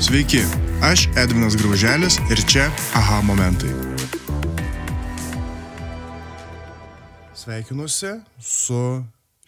Sveiki, 0.00 0.42
aš 0.84 1.06
Edvinas 1.16 1.54
Grauželis 1.56 2.18
ir 2.30 2.40
čia 2.44 2.66
aha 2.94 3.22
momentai. 3.24 3.70
Sveikinuosi 7.32 8.10
su 8.36 8.80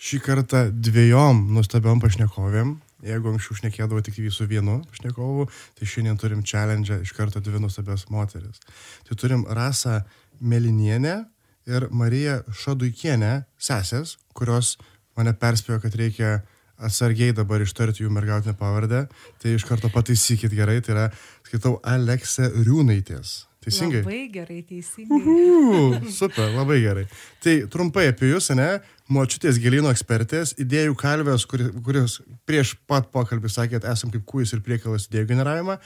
šį 0.01 0.21
kartą 0.25 0.63
dviejom 0.73 1.45
nuostabiom 1.53 2.01
pašnekovėm. 2.01 2.73
Jeigu 3.05 3.35
anksčiau 3.35 3.59
šnekėdavo 3.61 4.01
tik 4.07 4.17
su 4.33 4.49
vienu 4.49 4.81
pašnekovu, 4.89 5.51
tai 5.77 5.85
šiandien 5.87 6.17
turim 6.17 6.41
challenge 6.41 6.97
iš 7.05 7.13
karto 7.13 7.45
dvi 7.45 7.61
nuostabios 7.61 8.09
moteris. 8.09 8.65
Tai 9.05 9.21
turim 9.21 9.45
Rasą 9.45 10.01
Melinienę 10.41 11.27
ir 11.69 11.91
Mariją 11.93 12.41
Šaduikienę, 12.49 13.45
sesės, 13.61 14.17
kurios 14.33 14.79
mane 15.13 15.37
perspėjo, 15.37 15.83
kad 15.85 15.95
reikia 15.95 16.39
atsargiai 16.79 17.35
dabar 17.37 17.63
ištarti 17.65 18.05
jų 18.05 18.13
mergautinę 18.15 18.55
pavardę, 18.59 19.05
tai 19.43 19.57
iš 19.57 19.67
karto 19.69 19.91
pataisykit 19.93 20.55
gerai, 20.55 20.79
tai 20.85 20.95
yra, 20.95 21.07
skaitau, 21.49 21.79
Aleksa 21.87 22.51
Riūnaitės. 22.55 23.49
Teisingai? 23.65 24.05
Labai 24.05 24.29
gerai, 24.33 24.61
teisingai. 24.63 25.19
Uhu, 25.19 26.11
super, 26.15 26.53
labai 26.55 26.79
gerai. 26.85 27.05
Tai 27.43 27.55
trumpai 27.73 28.07
apie 28.13 28.31
jūs, 28.31 28.53
ne? 28.57 28.69
Močiutės 29.13 29.59
gilino 29.61 29.91
ekspertės, 29.91 30.55
idėjų 30.63 30.95
kalvės, 31.01 31.45
kuris, 31.49 31.73
kuris 31.85 32.17
prieš 32.49 32.77
pat 32.89 33.11
pokalbį 33.13 33.51
sakėt, 33.53 33.89
esam 33.89 34.13
kaip 34.15 34.25
kūjus 34.29 34.55
ir 34.55 34.63
priekalas 34.65 35.09
idėjų 35.09 35.33
generavimą. 35.33 35.79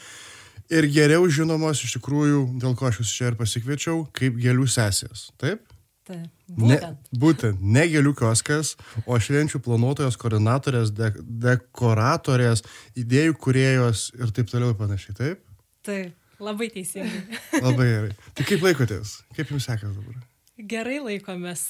Ir 0.73 0.89
geriau 0.93 1.25
žinomos 1.33 1.83
iš 1.85 1.97
tikrųjų, 1.97 2.45
dėl 2.63 2.77
ko 2.79 2.91
aš 2.91 3.03
jūs 3.03 3.17
čia 3.17 3.33
ir 3.33 3.39
pasikviečiau, 3.41 4.05
kaip 4.17 4.37
gėlių 4.41 4.69
sesės. 4.71 5.31
Taip? 5.41 5.65
Taip. 6.09 6.29
Ne, 6.57 6.77
Būtent. 6.77 7.13
būtent, 7.23 7.61
ne 7.65 7.85
gėlių 7.89 8.13
kioskas, 8.19 8.75
o 9.07 9.17
švenčių 9.17 9.61
planuotojos, 9.65 10.19
koordinatorės, 10.21 10.91
de, 10.97 11.13
dekoratorės, 11.47 12.65
idėjų 12.99 13.37
kuriejos 13.41 14.11
ir 14.19 14.33
taip 14.37 14.51
toliau 14.53 14.75
panašiai, 14.77 15.15
taip? 15.17 15.41
Taip. 15.87 16.13
Labai 16.43 16.67
teisingai. 16.75 17.39
Labai 17.63 17.87
gerai. 17.95 18.13
Tai 18.35 18.45
kaip 18.49 18.65
laikotės? 18.67 19.21
Kaip 19.37 19.53
jums 19.55 19.69
sekasi 19.69 19.95
dabar? 19.95 20.17
Gerai 20.61 20.99
laikomės, 21.01 21.63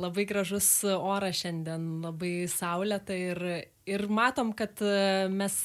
labai 0.00 0.24
gražus 0.24 0.66
oras 0.88 1.42
šiandien, 1.42 2.00
labai 2.00 2.46
saulėta 2.48 3.12
ir, 3.12 3.40
ir 3.84 4.04
matom, 4.08 4.54
kad 4.56 4.80
mes, 5.28 5.56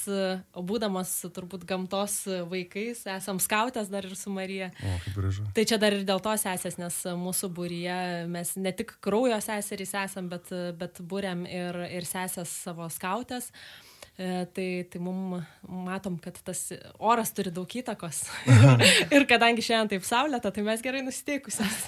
būdamas 0.51 1.13
turbūt 1.37 1.63
gamtos 1.69 2.17
vaikais, 2.51 3.05
esam 3.15 3.39
skautės 3.39 3.87
dar 3.93 4.03
ir 4.03 4.17
su 4.19 4.33
Marija. 4.35 4.73
O, 4.75 4.97
kaip 5.05 5.17
gražu. 5.21 5.47
Tai 5.55 5.65
čia 5.71 5.79
dar 5.79 5.95
ir 5.95 6.03
dėl 6.03 6.19
to 6.19 6.35
sesės, 6.41 6.75
nes 6.81 6.99
mūsų 7.23 7.53
būryje 7.55 7.97
mes 8.35 8.55
ne 8.59 8.75
tik 8.75 8.97
kraujo 8.99 9.39
seserys 9.47 9.95
esam, 10.03 10.27
bet, 10.35 10.51
bet 10.75 10.99
būrėm 10.99 11.47
ir, 11.47 11.79
ir 11.95 12.11
sesės 12.11 12.51
savo 12.67 12.91
skautės. 12.91 13.53
E, 13.55 13.84
tai, 14.15 14.67
tai 14.87 15.01
mums 15.03 15.43
matom, 15.67 16.15
kad 16.21 16.37
tas 16.47 16.61
oras 16.99 17.33
turi 17.35 17.51
daug 17.51 17.67
įtakos. 17.67 18.23
ir 19.15 19.27
kadangi 19.27 19.65
šiandien 19.65 19.95
taip 19.95 20.07
saulėta, 20.07 20.53
tai 20.55 20.63
mes 20.63 20.83
gerai 20.85 21.03
nusiteikusios. 21.03 21.81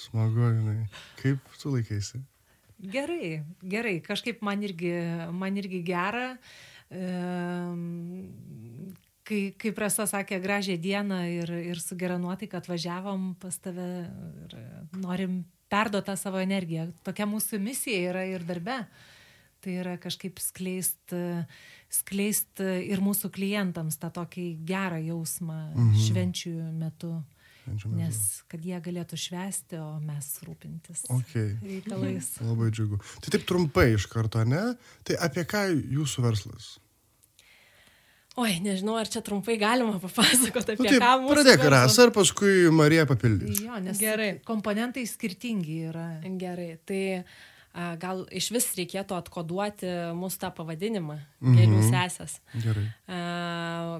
Smagu, 0.00 0.50
žinai. 0.58 0.76
Kaip 1.22 1.56
tu 1.62 1.74
laikaisi? 1.76 2.22
Gerai, 2.82 3.44
gerai. 3.62 4.00
Kažkaip 4.02 4.42
man 4.42 4.64
irgi, 4.66 4.90
man 5.30 5.58
irgi 5.60 5.84
gera. 5.86 6.32
E, 6.90 7.06
kai, 9.28 9.40
kai 9.54 9.72
prasta 9.76 10.08
sakė 10.10 10.40
gražią 10.42 10.76
dieną 10.82 11.22
ir, 11.30 11.54
ir 11.70 11.80
su 11.80 11.96
gera 12.00 12.18
nuotaika 12.18 12.58
atvažiavom 12.58 13.36
pas 13.42 13.62
tave 13.62 13.88
ir 14.48 14.58
norim 14.98 15.44
perduoti 15.72 16.10
tą 16.10 16.18
savo 16.18 16.42
energiją. 16.42 16.90
Tokia 17.06 17.30
mūsų 17.30 17.62
misija 17.62 18.10
yra 18.10 18.26
ir 18.28 18.44
darbe. 18.48 18.82
Tai 19.62 19.74
yra 19.78 19.94
kažkaip 20.02 20.40
skleist, 20.42 21.14
skleist 21.92 22.62
ir 22.62 23.02
mūsų 23.04 23.30
klientams 23.34 24.00
tą 24.02 24.10
tokį 24.14 24.46
gerą 24.66 24.98
jausmą 25.04 25.60
mhm. 25.70 25.94
švenčių 26.08 26.54
metu. 26.80 27.12
Švenčių 27.62 27.92
metu. 27.92 27.98
Nes 28.00 28.20
kad 28.50 28.64
jie 28.66 28.78
galėtų 28.82 29.18
švęsti, 29.22 29.78
o 29.78 30.00
mes 30.02 30.30
rūpintis 30.46 31.04
Okay. 31.14 31.54
reikalais. 31.62 32.34
Labai 32.50 32.72
džiugu. 32.74 32.98
Tai 33.22 33.34
taip 33.36 33.46
trumpai 33.46 33.92
iš 33.94 34.08
karto, 34.10 34.42
ne? 34.42 34.72
Tai 35.06 35.20
apie 35.28 35.46
ką 35.46 35.68
jūsų 35.70 36.26
verslas? 36.26 36.72
Oi, 38.40 38.56
nežinau, 38.64 38.94
ar 38.96 39.08
čia 39.12 39.20
trumpai 39.20 39.58
galima 39.60 39.98
papasakoti 40.00 40.72
apie 40.72 40.86
Nu, 40.86 40.88
tai 40.88 41.00
ką 41.02 41.10
mūsų. 41.20 41.32
pradėk 41.36 41.64
rasą 41.74 42.06
ir 42.08 42.12
paskui 42.16 42.52
Marija 42.72 43.04
papildys. 43.08 43.60
Jo, 43.60 43.76
nes 43.84 43.98
Gerai. 44.00 44.30
komponentai 44.48 45.04
skirtingi 45.04 45.82
yra. 45.90 46.06
Gerai, 46.40 46.70
tai 46.88 47.02
a, 47.18 47.24
gal 47.72 48.26
iš 48.30 48.50
vis 48.52 48.66
reikėtų 48.76 49.16
atkoduoti 49.16 49.92
mūsų 50.18 50.42
tą 50.44 50.50
pavadinimą 50.56 51.18
Mhm.- 51.42 51.54
gėlių 51.58 51.80
sesės. 51.90 52.38
Gerai. 52.62 52.86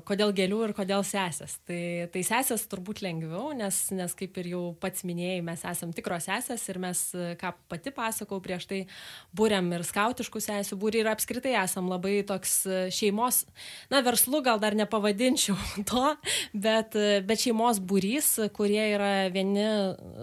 Kodėl 0.06 0.30
gėlių 0.32 0.58
ir 0.68 0.72
kodėl 0.76 1.02
sesės? 1.02 1.58
Tai, 1.66 2.08
tai 2.14 2.22
sesės 2.22 2.64
turbūt 2.70 3.02
lengviau, 3.02 3.50
nes, 3.56 3.90
nes 3.90 4.14
kaip 4.14 4.38
ir 4.38 4.46
jau 4.52 4.62
pats 4.78 5.02
minėjai, 5.02 5.42
mes 5.44 5.64
esame 5.66 5.92
tikros 5.92 6.28
sesės 6.28 6.68
ir 6.70 6.78
mes, 6.78 7.00
ką 7.40 7.52
pati 7.68 7.90
pasakau 7.90 8.40
prieš 8.40 8.66
tai, 8.70 8.86
būriam 9.34 9.72
ir 9.74 9.82
skautiškų 9.82 10.40
sesių 10.40 10.78
būrį 10.78 11.02
ir 11.02 11.10
apskritai 11.10 11.56
esam 11.64 11.90
labai 11.90 12.22
toks 12.22 12.66
e, 12.66 12.78
šeimos, 12.94 13.44
na, 13.90 14.00
verslu 14.06 14.42
gal 14.42 14.62
dar 14.62 14.72
nepavadinčiau 14.78 15.58
to, 15.90 16.16
bet, 16.54 16.94
e, 16.94 17.20
bet 17.26 17.42
šeimos 17.42 17.82
būrys, 17.82 18.38
kurie 18.54 18.86
yra 18.94 19.28
vieni 19.34 19.66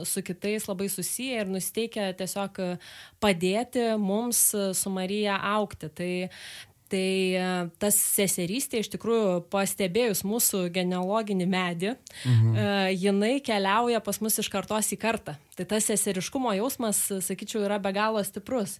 su 0.07 0.23
kitais 0.23 0.69
labai 0.71 0.87
susiję 0.89 1.43
ir 1.43 1.51
nusteikia 1.51 2.13
tiesiog 2.17 2.63
e, 2.63 2.71
padėti 3.39 3.85
mums 3.97 4.51
su 4.75 4.89
Marija 4.91 5.39
aukti. 5.55 5.89
Tai, 5.89 6.13
Tai 6.89 7.09
e, 7.37 7.49
tas 7.81 7.97
seserystė 8.17 8.83
iš 8.83 8.91
tikrųjų 8.95 9.43
pastebėjus 9.53 10.23
mūsų 10.27 10.65
genealoginį 10.73 11.49
medį, 11.49 11.93
mhm. 12.23 12.57
jinai 12.97 13.35
keliauja 13.45 14.01
pas 14.03 14.21
mus 14.23 14.39
iš 14.41 14.49
kartos 14.51 14.89
į 14.95 14.99
kartą. 15.01 15.37
Tai 15.59 15.65
tas 15.67 15.89
seseriškumo 15.89 16.53
jausmas, 16.55 17.01
sakyčiau, 17.25 17.65
yra 17.67 17.75
be 17.83 17.91
galo 17.91 18.21
stiprus, 18.23 18.77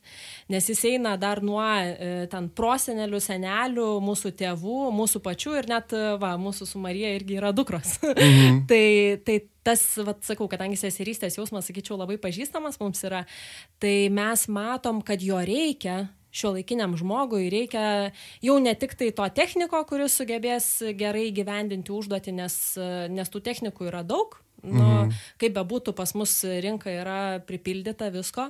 nes 0.47 0.69
jis 0.71 0.85
eina 0.87 1.17
dar 1.19 1.41
nuo 1.43 1.59
e, 1.59 2.23
ten 2.31 2.47
prosenelių, 2.55 3.19
senelių, 3.19 3.87
mūsų 4.05 4.31
tėvų, 4.39 4.77
mūsų 4.95 5.19
pačių 5.25 5.57
ir 5.59 5.67
net, 5.67 5.91
e, 5.91 6.13
va, 6.21 6.37
mūsų 6.39 6.69
su 6.69 6.79
Marija 6.79 7.11
irgi 7.17 7.35
yra 7.41 7.51
dukros. 7.51 7.97
Mhm. 8.07 8.61
tai, 8.71 8.85
tai 9.27 9.35
tas, 9.67 9.83
vat, 10.07 10.23
sakau, 10.23 10.47
kadangi 10.47 10.79
seserystės 10.79 11.35
jausmas, 11.35 11.67
sakyčiau, 11.67 11.99
labai 11.99 12.15
pažįstamas 12.21 12.79
mums 12.79 13.03
yra, 13.03 13.25
tai 13.83 14.07
mes 14.15 14.47
matom, 14.47 15.03
kad 15.03 15.19
jo 15.19 15.41
reikia 15.43 16.05
šio 16.31 16.53
laikiniam 16.57 16.95
žmogui 16.99 17.49
reikia 17.51 18.11
jau 18.45 18.59
ne 18.61 18.73
tik 18.77 18.95
tai 18.99 19.09
to 19.15 19.25
techniko, 19.35 19.81
kuris 19.89 20.17
sugebės 20.19 20.69
gerai 20.97 21.29
gyvendinti 21.35 21.93
užduotį, 21.95 22.35
nes, 22.41 22.59
nes 23.09 23.33
tų 23.33 23.43
technikų 23.49 23.89
yra 23.89 24.03
daug. 24.05 24.37
Nu, 24.59 24.83
mhm. 24.83 25.11
Kaip 25.39 25.53
bebūtų, 25.55 25.93
pas 25.95 26.11
mus 26.19 26.33
rinka 26.43 26.91
yra 26.91 27.39
pripildyta 27.47 28.09
visko, 28.11 28.49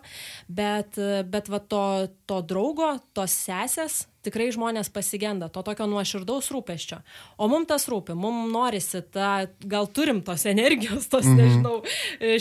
bet, 0.50 0.98
bet 1.30 1.52
va 1.54 1.60
to, 1.62 1.84
to 2.30 2.40
draugo, 2.50 2.96
tos 3.14 3.36
sesės, 3.46 4.08
tikrai 4.30 4.50
žmonės 4.56 4.92
pasigenda 4.94 5.50
to 5.52 5.64
tokio 5.66 5.90
nuoširdaus 5.90 6.48
rūpeščio. 6.54 7.02
O 7.42 7.50
mums 7.52 7.70
tas 7.70 7.90
rūpi, 7.92 8.16
mums 8.18 8.54
norisi, 8.54 9.04
ta, 9.14 9.50
gal 9.60 9.90
turim 9.92 10.24
tos 10.26 10.46
energijos, 10.50 11.10
tos, 11.12 11.28
mhm. 11.28 11.42
nežinau, 11.42 11.76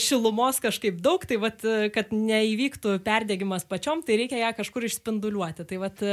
šilumos 0.04 0.62
kažkaip 0.62 1.02
daug, 1.04 1.24
tai 1.28 1.40
vat, 1.42 1.64
kad 1.94 2.14
neįvyktų 2.14 2.98
perdėgymas 3.06 3.66
pačiom, 3.68 4.04
tai 4.06 4.20
reikia 4.22 4.44
ją 4.44 4.54
kažkur 4.60 4.86
išspinduliuoti. 4.88 5.66
Tai 5.68 5.82
vat, 5.82 6.04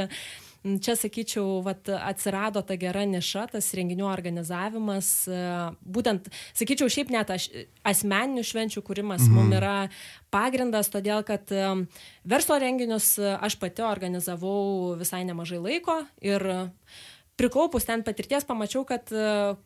čia, 0.81 0.95
sakyčiau, 0.97 1.61
vat, 1.65 1.89
atsirado 1.93 2.63
ta 2.65 2.77
gera 2.79 3.05
niša, 3.07 3.47
tas 3.53 3.71
renginių 3.77 4.07
organizavimas. 4.09 5.09
Būtent, 5.85 6.29
sakyčiau, 6.57 6.91
šiaip 6.91 7.13
net 7.13 7.33
aš, 7.35 7.49
asmeninių 7.85 8.45
švenčių 8.45 8.83
kūrimas 8.85 9.27
mhm. 9.27 9.35
mums 9.37 9.59
yra 9.59 9.75
pagrindas, 10.33 10.89
todėl 10.93 11.23
kad 11.27 11.51
verslo 12.27 12.59
renginius 12.61 13.15
aš 13.19 13.59
pati 13.61 13.85
organizavau 13.85 14.95
visai 14.99 15.23
nemažai 15.27 15.61
laiko 15.61 16.01
ir 16.25 16.43
prikaupus 17.39 17.85
ten 17.87 18.03
patirties 18.05 18.45
pamačiau, 18.47 18.85
kad 18.87 19.11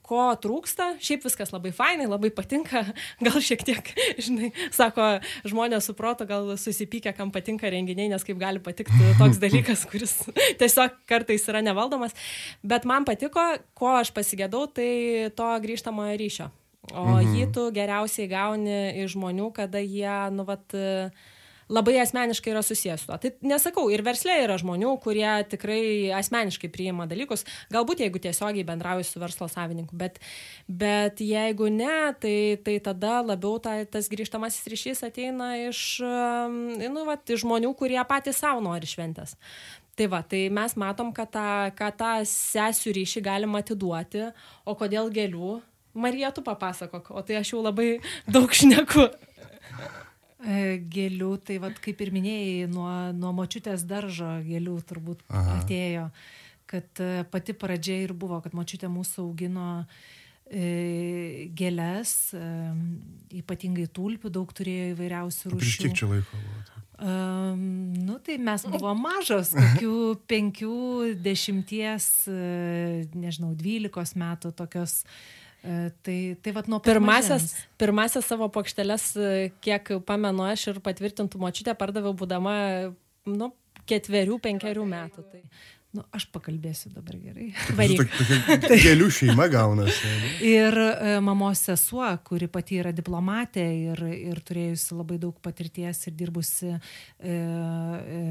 ko 0.05 0.23
trūksta, 0.41 0.95
šiaip 1.03 1.25
viskas 1.27 1.53
labai 1.53 1.71
fainai, 1.75 2.07
labai 2.09 2.31
patinka, 2.33 2.83
gal 3.25 3.39
šiek 3.43 3.63
tiek, 3.67 3.91
žinai, 4.25 4.51
sako, 4.75 5.19
žmonės 5.49 5.89
suproto, 5.89 6.27
gal 6.29 6.53
susipykę, 6.59 7.13
kam 7.17 7.33
patinka 7.35 7.69
renginiai, 7.71 8.09
nes 8.11 8.25
kaip 8.25 8.39
gali 8.41 8.61
patikti 8.63 9.13
toks 9.21 9.41
dalykas, 9.43 9.85
kuris 9.89 10.15
tiesiog 10.61 10.97
kartais 11.09 11.45
yra 11.51 11.63
nevaldomas, 11.65 12.15
bet 12.65 12.87
man 12.89 13.07
patiko, 13.07 13.43
ko 13.77 13.93
aš 13.99 14.13
pasigėdau, 14.15 14.65
tai 14.73 15.29
to 15.37 15.49
grįžtamojo 15.65 16.17
ryšio. 16.19 16.49
O 16.89 17.03
mhm. 17.05 17.33
jį 17.35 17.49
tu 17.53 17.67
geriausiai 17.75 18.29
gauni 18.31 19.03
iš 19.03 19.13
žmonių, 19.13 19.51
kada 19.53 19.81
jie, 19.83 20.15
nu, 20.33 20.45
vat, 20.47 20.73
labai 21.69 21.99
asmeniškai 22.01 22.53
yra 22.53 22.63
susijęs 22.65 23.03
su 23.03 23.09
tuo. 23.09 23.17
Tai 23.21 23.31
nesakau, 23.45 23.85
ir 23.93 24.03
verslė 24.05 24.39
yra 24.45 24.57
žmonių, 24.61 24.95
kurie 25.03 25.27
tikrai 25.51 25.81
asmeniškai 26.17 26.71
priima 26.73 27.07
dalykus, 27.09 27.45
galbūt 27.73 28.03
jeigu 28.03 28.21
tiesiogiai 28.23 28.65
bendrauju 28.67 29.05
su 29.07 29.21
verslo 29.21 29.49
savininku, 29.51 29.97
bet, 29.99 30.19
bet 30.67 31.21
jeigu 31.23 31.69
ne, 31.73 32.13
tai, 32.21 32.37
tai 32.65 32.79
tada 32.83 33.19
labiau 33.25 33.61
ta, 33.63 33.77
tas 33.85 34.09
grįžtamasis 34.11 34.71
ryšys 34.73 35.05
ateina 35.07 35.53
iš, 35.67 35.83
nu, 36.01 37.05
vat, 37.07 37.23
iš 37.29 37.45
žmonių, 37.45 37.75
kurie 37.77 38.01
patys 38.09 38.41
savo 38.41 38.63
nori 38.65 38.89
šventės. 38.89 39.37
Tai 39.99 40.07
va, 40.07 40.21
tai 40.23 40.45
mes 40.55 40.77
matom, 40.79 41.09
kad 41.11 41.27
tą, 41.33 41.47
kad 41.75 41.97
tą 41.99 42.13
sesių 42.23 42.93
ryšį 42.95 43.23
galima 43.25 43.59
atiduoti, 43.59 44.29
o 44.63 44.75
kodėl 44.79 45.11
gėlių? 45.11 45.57
Marija, 45.99 46.29
tu 46.31 46.43
papasakok, 46.45 47.09
o 47.11 47.23
tai 47.25 47.41
aš 47.41 47.51
jau 47.51 47.63
labai 47.65 47.97
daug 48.29 48.53
šneku. 48.55 49.09
E, 50.39 50.79
gėlių, 50.87 51.33
tai 51.43 51.57
vad 51.59 51.75
kaip 51.83 51.99
ir 51.99 52.13
minėjai, 52.15 52.69
nuo, 52.71 52.87
nuo 53.11 53.33
močiutės 53.35 53.83
daržo 53.87 54.37
gėlių 54.45 54.77
turbūt 54.87 55.25
Aha. 55.27 55.57
atėjo, 55.59 56.05
kad 56.69 57.01
e, 57.03 57.25
pati 57.27 57.55
pradžia 57.59 57.97
ir 58.05 58.13
buvo, 58.15 58.39
kad 58.45 58.55
močiutė 58.55 58.87
mūsų 58.87 59.25
augino 59.25 59.65
e, 60.47 61.49
gėlės, 61.59 62.13
e, 62.39 62.43
ypatingai 63.41 63.89
tulpių, 63.91 64.31
daug 64.39 64.53
turėjo 64.55 64.93
įvairiausių 64.93 65.51
rūšių. 65.57 65.65
Prieš 65.65 65.81
kiek 65.83 65.99
čia 65.99 66.09
laiko 66.13 66.39
buvo? 66.39 66.63
Tai? 66.69 66.85
Um, 66.99 67.59
nu, 68.07 68.15
tai 68.23 68.39
mes 68.43 68.63
buvom 68.67 69.03
mažos, 69.03 69.51
kokių 69.55 69.99
penkių, 70.27 70.79
dešimties, 71.23 72.07
nežinau, 73.11 73.53
dvylikos 73.59 74.17
metų 74.19 74.51
tokios 74.55 75.01
uh, 75.03 75.13
Tai, 75.59 76.17
tai 76.39 76.51
vat 76.55 76.69
nuo 76.71 76.77
pirmasias, 76.79 77.51
pirmasias 77.81 78.29
savo 78.31 78.47
plokšteles, 78.53 79.09
kiek 79.59 79.89
pamenu 80.07 80.45
aš 80.47 80.69
ir 80.71 80.77
patvirtintų 80.85 81.41
močiutę, 81.41 81.73
pardaviau 81.75 82.13
būdama 82.15 82.53
nu, 83.27 83.49
ketverių, 83.89 84.37
penkerių 84.45 84.85
metų. 84.87 85.25
Tai. 85.33 85.41
Nu, 85.89 86.03
aš 86.13 86.27
pakalbėsiu 86.29 86.91
dabar 86.93 87.15
gerai. 87.17 87.47
Tokia 87.65 88.75
gėlių 88.83 89.07
šeima 89.09 89.47
gaunasi. 89.49 90.11
ir 90.45 90.75
e, 90.77 91.15
mamos 91.25 91.63
sesuo, 91.65 92.05
kuri 92.27 92.45
pati 92.51 92.77
yra 92.83 92.91
diplomatė 92.93 93.65
ir, 93.87 94.03
ir 94.29 94.43
turėjusi 94.45 94.99
labai 94.99 95.17
daug 95.23 95.39
patirties 95.41 96.03
ir 96.05 96.13
dirbusi 96.19 96.75
e, 96.75 96.77
e, 97.33 98.21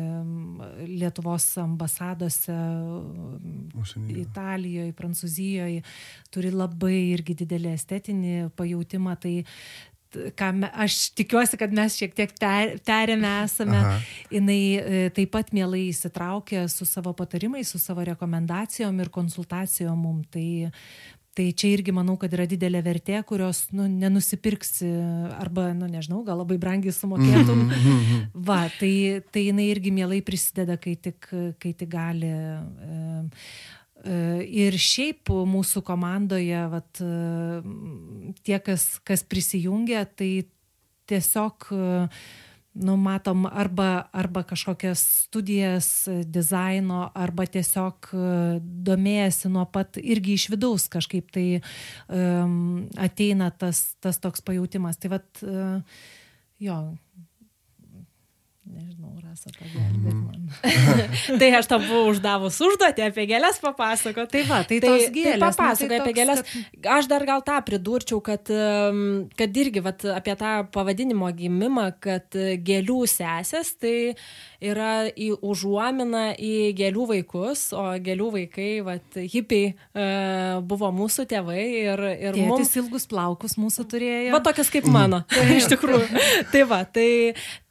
Lietuvos 0.86 1.48
ambasadose 1.64 2.54
Užsienyje. 3.74 4.22
Italijoje, 4.22 4.94
Prancūzijoje, 5.02 5.82
turi 6.30 6.54
labai 6.54 6.94
irgi 7.10 7.40
didelį 7.42 7.74
estetinį 7.74 8.36
pajūtimą. 8.54 9.18
Tai, 9.18 9.34
ką 10.12 10.52
me, 10.56 10.70
aš 10.72 11.10
tikiuosi, 11.18 11.58
kad 11.60 11.74
mes 11.74 11.96
šiek 11.98 12.14
tiek 12.16 12.32
tariame 12.38 13.32
esame, 13.44 13.76
Aha. 13.76 13.98
jinai 14.32 14.62
e, 14.78 15.02
taip 15.14 15.32
pat 15.34 15.52
mielai 15.56 15.88
įsitraukia 15.90 16.66
su 16.72 16.88
savo 16.88 17.12
patarimais, 17.16 17.68
su 17.68 17.80
savo 17.82 18.04
rekomendacijom 18.08 19.00
ir 19.02 19.12
konsultacijom 19.14 19.98
mum. 19.98 20.22
Tai, 20.32 20.48
tai 21.38 21.50
čia 21.54 21.70
irgi 21.76 21.94
manau, 21.94 22.16
kad 22.18 22.32
yra 22.34 22.48
didelė 22.50 22.82
vertė, 22.82 23.20
kurios 23.26 23.66
nu, 23.70 23.86
nenusipirksi 23.86 24.88
arba, 25.38 25.70
nu, 25.76 25.86
nežinau, 25.90 26.24
gal 26.26 26.40
labai 26.42 26.58
brangiai 26.58 26.94
sumokėtum. 26.94 27.66
Mm 27.68 27.70
-hmm. 27.70 28.24
Va, 28.48 28.64
tai, 28.80 29.22
tai 29.30 29.48
jinai 29.50 29.68
irgi 29.70 29.94
mielai 29.94 30.22
prisideda, 30.22 30.76
kai 30.76 30.96
tik, 30.96 31.30
kai 31.58 31.72
tik 31.72 31.88
gali. 31.88 32.26
E, 32.26 33.28
ir 34.06 34.76
šiaip 34.78 35.30
mūsų 35.48 35.82
komandoje, 35.86 36.60
vat, 36.72 37.00
e, 37.02 38.34
tie, 38.46 38.58
kas, 38.62 38.98
kas 39.06 39.24
prisijungia, 39.26 40.04
tai 40.06 40.46
tiesiog 41.08 41.66
e, 41.72 41.88
nu, 42.78 42.94
matom 43.00 43.48
arba, 43.50 44.08
arba 44.14 44.44
kažkokias 44.46 45.02
studijas 45.24 45.88
dizaino, 46.30 47.08
arba 47.16 47.48
tiesiog 47.50 48.10
domėjasi 48.86 49.50
nuo 49.50 49.64
pat 49.72 49.98
irgi 49.98 50.36
iš 50.38 50.46
vidaus 50.52 50.86
kažkaip 50.92 51.32
tai 51.34 51.46
um, 51.58 52.86
ateina 52.94 53.50
tas, 53.50 53.96
tas 53.98 54.20
toks 54.22 54.44
pajūtimas. 54.46 55.00
Tai 55.00 55.10
vad, 55.16 55.26
uh, 55.42 55.80
jo, 56.62 56.78
Nežinau, 58.68 59.14
rasa 59.24 59.50
pagelbėt 59.56 60.12
mhm. 60.12 60.24
man. 60.28 60.38
tai 61.40 61.48
aš 61.58 61.68
tam 61.70 61.84
buvau 61.86 62.10
uždavus 62.12 62.58
užduotį 62.64 63.06
apie 63.06 63.24
gėlės 63.30 63.60
papasakot. 63.62 64.28
Tai 64.32 64.42
va, 64.48 64.60
tai, 64.68 64.80
tai 64.84 64.90
tos 64.92 65.06
gėlės. 65.14 65.38
Tai 65.38 65.46
papasakot 65.46 65.94
tai 65.94 66.00
apie 66.02 66.14
gėlės. 66.18 66.42
Kad... 66.44 66.90
Aš 66.98 67.08
dar 67.10 67.24
gal 67.28 67.44
tą 67.46 67.58
pridurčiau, 67.66 68.20
kad, 68.24 68.52
kad 69.38 69.62
irgi 69.64 69.84
vat, 69.84 70.04
apie 70.14 70.36
tą 70.40 70.52
pavadinimo 70.74 71.30
gimimą, 71.38 71.88
kad 72.04 72.38
gėlių 72.68 73.00
sesės, 73.08 73.72
tai 73.80 73.96
yra 74.58 75.06
į 75.14 75.30
užuominą 75.46 76.24
į 76.42 76.52
gėlių 76.78 77.06
vaikus, 77.12 77.68
o 77.76 77.84
gėlių 78.02 78.30
vaikai, 78.34 78.70
vat, 78.86 79.18
hipiai, 79.32 79.72
uh, 79.72 80.58
buvo 80.66 80.90
mūsų 80.94 81.26
tėvai 81.30 81.62
ir, 81.62 82.02
ir 82.18 82.36
Tėtis 82.36 82.50
mums... 82.50 82.74
ilgus 82.82 83.06
plaukus 83.10 83.56
mūsų 83.60 83.86
turėjo. 83.92 84.34
Va 84.34 84.42
tokius 84.44 84.72
kaip 84.74 84.88
mano, 84.90 85.22
iš 85.58 85.70
tikrųjų. 85.72 86.08
tai 86.52 86.64
va, 86.68 86.82
tai, 86.84 87.08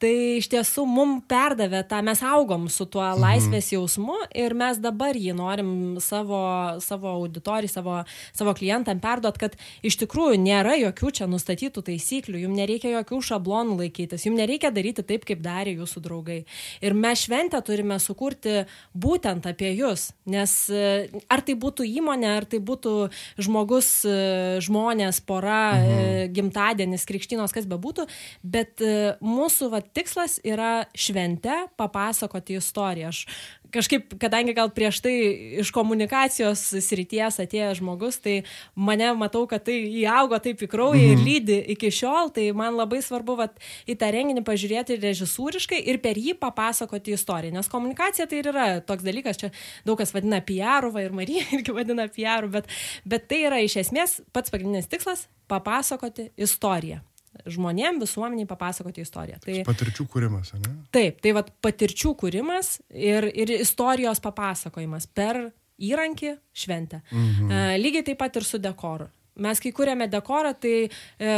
tai 0.01 0.13
iš 0.39 0.49
tiesų 0.53 0.86
mum 0.87 1.17
perdavė 1.27 1.83
tą, 1.89 2.01
mes 2.05 2.21
augom 2.25 2.67
su 2.71 2.87
tuo 2.89 3.03
mhm. 3.03 3.21
laisvės 3.21 3.71
jausmu 3.73 4.15
ir 4.37 4.55
mes 4.57 4.79
dabar 4.81 5.17
jį 5.17 5.35
norim 5.37 5.71
savo, 6.03 6.39
savo 6.83 7.11
auditorijai, 7.19 7.71
savo, 7.71 7.99
savo 8.35 8.53
klientam 8.57 9.01
perduot, 9.03 9.37
kad 9.41 9.57
iš 9.85 9.99
tikrųjų 10.03 10.39
nėra 10.41 10.77
jokių 10.79 11.11
čia 11.19 11.27
nustatytų 11.29 11.83
taisyklių, 11.91 12.41
jums 12.45 12.57
nereikia 12.57 12.93
jokių 12.95 13.21
šablonų 13.31 13.77
laikytis, 13.83 14.25
jums 14.27 14.39
nereikia 14.39 14.71
daryti 14.73 15.05
taip, 15.07 15.25
kaip 15.27 15.43
darė 15.43 15.75
jūsų 15.81 16.03
draugai. 16.05 16.39
Ir 16.81 16.95
mes 16.97 17.25
šventę 17.25 17.61
turime 17.65 17.99
sukurti 18.01 18.63
būtent 18.97 19.47
apie 19.49 19.73
jūs, 19.75 20.11
nes 20.29 20.55
e, 20.71 20.83
ar 21.31 21.43
tai 21.45 21.57
būtų 21.59 21.87
įmonė, 21.87 22.29
ar 22.39 22.47
tai 22.49 22.61
būtų 22.63 22.95
žmogus, 23.43 23.91
e, 24.07 24.17
žmonės, 24.63 25.21
pora, 25.27 25.61
e, 25.75 25.87
mhm. 25.87 26.33
gimtadienis, 26.37 27.07
krikštynos, 27.09 27.55
kas 27.55 27.67
bebūtų, 27.69 28.07
bet 28.43 28.83
mūsų 29.23 29.71
va, 29.73 29.81
tikslas 29.81 30.37
yra 30.45 30.76
šventę 30.97 31.65
papasakoti 31.79 32.59
istoriją. 32.59 33.13
Aš 33.13 33.25
kažkaip, 33.71 34.13
kadangi 34.21 34.55
gal 34.55 34.69
prieš 34.73 34.99
tai 35.03 35.13
iš 35.61 35.71
komunikacijos 35.75 36.61
srities 36.83 37.39
atėjęs 37.41 37.79
žmogus, 37.81 38.19
tai 38.23 38.41
mane 38.75 39.09
matau, 39.19 39.45
kad 39.49 39.65
tai 39.67 39.77
įaugo 40.01 40.39
taip 40.43 40.61
į 40.63 40.69
kraują 40.71 41.01
mhm. 41.01 41.13
ir 41.13 41.23
lydi 41.25 41.57
iki 41.75 41.91
šiol, 41.93 42.31
tai 42.35 42.49
man 42.57 42.77
labai 42.79 43.01
svarbu 43.05 43.37
vat, 43.39 43.57
į 43.89 43.97
tą 43.99 44.11
renginį 44.13 44.43
pažiūrėti 44.47 44.99
režisūriškai 45.03 45.81
ir 45.91 46.01
per 46.03 46.19
jį 46.19 46.37
papasakoti 46.41 47.15
istoriją, 47.17 47.55
nes 47.57 47.71
komunikacija 47.71 48.27
tai 48.29 48.41
ir 48.41 48.51
yra 48.53 48.67
toks 48.85 49.05
dalykas, 49.07 49.41
čia 49.41 49.51
daug 49.87 49.99
kas 49.99 50.13
vadina 50.15 50.41
PR, 50.45 50.89
va 50.93 51.05
ir 51.05 51.15
Marija 51.15 51.45
irgi 51.57 51.75
vadina 51.75 52.07
PR, 52.11 52.49
bet, 52.51 52.71
bet 53.05 53.27
tai 53.31 53.43
yra 53.49 53.61
iš 53.63 53.79
esmės 53.85 54.19
pats 54.35 54.53
pagrindinis 54.53 54.89
tikslas- 54.91 55.27
papasakoti 55.51 56.31
istoriją 56.37 57.01
žmonėm, 57.45 58.01
visuomeniai 58.01 58.47
papasakoti 58.49 59.03
istoriją. 59.05 59.41
Tai, 59.43 59.59
patirčių 59.67 60.07
kūrimas, 60.13 60.53
ne? 60.61 60.73
Taip, 60.95 61.21
tai 61.23 61.33
vad 61.37 61.51
patirčių 61.63 62.13
kūrimas 62.21 62.77
ir, 62.89 63.29
ir 63.33 63.53
istorijos 63.59 64.21
papasakojimas 64.23 65.07
per 65.07 65.47
įrankį 65.77 66.33
šventę. 66.57 67.03
Mhm. 67.11 67.51
Uh, 67.51 67.75
lygiai 67.81 68.05
taip 68.07 68.21
pat 68.23 68.39
ir 68.39 68.47
su 68.47 68.61
dekoru. 68.61 69.09
Mes, 69.41 69.61
kai 69.61 69.71
kūrėme 69.75 70.07
dekorą, 70.11 70.53
tai 70.57 70.73
e, 70.87 70.89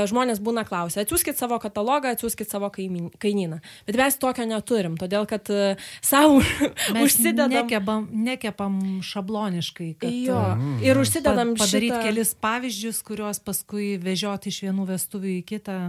žmonės 0.10 0.42
būna 0.44 0.64
klausę, 0.68 1.04
atsiųskit 1.04 1.40
savo 1.40 1.60
katalogą, 1.62 2.14
atsiųskit 2.16 2.52
savo 2.52 2.70
kaimin, 2.74 3.10
kainyną. 3.22 3.60
Bet 3.88 4.00
mes 4.00 4.20
tokio 4.22 4.46
neturim, 4.50 4.96
todėl 5.00 5.28
kad 5.30 5.50
e, 5.54 5.76
savo 6.06 6.40
užsidedam. 7.04 7.52
Nekepam, 7.54 8.08
nekepam 8.30 8.80
šabloniškai. 9.06 9.92
Kad, 10.00 10.16
jo, 10.30 10.40
mm. 10.56 10.80
ir 10.86 11.02
užsidedam 11.02 11.54
pa, 11.56 11.66
padaryti 11.66 11.94
šitą... 11.94 12.06
kelis 12.08 12.34
pavyzdžius, 12.40 13.04
kuriuos 13.08 13.44
paskui 13.44 13.94
vežioti 14.02 14.54
iš 14.54 14.64
vienų 14.68 14.90
vestuvių 14.94 15.36
į 15.40 15.46
kitą 15.54 15.80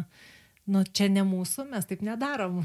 nu 0.70 0.82
čia 0.86 1.08
ne 1.12 1.24
mūsų, 1.26 1.66
mes 1.72 1.86
taip 1.88 2.02
nedarom. 2.06 2.60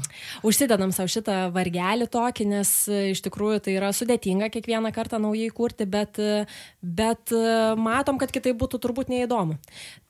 Užsidedam 0.46 0.92
savo 0.94 1.10
šitą 1.10 1.38
vargelį 1.54 2.08
tokį, 2.12 2.48
nes 2.54 2.72
e, 2.88 3.02
iš 3.12 3.22
tikrųjų 3.26 3.62
tai 3.66 3.76
yra 3.78 3.92
sudėtinga 3.96 4.50
kiekvieną 4.54 4.92
kartą 4.96 5.20
naujai 5.22 5.50
kurti, 5.54 5.88
bet, 5.90 6.20
e, 6.22 6.44
bet 6.80 7.34
e, 7.34 7.46
matom, 7.80 8.20
kad 8.22 8.34
kitaip 8.34 8.58
būtų 8.62 8.82
turbūt 8.86 9.12
neįdomu. 9.12 9.58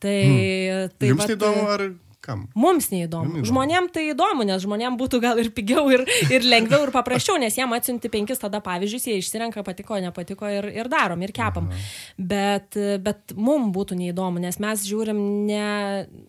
Tai, 0.02 0.18
hmm. 0.18 0.98
tai 1.00 1.12
Jums 1.14 1.24
tai 1.24 1.38
įdomu, 1.38 1.64
ar 1.72 1.88
Kam? 2.26 2.46
Mums 2.58 2.88
neįdomu. 2.90 3.36
neįdomu. 3.36 3.46
Žmonėm 3.46 3.86
tai 3.94 4.08
įdomu, 4.10 4.46
nes 4.48 4.62
žmonėm 4.64 4.96
būtų 4.98 5.20
gal 5.22 5.38
ir 5.38 5.52
pigiau, 5.54 5.84
ir, 5.94 6.02
ir 6.32 6.46
lengviau, 6.46 6.82
ir 6.86 6.92
paprasčiau, 6.94 7.36
nes 7.38 7.54
jiem 7.54 7.70
atsiunti 7.76 8.10
penkis 8.10 8.42
tada 8.42 8.58
pavyzdžius, 8.64 9.06
jie 9.06 9.18
išsirenka 9.20 9.62
patiko, 9.66 9.98
nepatiko 10.02 10.50
ir, 10.50 10.68
ir 10.74 10.90
darom, 10.90 11.22
ir 11.22 11.34
kepam. 11.36 11.70
Aha. 11.70 11.84
Bet, 12.32 12.78
bet 13.04 13.36
mums 13.38 13.70
būtų 13.76 14.00
neįdomu, 14.00 14.42
nes 14.42 14.58
mes 14.62 14.86
žiūrim 14.88 15.20
ne, 15.46 15.68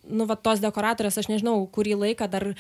nu, 0.06 0.27
va, 0.30 0.38
tos 0.38 0.62
dekoratorės, 0.62 1.18
aš 1.18 1.32
nežinau, 1.34 1.58
kurį 1.74 1.98
laiką 2.04 2.30
dar 2.30 2.51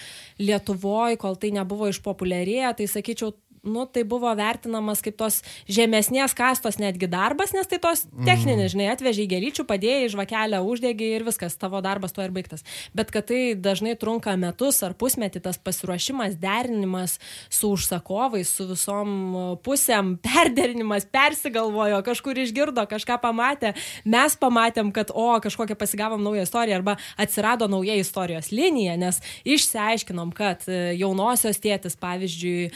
Lietuvoje, 0.41 1.19
kol 1.21 1.37
tai 1.37 1.53
nebuvo 1.53 1.91
išpopuliarėję, 1.93 2.73
tai 2.81 2.89
sakyčiau, 2.89 3.35
nu, 3.63 3.85
tai 3.85 4.03
buvo 4.07 4.31
vertinamas 4.37 5.01
kaip 5.05 5.17
tos 5.19 5.41
žemesnės 5.69 6.35
kastos 6.37 6.79
netgi 6.81 7.09
darbas, 7.11 7.53
nes 7.55 7.67
tai 7.69 7.79
tos 7.83 8.05
techninis, 8.25 8.69
mm. 8.69 8.73
žinai, 8.73 8.87
atvežiai 8.93 9.29
gėlyčių, 9.31 9.65
padėjai, 9.67 10.09
žvakelę 10.13 10.61
uždėgi 10.65 11.09
ir 11.17 11.25
viskas, 11.27 11.57
tavo 11.59 11.81
darbas 11.85 12.15
to 12.15 12.23
ir 12.25 12.33
baigtas. 12.35 12.65
Bet 12.97 13.11
kad 13.13 13.27
tai 13.29 13.41
dažnai 13.59 13.95
trunka 13.99 14.35
metus 14.39 14.81
ar 14.85 14.95
pusmetį, 14.97 15.41
tas 15.47 15.59
pasiruošimas, 15.61 16.37
derinimas 16.41 17.17
su 17.53 17.73
užsakovais, 17.75 18.51
su 18.51 18.67
visom 18.71 19.13
pusėm, 19.65 20.15
perderinimas, 20.27 21.07
persigalvojo, 21.11 22.01
kažkur 22.07 22.43
išgirdo, 22.45 22.87
kažką 22.89 23.19
pamatė, 23.23 23.73
mes 24.05 24.37
pamatėm, 24.39 24.93
kad, 24.95 25.11
o, 25.13 25.29
kažkokią 25.43 25.77
pasigavom 25.79 26.23
naują 26.23 26.47
istoriją 26.47 26.81
arba 26.81 26.97
atsirado 27.19 27.67
nauja 27.71 27.97
istorijos 27.99 28.51
linija, 28.55 28.97
nes 28.99 29.19
išsiaiškinom, 29.47 30.31
kad 30.37 30.63
e, 30.69 30.95
jaunosios 30.97 31.59
tėtis, 31.61 31.97
pavyzdžiui, 31.99 32.69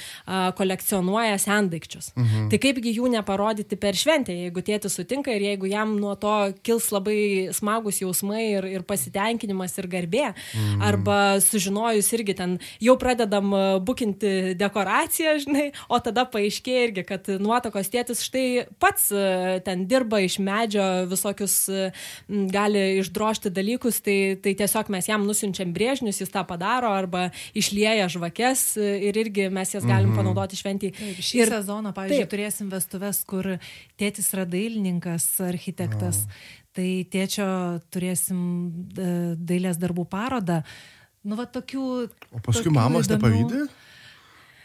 kolekcija 0.58 0.81
kolekcionuoja 0.82 1.38
sendaikčius. 1.38 2.12
Mhm. 2.16 2.50
Tai 2.50 2.60
kaipgi 2.60 2.94
jų 2.96 3.10
neparodyti 3.12 3.78
per 3.78 3.94
šventę, 3.96 4.34
jeigu 4.34 4.62
tėtis 4.62 4.96
sutinka 4.96 5.32
ir 5.32 5.42
jeigu 5.42 5.70
jam 5.70 6.00
nuo 6.00 6.16
to 6.16 6.54
kils 6.64 6.92
labai 6.92 7.50
smagus 7.54 8.02
jausmai 8.02 8.58
ir, 8.58 8.66
ir 8.66 8.82
pasitenkinimas 8.84 9.78
ir 9.78 9.88
garbė. 9.88 10.34
Mhm. 10.56 10.82
Arba 10.82 11.40
sužinojus 11.40 12.12
irgi 12.14 12.36
ten 12.36 12.60
jau 12.82 12.98
pradedam 12.98 13.54
e, 13.54 13.80
bukinti 13.80 14.56
dekoraciją, 14.56 15.38
žinai, 15.46 15.72
o 15.90 16.00
tada 16.00 16.26
paaiškėja 16.26 16.88
irgi, 16.88 17.06
kad 17.06 17.28
nuotakos 17.40 17.90
tėtis 17.90 18.24
štai 18.26 18.68
pats 18.80 19.12
e, 19.12 19.62
ten 19.66 19.86
dirba 19.88 20.22
iš 20.22 20.40
medžio 20.40 21.06
visokius, 21.10 21.70
e, 21.70 21.92
gali 22.28 23.00
išdrošti 23.02 23.52
dalykus, 23.54 24.02
tai, 24.02 24.38
tai 24.42 24.56
tiesiog 24.58 24.90
mes 24.90 25.08
jam 25.08 25.26
nusinčiam 25.28 25.74
brėžinius, 25.74 26.22
jis 26.22 26.32
tą 26.32 26.44
padaro 26.48 26.92
arba 26.92 27.30
išlieja 27.58 28.10
žvakes 28.12 28.76
ir 28.78 29.18
irgi 29.18 29.50
mes 29.54 29.74
jas 29.74 29.86
galim 29.86 30.12
mhm. 30.12 30.18
panaudoti 30.18 30.58
šventį. 30.62 30.94
Taip, 30.98 31.20
šį 31.27 31.44
ir, 31.44 31.53
sezoną, 31.58 31.94
pavyzdžiui, 31.98 32.24
taip. 32.24 32.34
turėsim 32.34 32.72
vestuves, 32.72 33.22
kur 33.27 33.53
tėtis 34.01 34.32
yra 34.36 34.48
dailininkas, 34.50 35.27
architektas, 35.46 36.24
oh. 36.25 36.41
tai 36.77 36.89
tėčio 37.12 37.48
turėsim 37.94 38.41
dailės 39.38 39.82
darbų 39.82 40.08
parodą. 40.12 40.62
Nu, 41.22 41.38
va 41.38 41.46
tokių. 41.46 41.86
O 42.34 42.41
paskui 42.46 42.74
mamos 42.74 43.10
nepavydė? 43.12 43.68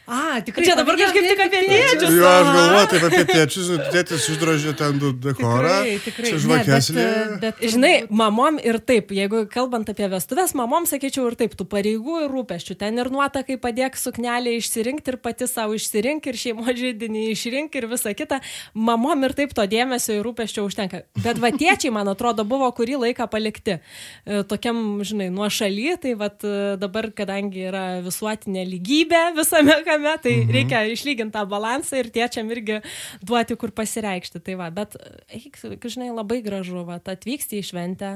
A, 0.07 0.39
tikrai. 0.39 0.63
Čia 0.63 0.75
dabar 0.79 0.95
kažkaip 0.95 1.25
tik 1.27 1.41
apie 1.43 1.61
tėčius. 1.67 2.13
Jo, 2.15 2.27
aš 2.31 2.45
galvoju 2.55 2.87
taip 2.93 3.05
apie 3.09 3.23
tėčius, 3.27 3.71
tėtis 3.91 4.27
išdrožė 4.31 4.71
ten 4.79 5.01
dekorą. 5.03 5.73
Tikrai, 5.83 5.97
tikrai. 6.05 6.29
Žvakeslė. 6.43 7.03
Bet, 7.03 7.41
bet, 7.41 7.65
Žinai, 7.73 7.91
mamom 8.07 8.55
ir 8.63 8.79
taip, 8.87 9.11
jeigu 9.11 9.41
kalbant 9.51 9.91
apie 9.91 10.07
vestuvės, 10.13 10.53
mamom 10.55 10.87
sakyčiau 10.87 11.25
ir 11.27 11.35
taip, 11.41 11.57
tų 11.59 11.67
pareigų 11.73 12.21
ir 12.23 12.31
rūpeščių. 12.31 12.77
Ten 12.79 13.01
ir 13.03 13.09
nuotakai 13.11 13.57
padėk 13.59 13.99
suknelį 13.99 14.53
išsirinkti 14.61 15.11
ir 15.11 15.17
pati 15.27 15.49
savo 15.51 15.75
išsirinkti 15.75 16.31
ir 16.31 16.39
šeimo 16.39 16.77
žydinį 16.79 17.25
išrinkti 17.33 17.83
ir 17.83 17.89
visa 17.91 18.15
kita. 18.15 18.39
Mamom 18.79 19.27
ir 19.27 19.35
taip 19.35 19.51
to 19.59 19.67
dėmesio 19.67 20.15
ir 20.15 20.23
rūpeščio 20.29 20.63
užtenka. 20.69 21.03
Bet 21.19 21.43
va 21.43 21.51
tėčiai, 21.51 21.91
man 21.91 22.07
atrodo, 22.13 22.47
buvo 22.47 22.71
kurį 22.79 23.01
laiką 23.03 23.27
palikti 23.27 23.75
e, 23.75 24.39
tokiam, 24.47 25.03
žinai, 25.03 25.27
nuo 25.35 25.51
šaly. 25.51 25.97
Tai 25.99 26.15
va 26.23 26.31
dabar, 26.79 27.11
kadangi 27.11 27.67
yra 27.67 27.85
visuotinė 28.07 28.63
lygybė 28.71 29.23
visame, 29.35 29.81
ką 29.83 29.96
tame, 29.97 30.17
tai 30.21 30.33
mhm. 30.41 30.51
reikia 30.53 30.83
išlyginti 30.91 31.35
tą 31.35 31.43
balansą 31.49 32.01
ir 32.01 32.11
tėčiam 32.13 32.49
irgi 32.53 32.81
duoti, 33.25 33.57
kur 33.59 33.71
pasireikšti. 33.75 34.41
Tai 34.45 34.57
va, 34.59 34.69
bet, 34.73 34.97
eik, 35.33 35.57
žinai, 35.83 36.11
labai 36.15 36.41
gražu, 36.45 36.83
va, 36.87 36.99
atvyksti 37.01 37.59
į 37.59 37.67
šventę, 37.71 38.13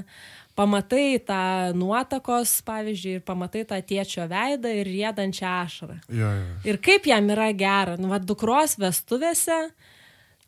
pamatai 0.57 1.19
tą 1.25 1.43
nuotakos, 1.77 2.59
pavyzdžiui, 2.67 3.19
ir 3.19 3.25
pamatai 3.25 3.65
tą 3.67 3.79
tėčio 3.81 4.27
veidą 4.31 4.73
ir 4.81 4.89
rėdančią 4.89 5.53
ašarą. 5.65 6.00
Ja, 6.09 6.33
ja. 6.38 6.57
Ir 6.67 6.81
kaip 6.83 7.07
jam 7.09 7.29
yra 7.33 7.51
gera, 7.57 7.97
nu, 8.00 8.11
va, 8.11 8.21
dukros 8.21 8.77
vestuvėse. 8.81 9.63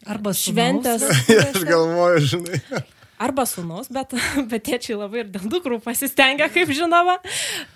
Arba 0.04 0.34
šventės. 0.36 1.06
Aš 1.54 1.64
galvoju, 1.64 2.26
žinai 2.34 2.60
arba 3.24 3.46
sūnus, 3.50 3.90
bet, 3.94 4.16
bet 4.52 4.66
tėčiai 4.68 4.98
labai 5.00 5.24
ir 5.24 5.34
dėl 5.34 5.50
dukrų 5.52 5.80
pasistengia, 5.84 6.50
kaip 6.54 6.72
žinoma. 6.76 7.20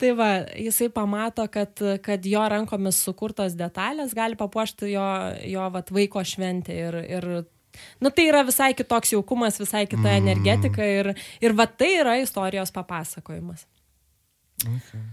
Tai 0.02 0.14
va, 0.20 0.30
jisai 0.60 0.90
pamato, 0.94 1.48
kad, 1.52 1.84
kad 2.06 2.26
jo 2.28 2.48
rankomis 2.54 3.00
sukurtos 3.08 3.58
detalės 3.60 4.16
gali 4.18 4.40
papuošti 4.40 4.92
jo, 4.94 5.08
jo 5.48 5.70
vat, 5.76 5.94
vaiko 5.94 6.24
šventę 6.26 6.82
ir, 6.88 7.00
ir 7.08 7.30
Nu, 8.02 8.10
tai 8.10 8.28
yra 8.30 8.42
visai 8.42 8.72
kitoks 8.74 9.12
jaukumas, 9.14 9.60
visai 9.62 9.84
kita 9.86 10.08
mm. 10.08 10.16
energetika 10.24 10.86
ir, 10.86 11.12
ir 11.44 11.54
va 11.54 11.68
tai 11.70 11.92
yra 12.00 12.16
istorijos 12.18 12.72
papasakojimas. 12.74 13.68
Okay. 14.64 15.04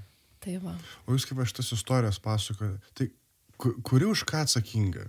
Tai 0.45 0.55
va. 0.63 0.75
O 1.05 1.17
jūs 1.17 1.27
kaip 1.29 1.43
aš 1.45 1.55
tas 1.59 1.73
istorijas 1.77 2.21
pasakoju, 2.25 2.79
tai 2.97 3.11
kuri 3.61 4.09
už 4.09 4.25
ką 4.29 4.45
atsakinga? 4.45 5.09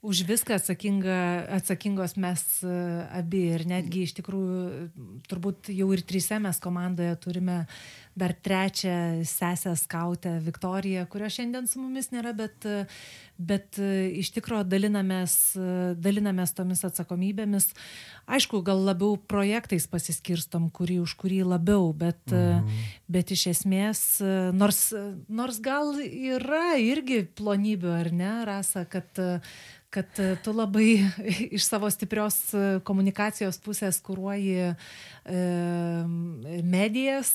Už 0.00 0.22
viską 0.24 0.56
atsakinga, 0.56 1.18
atsakingos 1.58 2.16
mes 2.16 2.42
e, 2.64 2.76
abi 3.18 3.42
ir 3.56 3.66
netgi 3.68 4.06
iš 4.06 4.14
tikrųjų 4.16 4.88
turbūt 5.28 5.70
jau 5.74 5.90
ir 5.92 6.04
trise 6.08 6.38
mes 6.40 6.60
komandoje 6.64 7.16
turime 7.20 7.58
dar 8.16 8.32
trečią 8.34 9.24
sesę 9.24 9.76
skautę 9.76 10.38
Viktoriją, 10.40 11.06
kurio 11.12 11.28
šiandien 11.32 11.68
su 11.68 11.80
mumis 11.82 12.08
nėra, 12.14 12.32
bet, 12.36 12.66
bet 13.36 13.78
e, 13.78 14.08
iš 14.22 14.32
tikrųjų 14.38 14.64
dalinamės, 14.72 15.36
dalinamės 16.00 16.54
tomis 16.56 16.84
atsakomybėmis. 16.88 17.68
Aišku, 18.26 18.62
gal 18.66 18.80
labiau 18.88 19.18
projektais 19.20 19.86
pasiskirstom, 19.90 20.70
kurį 20.74 20.98
už 21.04 21.14
kurį 21.20 21.42
labiau, 21.46 21.92
bet, 21.94 22.22
mhm. 22.32 22.82
bet 23.12 23.30
iš 23.36 23.46
esmės, 23.52 24.02
nors, 24.56 24.88
nors 25.28 25.60
gal 25.62 25.94
yra 26.00 26.74
irgi 26.82 27.22
plonybių, 27.36 27.92
ar 28.00 28.12
ne, 28.16 28.32
Rasa, 28.46 28.86
kad 28.90 29.20
kad 29.96 30.20
e, 30.22 30.32
tu 30.44 30.54
labai 30.56 30.88
iš 31.56 31.68
savo 31.68 31.90
stiprios 31.92 32.38
e, 32.54 32.64
komunikacijos 32.86 33.60
pusės 33.64 34.00
kūruoji 34.04 34.56
e, 34.66 34.74
medijas, 36.64 37.32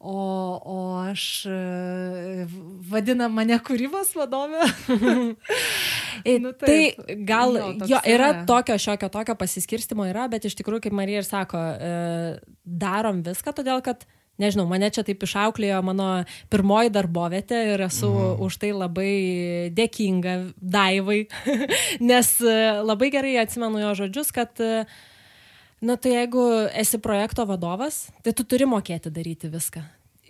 o, 0.00 0.18
o 0.58 0.78
aš 1.02 1.24
e, 1.48 2.46
vadinam 2.92 3.36
mane 3.36 3.58
kūrybos 3.64 4.14
vadovė. 4.18 4.68
nu, 6.44 6.52
taip, 6.52 7.02
tai 7.02 7.18
gal 7.28 7.56
jo, 7.56 7.72
jo 7.94 8.02
yra 8.04 8.18
yra 8.18 8.46
tokio 8.46 8.78
šiokio 8.78 9.08
tokio 9.08 9.34
pasiskirstimo 9.38 10.06
yra, 10.08 10.28
bet 10.30 10.48
iš 10.48 10.56
tikrųjų, 10.58 10.86
kaip 10.86 10.96
Marija 10.96 11.22
ir 11.22 11.28
sako, 11.28 11.58
e, 11.58 11.92
darom 12.64 13.22
viską, 13.26 13.54
todėl 13.56 13.82
kad 13.84 14.04
nežinau, 14.38 14.66
mane 14.70 14.90
čia 14.94 15.04
taip 15.06 15.22
išauklėjo 15.26 15.82
mano 15.86 16.08
pirmoji 16.52 16.94
darbovietė 16.94 17.60
ir 17.74 17.84
esu 17.88 18.10
mhm. 18.10 18.40
už 18.46 18.58
tai 18.62 18.72
labai 18.76 19.12
dėkinga 19.76 20.38
daivai, 20.58 21.20
nes 22.10 22.34
e, 22.42 22.58
labai 22.82 23.12
gerai 23.14 23.38
atsimenu 23.42 23.84
jo 23.84 23.94
žodžius, 24.02 24.34
kad 24.34 24.66
Na 25.80 25.94
tai 25.94 26.16
jeigu 26.16 26.42
esi 26.74 26.98
projekto 26.98 27.44
vadovas, 27.46 28.08
tai 28.26 28.32
tu 28.34 28.42
turi 28.42 28.66
mokėti 28.66 29.12
daryti 29.14 29.50
viską. 29.52 29.84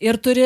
Ir 0.05 0.19
turi 0.21 0.45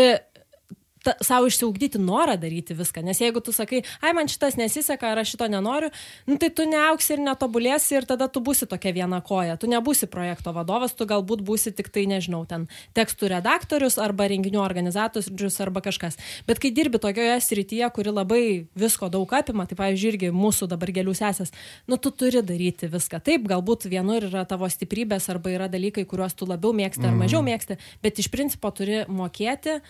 ta, 1.04 1.14
savo 1.24 1.48
išsiugdyti 1.50 2.00
norą 2.02 2.36
daryti 2.40 2.76
viską. 2.78 3.02
Nes 3.04 3.20
jeigu 3.20 3.42
tu 3.44 3.52
sakai, 3.52 3.82
ai 4.02 4.12
man 4.16 4.30
šitas 4.30 4.56
nesiseka, 4.60 5.12
ar 5.12 5.22
aš 5.22 5.34
šito 5.34 5.48
nenoriu, 5.50 5.90
nu, 6.26 6.38
tai 6.40 6.50
tu 6.54 6.66
neauksi 6.68 7.16
ir 7.16 7.24
netobulėsi 7.26 7.98
ir 7.98 8.06
tada 8.08 8.28
tu 8.32 8.42
būsi 8.44 8.68
tokia 8.70 8.94
viena 8.94 9.20
koja. 9.24 9.58
Tu 9.60 9.70
nebūsi 9.70 10.08
projekto 10.12 10.54
vadovas, 10.54 10.94
tu 10.96 11.06
galbūt 11.08 11.44
būsi 11.46 11.74
tik 11.76 11.90
tai, 11.92 12.06
nežinau, 12.10 12.44
ten 12.48 12.68
tekstų 12.96 13.32
redaktorius 13.34 13.98
arba 14.02 14.28
renginių 14.30 14.62
organizatorius 14.62 15.58
arba 15.64 15.82
kažkas. 15.84 16.18
Bet 16.48 16.62
kai 16.62 16.72
dirbi 16.74 17.00
tokioje 17.02 17.40
srityje, 17.42 17.90
kuri 17.94 18.14
labai 18.14 18.42
visko 18.78 19.10
daug 19.12 19.32
apima, 19.34 19.66
tai 19.66 19.78
pavyzdžiui, 19.78 20.12
irgi 20.14 20.32
mūsų 20.36 20.68
dabar 20.70 20.92
gėlių 20.94 21.16
sesės, 21.18 21.52
nu 21.90 21.98
tu 21.98 22.12
turi 22.14 22.44
daryti 22.46 22.90
viską. 22.92 23.22
Taip, 23.24 23.46
galbūt 23.50 23.88
vienur 23.90 24.28
yra 24.28 24.46
tavo 24.48 24.68
stiprybės 24.70 25.28
arba 25.32 25.52
yra 25.54 25.68
dalykai, 25.72 26.06
kuriuos 26.08 26.36
tu 26.38 26.48
labiau 26.48 26.74
mėgsti 26.76 27.08
ar 27.08 27.18
mažiau 27.18 27.42
mhm. 27.42 27.52
mėgsti, 27.52 27.78
bet 28.04 28.22
iš 28.22 28.30
principo 28.32 28.70
turi 28.74 29.04
mokėti 29.08 29.80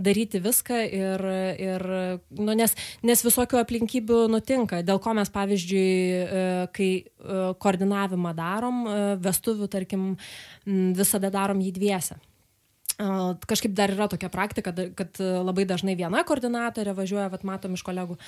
daryti 0.00 0.40
viską 0.42 0.80
ir, 0.88 1.24
ir 1.60 1.84
nu, 2.38 2.56
nes, 2.56 2.74
nes 3.04 3.24
visokių 3.24 3.60
aplinkybių 3.62 4.24
nutinka, 4.32 4.82
dėl 4.86 5.00
ko 5.02 5.14
mes, 5.18 5.30
pavyzdžiui, 5.32 5.86
e, 5.86 6.42
kai 6.74 6.90
e, 6.98 7.06
koordinavimą 7.62 8.34
darom, 8.38 8.82
e, 8.86 8.98
vestuvių, 9.22 9.70
tarkim, 9.72 10.12
visada 10.66 11.32
darom 11.32 11.62
jį 11.62 11.72
dviese. 11.78 12.18
Kažkaip 13.48 13.72
dar 13.74 13.90
yra 13.90 14.04
tokia 14.06 14.28
praktika, 14.30 14.70
kad 14.70 15.16
labai 15.18 15.64
dažnai 15.66 15.96
viena 15.98 16.20
koordinatorė 16.28 16.92
važiuoja, 16.94 17.30
vat 17.32 17.42
matom 17.48 17.72
iš 17.74 17.82
kolegų. 17.82 18.18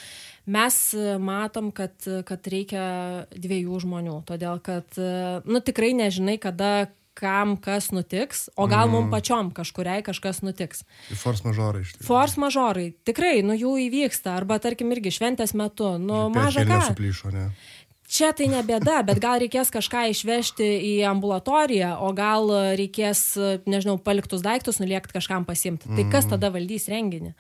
Mes 0.51 0.79
matom, 1.23 1.69
kad, 1.77 1.95
kad 2.27 2.49
reikia 2.51 2.87
dviejų 3.31 3.83
žmonių, 3.85 4.17
todėl 4.27 4.59
kad, 4.65 4.99
nu, 5.45 5.61
tikrai 5.63 5.93
nežinai, 6.01 6.41
kada 6.43 6.89
kam 7.15 7.55
kas 7.63 7.91
nutiks, 7.95 8.49
o 8.57 8.67
gal 8.71 8.89
mm. 8.89 8.95
mums 8.97 9.13
pačiom 9.15 9.53
kažkuriai 9.55 10.03
kažkas 10.07 10.43
nutiks. 10.43 10.83
Force 11.21 11.47
majorai 11.47 11.85
iš 11.85 11.95
tikrųjų. 11.95 12.09
Force 12.09 12.43
majorai, 12.43 12.89
tikrai, 13.07 13.37
nu 13.47 13.57
jų 13.57 13.77
įvyksta, 13.87 14.35
arba 14.35 14.59
tarkim 14.63 14.91
irgi 14.95 15.15
šventės 15.15 15.55
metu, 15.59 15.95
nu 16.03 16.27
maža 16.35 16.67
ką. 16.67 16.81
Nesuplyšo, 16.83 17.35
ne? 17.35 17.49
Čia 18.15 18.31
tai 18.37 18.47
ne 18.53 18.61
bėda, 18.67 19.01
bet 19.07 19.19
gal 19.23 19.41
reikės 19.43 19.73
kažką 19.75 20.05
išvežti 20.13 20.65
į 20.65 20.93
ambulatoriją, 21.11 21.95
o 22.05 22.13
gal 22.17 22.51
reikės, 22.79 23.23
nežinau, 23.67 23.97
paliktus 24.03 24.45
daiktus 24.45 24.79
nuliekti 24.83 25.17
kažkam 25.17 25.47
pasimti. 25.49 25.91
Tai 25.91 26.07
kas 26.13 26.29
tada 26.31 26.53
valdys 26.55 26.87
renginį? 26.93 27.35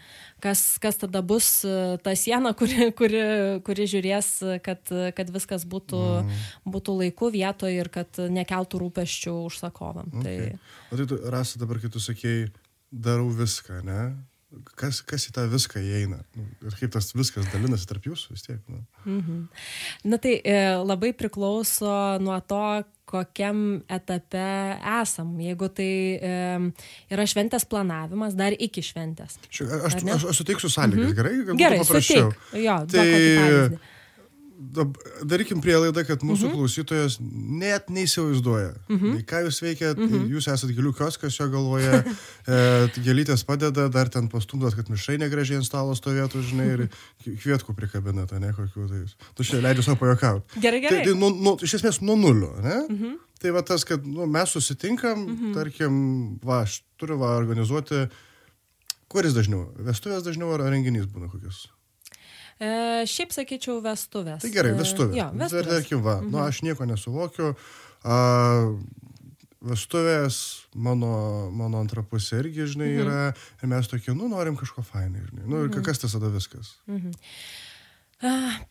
Kas, 0.45 0.65
kas 0.83 0.99
tada 1.01 1.23
bus 1.25 1.47
e, 1.65 1.95
ta 2.05 2.13
siena, 2.19 2.53
kuri, 2.59 2.91
kuri, 2.99 3.23
kuri 3.65 3.87
žiūrės, 3.89 4.29
kad, 4.67 4.93
kad 5.17 5.31
viskas 5.33 5.65
būtų, 5.71 6.03
mm. 6.21 6.43
būtų 6.75 6.99
laiku 6.99 7.31
vietoje 7.33 7.79
ir 7.81 7.89
kad 7.95 8.21
nekeltų 8.29 8.83
rūpeščių 8.83 9.39
užsakovam. 9.47 10.13
Okay. 10.21 10.53
Tai... 10.53 10.77
O 10.91 11.01
tai 11.01 11.09
tu, 11.09 11.21
Rasa, 11.33 11.63
dabar, 11.63 11.81
kai 11.81 11.89
tu 11.95 12.03
sakėjai, 12.03 12.51
darau 12.93 13.31
viską, 13.33 13.81
ne? 13.87 14.03
Kas, 14.79 15.01
kas 15.07 15.29
į 15.29 15.35
tą 15.37 15.45
viską 15.53 15.83
įeina. 15.83 16.23
Nu, 16.37 16.47
ir 16.67 16.77
kaip 16.79 16.93
tas 16.95 17.13
viskas 17.17 17.49
dalinasi 17.53 17.89
tarp 17.91 18.09
jūsų 18.09 18.35
vis 18.35 18.45
tiek. 18.47 18.61
Nu. 18.71 18.83
Mhm. 19.05 19.47
Na 20.11 20.19
tai 20.23 20.37
e, 20.41 20.59
labai 20.81 21.13
priklauso 21.17 21.95
nuo 22.25 22.39
to, 22.49 22.65
kokiam 23.09 23.83
etape 23.93 24.45
esam. 25.01 25.35
Jeigu 25.43 25.69
tai 25.77 25.91
e, 26.17 26.37
yra 27.13 27.27
šventės 27.29 27.67
planavimas, 27.69 28.37
dar 28.39 28.57
iki 28.57 28.83
šventės. 28.85 29.39
Aš, 29.51 29.65
aš, 29.93 30.29
aš 30.33 30.41
suteiksiu 30.41 30.73
sąlygas, 30.73 31.11
mhm. 31.11 31.19
gerai? 31.19 31.35
Galbūt 31.43 31.65
Gerai, 31.65 31.83
paprasčiau. 31.85 32.31
suteik. 32.33 32.63
Jo, 32.65 32.79
Tai 32.95 33.93
dab- 34.55 34.97
darykim 35.27 35.61
prielaidą, 35.65 36.05
kad 36.07 36.23
mūsų 36.27 36.49
mhm. 36.49 36.55
klausytojas 36.57 37.17
net 37.21 37.91
neįsivaizduoja, 37.93 38.73
mhm. 38.89 39.19
ką 39.29 39.43
jūs 39.47 39.61
veikiat, 39.65 40.01
mhm. 40.01 40.29
jūs 40.35 40.49
esate 40.53 40.77
gėlių 40.77 40.95
kioskas 40.99 41.39
jo 41.39 41.49
galvoje, 41.53 42.01
e, 42.55 42.59
gėlytės 43.05 43.45
padeda, 43.49 43.89
dar 43.93 44.11
ten 44.13 44.29
pastumdas, 44.33 44.77
kad 44.79 44.91
mišai 44.93 45.19
negražiai 45.23 45.61
ant 45.61 45.69
stalo 45.69 45.97
stovėtų, 45.99 46.43
žinai, 46.51 46.69
ir 46.77 46.85
kvietkų 47.27 47.77
prikabina, 47.79 48.29
tai 48.31 48.43
ne 48.45 48.55
kokių 48.57 48.89
tai. 48.91 49.05
Tu 49.39 49.49
čia 49.51 49.63
leidži 49.65 49.87
savo 49.89 50.01
pajuokauti. 50.03 50.63
Gerai, 50.63 50.83
gerai. 50.85 51.03
Tai, 51.03 51.11
tai 51.11 51.19
nu, 51.21 51.33
nu, 51.35 51.57
iš 51.65 51.79
esmės 51.81 52.03
nuo 52.05 52.19
nulio, 52.21 52.55
ne? 52.65 52.81
Mhm. 52.89 53.21
Tai 53.45 53.51
va 53.53 53.61
tas, 53.67 53.83
kad 53.85 54.07
nu, 54.09 54.25
mes 54.31 54.55
susitinkam, 54.57 55.27
mhm. 55.27 55.55
tarkim, 55.57 55.97
va, 56.47 56.63
aš 56.65 56.81
turiu 57.01 57.19
va 57.21 57.35
organizuoti, 57.37 58.07
kuris 59.13 59.35
dažniau, 59.37 59.69
vestuvės 59.85 60.25
dažniau 60.27 60.55
ar 60.55 60.65
renginys 60.71 61.11
būna 61.11 61.29
kokius? 61.33 61.67
E, 62.63 63.07
šiaip 63.11 63.33
sakyčiau 63.35 63.81
vestuvės. 63.85 64.43
Tai 64.45 64.51
gerai, 64.55 64.75
E, 64.75 64.79
vestuvės. 64.79 65.17
Jo, 65.19 65.31
Dar, 65.33 65.47
vestuvės. 65.47 65.71
tarkim, 65.73 66.03
va, 66.05 66.19
mhm. 66.21 66.31
nu, 66.31 66.43
aš 66.45 66.61
nieko 66.67 66.87
nesuvokiu. 66.87 67.55
A, 68.05 68.19
vestuvės, 69.65 70.67
mano, 70.77 71.51
mano 71.51 71.81
antra 71.81 72.05
pusė 72.05 72.43
irgi, 72.43 72.69
žinai, 72.75 72.91
mhm. 72.93 73.01
yra, 73.03 73.33
ir 73.63 73.73
mes 73.73 73.89
tokie, 73.91 74.13
nu, 74.15 74.29
norim 74.31 74.59
kažko 74.61 74.85
fainai, 74.87 75.25
žinai. 75.31 75.49
Nu, 75.49 75.65
ir 75.65 75.73
mhm. 75.73 75.83
kas 75.87 76.03
tas 76.03 76.15
tada 76.15 76.31
viskas? 76.35 76.77
Ah, 78.23 78.63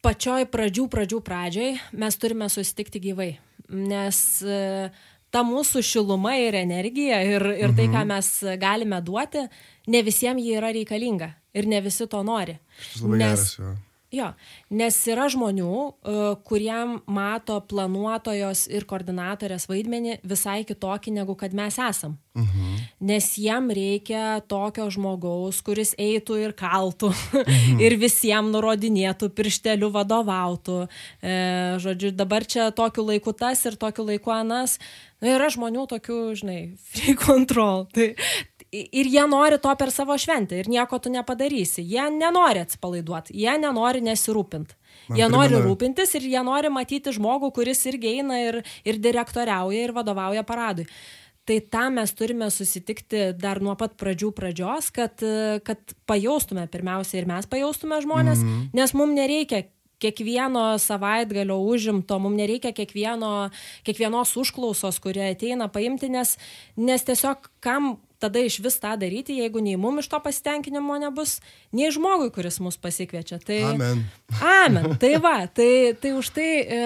Pačioj 0.00 0.46
pradžių, 0.48 0.86
pradžių 0.88 1.18
pradžioj 1.20 1.74
mes 2.00 2.14
turime 2.16 2.46
susitikti 2.48 3.02
gyvai, 3.04 3.34
nes 3.68 4.20
e, 4.40 4.88
ta 5.28 5.42
mūsų 5.44 5.82
šiluma 5.84 6.38
ir 6.40 6.56
energija 6.56 7.18
ir, 7.20 7.44
ir 7.66 7.74
tai, 7.76 7.84
ką 7.92 8.06
mes 8.08 8.30
galime 8.62 9.02
duoti, 9.04 9.44
ne 9.92 10.00
visiems 10.06 10.40
ji 10.40 10.56
yra 10.56 10.72
reikalinga 10.72 11.34
ir 11.54 11.66
ne 11.66 11.80
visi 11.84 12.06
to 12.06 12.22
nori. 12.22 12.58
Šitas 12.80 13.02
labai 13.02 13.18
Nes- 13.18 13.30
geras, 13.30 13.54
jo. 13.58 13.76
Jo, 14.10 14.32
nes 14.74 14.96
yra 15.06 15.28
žmonių, 15.30 15.74
e, 15.86 16.12
kuriem 16.42 16.96
mato 17.06 17.60
planuotojos 17.62 18.64
ir 18.74 18.82
koordinatorės 18.82 19.68
vaidmenį 19.70 20.16
visai 20.26 20.64
kitokį, 20.66 21.12
negu 21.14 21.36
kad 21.38 21.54
mes 21.54 21.78
esam. 21.78 22.16
Mhm. 22.34 22.72
Nes 23.06 23.28
jam 23.38 23.70
reikia 23.70 24.42
tokio 24.50 24.88
žmogaus, 24.90 25.62
kuris 25.62 25.94
eitų 25.94 26.40
ir 26.42 26.56
kaltų 26.58 27.12
ir 27.86 27.94
visiems 28.02 28.50
nurodinėtų, 28.50 29.30
piršteliu 29.30 29.92
vadovautų. 29.94 30.88
E, 31.22 31.78
žodžiu, 31.78 32.10
dabar 32.10 32.42
čia 32.42 32.72
tokiu 32.74 33.06
laiku 33.06 33.30
tas 33.30 33.62
ir 33.64 33.78
tokiu 33.78 34.08
laiku 34.10 34.34
anas. 34.34 34.80
Na, 35.20 35.36
yra 35.36 35.50
žmonių 35.52 35.86
tokių, 35.86 36.18
žinai, 36.34 36.60
free 36.90 37.14
control. 37.14 37.86
Tai, 37.94 38.14
ir 38.72 39.06
jie 39.10 39.22
nori 39.26 39.58
to 39.58 39.72
per 39.76 39.90
savo 39.90 40.16
šventę 40.18 40.58
ir 40.60 40.68
nieko 40.70 40.98
tu 41.02 41.10
nepadarysi. 41.10 41.82
Jie 41.82 42.10
nenori 42.14 42.62
atsipalaiduoti, 42.64 43.34
jie 43.34 43.56
nenori 43.58 44.02
nesirūpinti. 44.06 44.76
Man 45.08 45.18
Jie 45.18 45.28
nori 45.28 45.54
primena- 45.54 45.66
rūpintis 45.66 46.14
ir 46.14 46.22
jie 46.22 46.42
nori 46.44 46.70
matyti 46.70 47.10
žmogų, 47.10 47.52
kuris 47.54 47.82
irgi 47.86 48.20
eina 48.20 48.38
ir, 48.42 48.62
ir 48.84 48.98
direktoriauja 48.98 49.88
ir 49.88 49.92
vadovauja 49.92 50.44
paradui. 50.46 50.86
Tai 51.46 51.58
tam 51.72 51.94
mes 51.94 52.12
turime 52.14 52.46
susitikti 52.50 53.32
dar 53.34 53.60
nuo 53.60 53.74
pat 53.74 53.96
pradžių 53.98 54.30
pradžios, 54.36 54.92
kad, 54.94 55.18
kad 55.64 55.78
pajaustume 56.06 56.66
pirmiausia 56.70 57.18
ir 57.18 57.26
mes 57.26 57.46
pajaustume 57.46 57.98
žmonės, 58.04 58.38
mm 58.38 58.48
-hmm. 58.48 58.68
nes 58.72 58.94
mums 58.94 59.16
nereikia 59.16 59.64
kiekvieno 59.98 60.78
savaitgalio 60.78 61.58
užimto, 61.58 62.18
mums 62.18 62.36
nereikia 62.36 62.72
kiekvieno, 62.72 63.50
kiekvienos 63.84 64.36
užklausos, 64.36 65.00
kurie 65.00 65.30
ateina 65.30 65.68
paimti, 65.68 66.08
nes, 66.08 66.38
nes 66.76 67.04
tiesiog 67.04 67.50
kam 67.60 67.96
tada 68.20 68.42
iš 68.44 68.58
vis 68.64 68.76
tą 68.82 68.94
daryti, 69.00 69.38
jeigu 69.40 69.62
nei 69.64 69.78
mum 69.80 70.00
iš 70.02 70.10
to 70.12 70.20
pasitenkinimo 70.22 70.98
nebus, 71.00 71.38
nei 71.72 71.90
žmogui, 71.94 72.30
kuris 72.34 72.60
mus 72.60 72.76
pasikviečia. 72.80 73.40
Tai, 73.44 73.60
Amen. 73.74 74.04
Amen. 74.40 74.92
Tai 75.02 75.14
va, 75.24 75.36
tai, 75.48 75.96
tai 76.00 76.12
už 76.18 76.32
tai 76.36 76.50
e, 76.60 76.82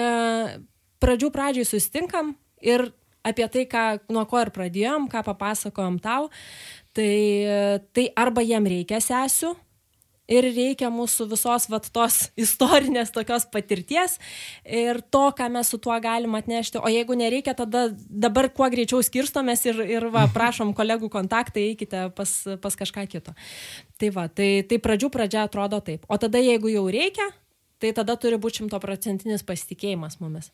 pradžių 1.03 1.31
pradžiai 1.35 1.67
susitinkam 1.67 2.33
ir 2.63 2.87
apie 3.25 3.47
tai, 3.51 3.65
ką, 3.69 3.85
nuo 4.13 4.23
ko 4.29 4.39
ir 4.43 4.53
pradėjom, 4.55 5.09
ką 5.11 5.23
papasakojom 5.25 5.99
tau, 6.03 6.29
tai, 6.95 7.11
tai 7.91 8.09
arba 8.15 8.45
jiem 8.45 8.69
reikia 8.69 9.01
sesių. 9.01 9.55
Ir 10.31 10.47
reikia 10.55 10.89
mūsų 10.89 11.27
visos 11.29 11.67
vat, 11.69 11.89
tos 11.93 12.19
istorinės 12.45 13.13
tokios 13.13 13.45
patirties 13.51 14.17
ir 14.65 15.01
to, 15.13 15.27
ką 15.37 15.49
mes 15.53 15.69
su 15.69 15.79
tuo 15.81 15.95
galim 16.01 16.37
atnešti. 16.39 16.81
O 16.81 16.91
jeigu 16.91 17.17
nereikia, 17.19 17.53
tada 17.57 17.87
dabar 17.93 18.49
kuo 18.49 18.69
greičiau 18.73 19.03
skirstomės 19.05 19.65
ir, 19.69 19.81
ir 19.97 20.09
va, 20.13 20.25
prašom 20.33 20.73
kolegų 20.77 21.11
kontaktai, 21.13 21.69
eikite 21.71 22.09
pas, 22.17 22.35
pas 22.61 22.77
kažką 22.81 23.05
kito. 23.11 23.35
Tai 24.01 24.11
va, 24.15 24.27
tai, 24.27 24.49
tai 24.67 24.81
pradžių 24.81 25.11
pradžia 25.13 25.45
atrodo 25.45 25.79
taip. 25.85 26.07
O 26.09 26.17
tada 26.21 26.41
jeigu 26.41 26.73
jau 26.73 26.87
reikia, 26.91 27.29
tai 27.79 27.91
tada 27.95 28.15
turi 28.19 28.37
būti 28.39 28.61
šimtoprocentinis 28.61 29.43
pasitikėjimas 29.45 30.19
mumis. 30.21 30.51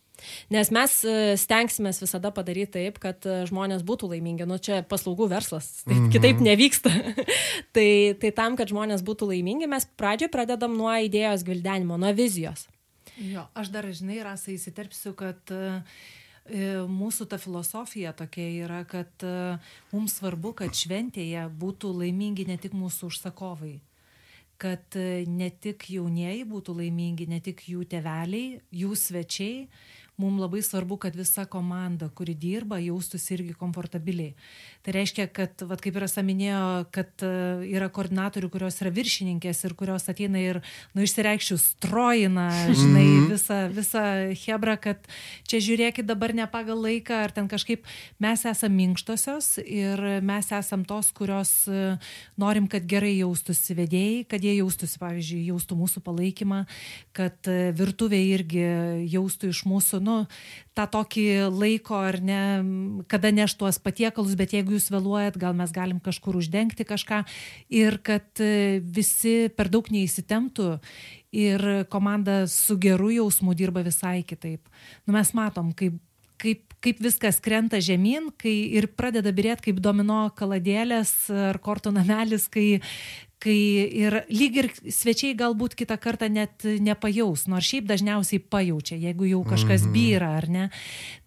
Nes 0.54 0.72
mes 0.74 0.96
e, 1.06 1.16
stengsimės 1.38 2.02
visada 2.02 2.32
padaryti 2.34 2.76
taip, 2.80 2.98
kad 3.02 3.26
e, 3.30 3.42
žmonės 3.50 3.84
būtų 3.88 4.10
laimingi. 4.14 4.48
Nu, 4.50 4.58
čia 4.62 4.82
paslaugų 4.90 5.28
verslas, 5.32 5.70
taip, 5.86 5.98
Mhm. 5.98 6.10
kitaip 6.14 6.42
nevyksta. 6.42 6.92
tai, 7.76 7.88
tai 8.22 8.32
tam, 8.38 8.58
kad 8.60 8.70
žmonės 8.74 9.04
būtų 9.06 9.30
laimingi, 9.34 9.70
mes 9.70 9.86
pradžioj 10.02 10.32
pradedam 10.34 10.74
nuo 10.78 10.92
idėjos 10.94 11.46
gvildenimo, 11.48 11.98
nuo 12.02 12.14
vizijos. 12.18 12.68
Jo, 13.22 13.46
aš 13.58 13.70
dar, 13.74 13.86
žinai, 13.94 14.22
rasai 14.26 14.56
įsiterpsiu, 14.58 15.14
kad 15.18 15.54
e, 15.54 15.82
mūsų 16.90 17.28
ta 17.30 17.38
filosofija 17.38 18.14
tokia 18.18 18.48
yra, 18.66 18.82
kad 18.90 19.24
mums 19.94 20.16
svarbu, 20.18 20.56
kad 20.58 20.74
šventėje 20.76 21.46
būtų 21.62 21.92
laimingi 22.02 22.48
ne 22.50 22.58
tik 22.58 22.74
mūsų 22.74 23.12
užsakovai, 23.12 23.76
kad 24.62 24.98
e, 25.00 25.24
ne 25.26 25.50
tik 25.64 25.88
jaunieji 25.90 26.46
būtų 26.50 26.76
laimingi, 26.78 27.28
ne 27.32 27.42
tik 27.44 27.64
jų 27.72 27.88
teveliai, 27.90 28.60
jų 28.84 28.98
svečiai. 28.98 29.66
Mums 30.20 30.42
labai 30.44 30.60
svarbu, 30.62 30.98
kad 31.02 31.16
visa 31.16 31.46
komanda, 31.50 32.10
kuri 32.14 32.36
dirba, 32.38 32.78
jaustųsi 32.84 33.32
irgi 33.38 33.54
komfortabiliai. 33.58 34.36
Tai 34.84 34.94
reiškia, 34.94 35.28
kad, 35.34 35.64
vat, 35.70 35.82
kaip 35.82 35.96
ir 35.98 36.04
Asa 36.06 36.22
minėjo, 36.26 36.60
kad 36.94 37.24
e, 37.26 37.30
yra 37.72 37.88
koordinatorių, 37.94 38.50
kurios 38.52 38.80
yra 38.84 38.92
viršininkės 38.94 39.64
ir 39.66 39.76
kurios 39.80 40.10
ateina 40.12 40.42
ir, 40.42 40.60
nu, 40.94 41.06
išsireikščių 41.06 41.58
strojina, 41.62 42.48
žinai, 42.80 43.06
visą, 43.32 43.60
visą 43.74 44.04
hebrą, 44.44 44.76
kad 44.84 45.08
čia 45.50 45.62
žiūrėkit 45.64 46.10
dabar 46.10 46.36
ne 46.38 46.46
pagal 46.50 46.84
laiką, 46.84 47.24
ar 47.28 47.34
ten 47.34 47.50
kažkaip 47.50 47.88
mes 48.22 48.46
esame 48.52 48.82
minkštosios 48.82 49.62
ir 49.64 50.04
mes 50.26 50.52
esam 50.58 50.84
tos, 50.90 51.14
kurios 51.16 51.54
e, 51.72 51.96
norim, 52.42 52.68
kad 52.70 52.86
gerai 52.90 53.14
jaustųsi 53.22 53.78
vedėjai, 53.80 54.26
kad 54.36 54.44
jie 54.44 54.58
jaustųsi, 54.60 55.00
pavyzdžiui, 55.02 55.42
jaustų 55.54 55.80
mūsų 55.82 56.06
palaikymą, 56.10 56.64
kad 57.16 57.50
e, 57.50 57.72
virtuvė 57.78 58.22
irgi 58.36 58.66
jaustų 59.14 59.54
iš 59.56 59.64
mūsų, 59.70 60.01
nu, 60.04 60.18
tą 60.78 60.88
tokį 60.96 61.26
laiko 61.54 62.00
ar 62.02 62.20
ne, 62.24 62.42
kada 63.12 63.32
neš 63.36 63.56
tuos 63.60 63.80
patiekalus, 63.82 64.36
bet 64.40 64.56
jeigu 64.58 64.76
jūs 64.78 64.90
vėluojat, 64.94 65.40
gal 65.42 65.56
mes 65.58 65.74
galim 65.76 66.02
kažkur 66.04 66.40
uždengti 66.42 66.88
kažką 66.88 67.24
ir 67.72 68.00
kad 68.04 68.44
e, 68.44 68.82
visi 68.82 69.52
per 69.56 69.72
daug 69.72 69.88
neįsitemptų 69.94 70.70
ir 71.32 71.68
komanda 71.92 72.44
su 72.52 72.76
geru 72.82 73.12
jausmu 73.16 73.56
dirba 73.56 73.86
visai 73.86 74.22
kitaip. 74.28 74.66
Nu, 75.06 75.16
mes 75.16 75.36
matom, 75.38 75.72
kaip 75.78 76.00
kaip, 76.42 76.64
kaip 76.82 77.02
viskas 77.04 77.40
krenta 77.44 77.80
žemyn, 77.84 78.32
kai 78.42 78.54
ir 78.78 78.90
pradeda 78.98 79.34
birėti 79.36 79.70
kaip 79.70 79.82
domino 79.84 80.24
kaladėlės 80.38 81.14
ar 81.52 81.60
kortų 81.62 81.94
namelis, 81.96 82.48
kai, 82.52 82.82
kai 83.42 83.58
ir 84.04 84.20
lyg 84.30 84.58
ir 84.62 84.68
svečiai 84.86 85.34
galbūt 85.38 85.74
kitą 85.80 85.98
kartą 86.02 86.30
net 86.30 86.62
nepajaus, 86.62 87.48
nors 87.50 87.66
šiaip 87.66 87.88
dažniausiai 87.90 88.42
pajaučia, 88.54 89.00
jeigu 89.02 89.26
jau 89.32 89.42
kažkas 89.48 89.88
Mhm. 89.88 89.94
byra 89.96 90.30
ar 90.38 90.50
ne. 90.50 90.70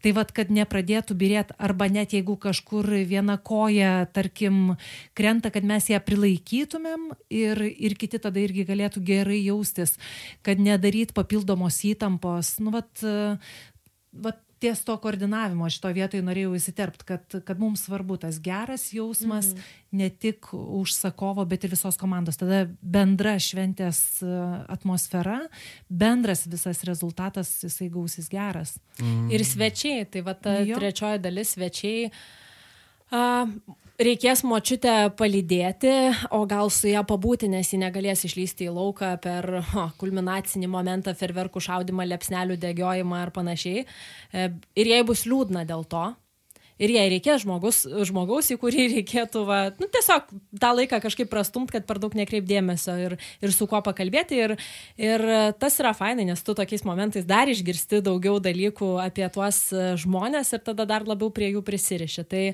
Tai 0.03 0.13
vad, 0.13 0.33
kad 0.33 0.49
nepradėtų 0.53 1.17
birėti, 1.17 1.57
arba 1.59 1.89
net 1.89 2.13
jeigu 2.13 2.37
kažkur 2.37 2.87
viena 3.09 3.39
koja, 3.39 4.07
tarkim, 4.13 4.77
krenta, 5.15 5.51
kad 5.51 5.65
mes 5.65 5.89
ją 5.89 5.99
prilaikytumėm 5.99 7.11
ir, 7.31 7.63
ir 7.63 7.95
kiti 7.97 8.19
tada 8.19 8.39
irgi 8.39 8.67
galėtų 8.69 9.03
gerai 9.03 9.43
jaustis, 9.45 9.99
kad 10.43 10.59
nedaryt 10.59 11.15
papildomos 11.15 11.83
įtampos. 11.85 12.61
Nu, 12.61 12.71
vat, 12.71 12.93
vat 14.13 14.41
ties 14.65 14.81
to 14.85 14.97
koordinavimo 15.01 15.69
šito 15.69 15.91
vietoj 15.93 16.23
norėjau 16.25 16.55
įsiterpti, 16.57 17.07
kad, 17.09 17.37
kad 17.45 17.61
mums 17.61 17.85
svarbu 17.85 18.17
tas 18.23 18.39
geras 18.43 18.87
jausmas, 18.97 19.51
mhm. 19.53 19.67
ne 20.01 20.09
tik 20.09 20.49
užsakovo, 20.55 21.45
bet 21.49 21.67
ir 21.67 21.75
visos 21.75 21.99
komandos. 22.01 22.41
Tada 22.41 22.65
bendra 22.81 23.37
šventės 23.43 24.01
e, 24.25 24.31
atmosfera, 24.73 25.43
bendras 25.89 26.47
visas 26.49 26.81
rezultatas, 26.89 27.53
jisai 27.67 27.91
gausis 27.93 28.31
geras. 28.33 28.79
Ir 29.33 29.45
svečiai, 29.45 30.09
tai 30.09 30.25
va 30.25 30.37
ta 30.39 30.57
Jo. 30.65 30.81
trečioji 30.81 31.21
dalis 31.25 31.55
svečiai. 31.59 32.09
A, 33.13 33.45
reikės 34.01 34.43
močiutę 34.47 35.13
palydėti, 35.19 35.93
o 36.35 36.43
gal 36.51 36.71
su 36.73 36.89
ją 36.91 37.05
pabūti, 37.07 37.49
nes 37.51 37.71
ji 37.73 37.79
negalės 37.83 38.25
išlysti 38.27 38.69
į 38.69 38.75
lauką 38.75 39.15
per 39.23 39.49
o, 39.61 39.87
kulminacinį 40.01 40.71
momentą, 40.71 41.15
ferverkų 41.19 41.63
šaudimą, 41.63 42.07
lepsnelių 42.11 42.59
degiojimą 42.63 43.23
ar 43.23 43.33
panašiai. 43.35 43.85
E, 43.85 44.49
ir 44.81 44.91
jai 44.91 45.03
bus 45.07 45.25
liūdna 45.31 45.65
dėl 45.69 45.87
to, 45.87 46.09
ir 46.83 46.95
jai 46.95 47.07
reikės 47.13 47.45
žmogus, 47.45 47.83
žmogaus, 48.09 48.51
į 48.55 48.59
kurį 48.63 48.89
reikėtų, 48.97 49.45
va, 49.49 49.61
nu, 49.79 49.89
tiesiog 49.93 50.31
tą 50.61 50.73
laiką 50.81 51.01
kažkaip 51.05 51.31
prastumt, 51.33 51.73
kad 51.75 51.87
per 51.89 52.01
daug 52.03 52.15
nekreipdėmėsio 52.19 52.97
ir, 53.03 53.17
ir 53.45 53.55
su 53.55 53.69
kuo 53.71 53.81
pakalbėti. 53.85 54.41
Ir, 54.45 54.57
ir 55.01 55.25
tas 55.61 55.79
yra 55.83 55.95
fainai, 55.97 56.27
nes 56.29 56.43
tu 56.45 56.57
tokiais 56.57 56.85
momentais 56.87 57.27
dar 57.29 57.51
išgirsti 57.51 58.03
daugiau 58.05 58.41
dalykų 58.43 58.95
apie 59.05 59.27
tuos 59.35 59.61
žmonės 60.03 60.55
ir 60.57 60.65
tada 60.67 60.87
dar 60.89 61.07
labiau 61.07 61.31
prie 61.35 61.53
jų 61.53 61.63
prisiriši. 61.67 62.27
Tai, 62.29 62.45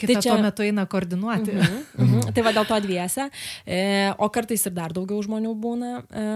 Kita 0.00 0.12
tai 0.12 0.22
čia 0.24 0.32
tuo 0.32 0.44
metu 0.44 0.66
eina 0.66 0.86
koordinuoti. 0.90 1.52
Mhm, 1.56 1.82
mhm. 1.96 2.06
mhm. 2.06 2.34
Tai 2.36 2.46
va 2.46 2.52
dėl 2.56 2.68
to 2.68 2.80
dviese, 2.84 3.28
e, 3.64 3.80
o 4.22 4.28
kartais 4.32 4.66
ir 4.68 4.74
dar 4.76 4.94
daugiau 4.96 5.20
žmonių 5.24 5.52
būna. 5.60 5.92
E, 6.06 6.26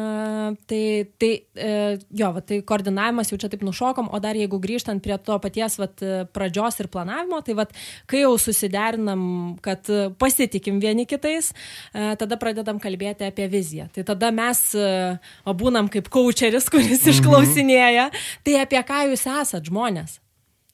tai, 0.71 0.83
tai 1.21 1.33
e, 1.55 1.73
jo, 2.21 2.33
va, 2.37 2.45
tai 2.45 2.61
koordinavimas 2.67 3.33
jau 3.33 3.39
čia 3.41 3.51
taip 3.53 3.65
nušokom, 3.67 4.11
o 4.13 4.21
dar 4.23 4.39
jeigu 4.39 4.61
grįžtant 4.63 5.03
prie 5.05 5.17
to 5.25 5.37
paties 5.43 5.79
va, 5.81 5.89
pradžios 6.35 6.81
ir 6.83 6.91
planavimo, 6.93 7.30
bendravimo, 7.31 7.43
tai 7.43 7.55
vat, 7.55 7.73
kai 8.07 8.23
jau 8.25 8.37
susiderinam, 8.39 9.57
kad 9.63 9.87
pasitikim 10.19 10.81
vieni 10.81 11.07
kitais, 11.07 11.53
e, 11.95 12.17
tada 12.17 12.37
pradedam 12.37 12.81
kalbėti 12.81 13.27
apie 13.29 13.49
viziją. 13.49 13.89
Tai 13.95 14.05
tada 14.05 14.31
mes 14.31 14.75
e, 14.75 15.19
būnam 15.47 15.89
kaip 15.91 16.09
kočeris, 16.11 16.69
kuris 16.71 17.05
mhm. 17.05 17.15
išklausinėja, 17.15 18.11
tai 18.45 18.61
apie 18.61 18.83
ką 18.83 19.07
jūs 19.11 19.27
esat 19.27 19.65
žmonės. 19.71 20.19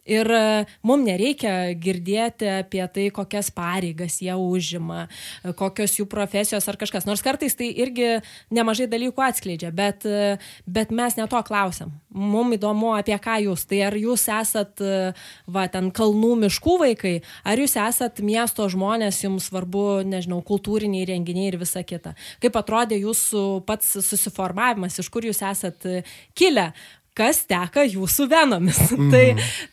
Ir 0.06 0.28
e, 0.30 0.64
mums 0.86 1.02
nereikia 1.06 1.74
girdėti 1.82 2.46
apie 2.60 2.82
tai, 2.94 3.08
kokias 3.14 3.50
pareigas 3.54 4.20
jie 4.22 4.34
užima, 4.38 5.06
e, 5.42 5.52
kokios 5.58 5.96
jų 5.98 6.06
profesijos 6.10 6.68
ar 6.70 6.78
kažkas. 6.78 7.08
Nors 7.08 7.24
kartais 7.26 7.58
tai 7.58 7.72
irgi 7.74 8.20
nemažai 8.54 8.86
dalykų 8.90 9.24
atskleidžia, 9.26 9.72
bet, 9.74 10.06
e, 10.06 10.36
bet 10.66 10.94
mes 10.94 11.18
ne 11.18 11.26
to 11.30 11.42
klausiam. 11.46 11.90
Mums 12.16 12.56
įdomu, 12.56 12.92
apie 12.96 13.16
ką 13.20 13.40
jūs. 13.48 13.66
Tai 13.68 13.80
ar 13.90 13.96
jūs 13.98 14.22
esat, 14.32 14.80
va, 15.52 15.66
ten 15.68 15.90
kalnų 15.92 16.30
miškų 16.46 16.76
vaikai, 16.80 17.16
ar 17.44 17.60
jūs 17.60 17.74
esat 17.76 18.22
miesto 18.24 18.64
žmonės, 18.72 19.18
jums 19.26 19.50
svarbu, 19.50 20.06
nežinau, 20.08 20.38
kultūriniai 20.46 21.04
renginiai 21.10 21.50
ir 21.50 21.58
visa 21.60 21.82
kita. 21.84 22.14
Kaip 22.40 22.56
atrodė 22.56 22.96
jūsų 23.02 23.42
pats 23.68 23.98
susiformavimas, 24.06 24.96
iš 25.02 25.10
kur 25.12 25.28
jūs 25.28 25.42
esat 25.44 25.84
kilę 26.38 26.70
kas 27.16 27.42
teka 27.48 27.84
jūsų 27.86 28.28
venomis. 28.30 28.80
Mm 28.92 29.10
tai, 29.12 29.24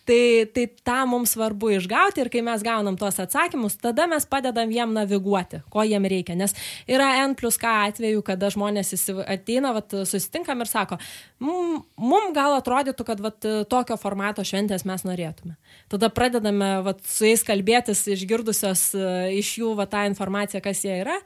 tai, 0.07 0.19
tai 0.55 0.65
tą 0.85 0.99
mums 1.09 1.33
svarbu 1.35 1.73
išgauti 1.77 2.23
ir 2.23 2.29
kai 2.33 2.43
mes 2.45 2.63
gaunam 2.65 2.97
tuos 2.99 3.19
atsakymus, 3.19 3.75
tada 3.81 4.05
mes 4.09 4.25
padedam 4.29 4.71
jiem 4.71 4.93
naviguoti, 4.95 5.63
ko 5.73 5.83
jiem 5.87 6.05
reikia. 6.09 6.37
Nes 6.39 6.55
yra 6.89 7.09
N 7.23 7.35
plus 7.39 7.57
K 7.61 7.71
atveju, 7.89 8.23
kada 8.25 8.51
žmonės 8.53 8.93
ateina, 9.25 9.73
vat, 9.75 9.95
susitinkam 10.07 10.63
ir 10.63 10.71
sako, 10.71 10.99
mum 11.43 12.31
gal 12.35 12.57
atrodytų, 12.59 13.07
kad 13.07 13.23
vat, 13.23 13.39
tokio 13.69 13.97
formato 13.99 14.45
šventės 14.47 14.85
mes 14.87 15.05
norėtume. 15.07 15.57
Tada 15.91 16.09
pradedame 16.13 16.75
vat, 16.85 17.01
su 17.07 17.27
jais 17.27 17.43
kalbėtis, 17.45 18.05
išgirdusios 18.13 18.91
e, 18.95 19.09
iš 19.39 19.57
jų 19.61 19.73
vat, 19.79 19.91
tą 19.93 20.05
informaciją, 20.09 20.63
kas 20.63 20.83
jie 20.85 20.95
yra. 21.03 21.17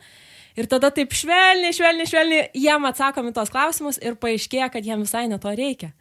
Ir 0.58 0.66
tada 0.70 0.90
taip 0.94 1.14
švelniai, 1.14 1.74
švelniai, 1.76 2.10
švelniai 2.10 2.48
jiem 2.58 2.88
atsakom 2.90 3.30
į 3.30 3.36
tos 3.36 3.52
klausimus 3.54 4.00
ir 4.02 4.18
paaiškėja, 4.18 4.72
kad 4.74 4.88
jiem 4.88 5.06
visai 5.06 5.28
ne 5.30 5.38
to 5.42 5.54
reikia. 5.54 5.92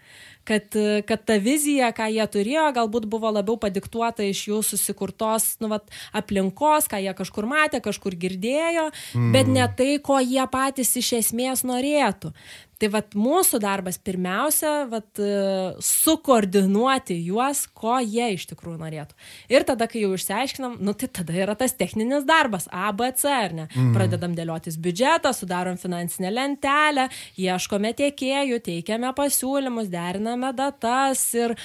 Kad, 0.47 0.77
kad 1.09 1.25
ta 1.27 1.37
vizija, 1.43 1.89
ką 1.91 2.07
jie 2.15 2.25
turėjo, 2.31 2.69
galbūt 2.77 3.09
buvo 3.11 3.33
labiau 3.35 3.59
padiktuota 3.59 4.23
iš 4.23 4.45
jų 4.47 4.61
susikurtos 4.63 5.57
nu, 5.59 5.69
vat, 5.73 5.91
aplinkos, 6.15 6.87
ką 6.87 7.01
jie 7.03 7.13
kažkur 7.19 7.49
matė, 7.51 7.81
kažkur 7.83 8.15
girdėjo, 8.15 8.87
mm. 9.19 9.33
bet 9.35 9.51
ne 9.51 9.67
tai, 9.77 9.97
ko 10.07 10.21
jie 10.23 10.47
patys 10.53 10.95
iš 11.03 11.17
esmės 11.19 11.65
norėtų. 11.67 12.31
Tai 12.77 12.91
vat 12.93 13.15
mūsų 13.17 13.59
darbas 13.63 13.97
pirmiausia, 14.05 14.73
vat 14.91 15.21
e, 15.23 15.29
sukoordinuoti 15.81 17.17
juos, 17.25 17.63
ko 17.73 17.95
jie 18.05 18.35
iš 18.35 18.45
tikrųjų 18.51 18.77
norėtų. 18.83 19.17
Ir 19.53 19.65
tada, 19.69 19.89
kai 19.89 20.03
jau 20.03 20.11
išsiaiškinam, 20.17 20.75
nu 20.85 20.93
tai 20.99 21.09
tada 21.21 21.33
yra 21.33 21.55
tas 21.57 21.73
techninis 21.79 22.27
darbas, 22.29 22.69
A, 22.69 22.91
B, 22.93 23.09
C, 23.17 23.33
ar 23.33 23.55
ne? 23.57 23.65
Mm. 23.73 23.95
Pradedam 23.97 24.35
dėliotis 24.37 24.77
biudžetą, 24.83 25.33
sudarom 25.33 25.81
finansinę 25.81 26.35
lentelę, 26.35 27.09
ieškome 27.41 27.95
tiekėjų, 27.97 28.61
teikiame 28.69 29.15
pasiūlymus, 29.17 29.89
deriname 29.93 30.53
datas 30.57 31.31
ir... 31.39 31.57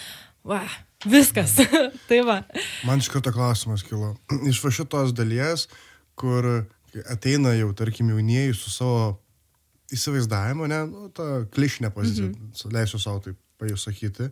Va, 0.47 0.63
viskas. 1.05 1.57
tai 2.09 2.21
va. 2.25 2.39
Man 2.87 3.03
iš 3.03 3.11
karto 3.11 3.33
klausimas 3.35 3.83
kilo. 3.83 4.15
Iš 4.49 4.63
va 4.63 4.71
šitos 4.79 5.11
dalies, 5.17 5.67
kur 6.15 6.47
ateina 7.11 7.51
jau, 7.59 7.73
tarkim, 7.77 8.09
jaunieji 8.15 8.55
su 8.55 8.71
savo 8.71 9.03
įsivaizdavimo, 9.91 10.67
ne, 10.71 10.81
nu, 10.87 11.09
tą 11.15 11.45
klišinę 11.51 11.91
poziciją, 11.91 12.27
mm 12.27 12.51
-hmm. 12.53 12.73
leisiu 12.73 12.99
savo 12.99 13.19
taip 13.19 13.37
pasakyti. 13.57 14.29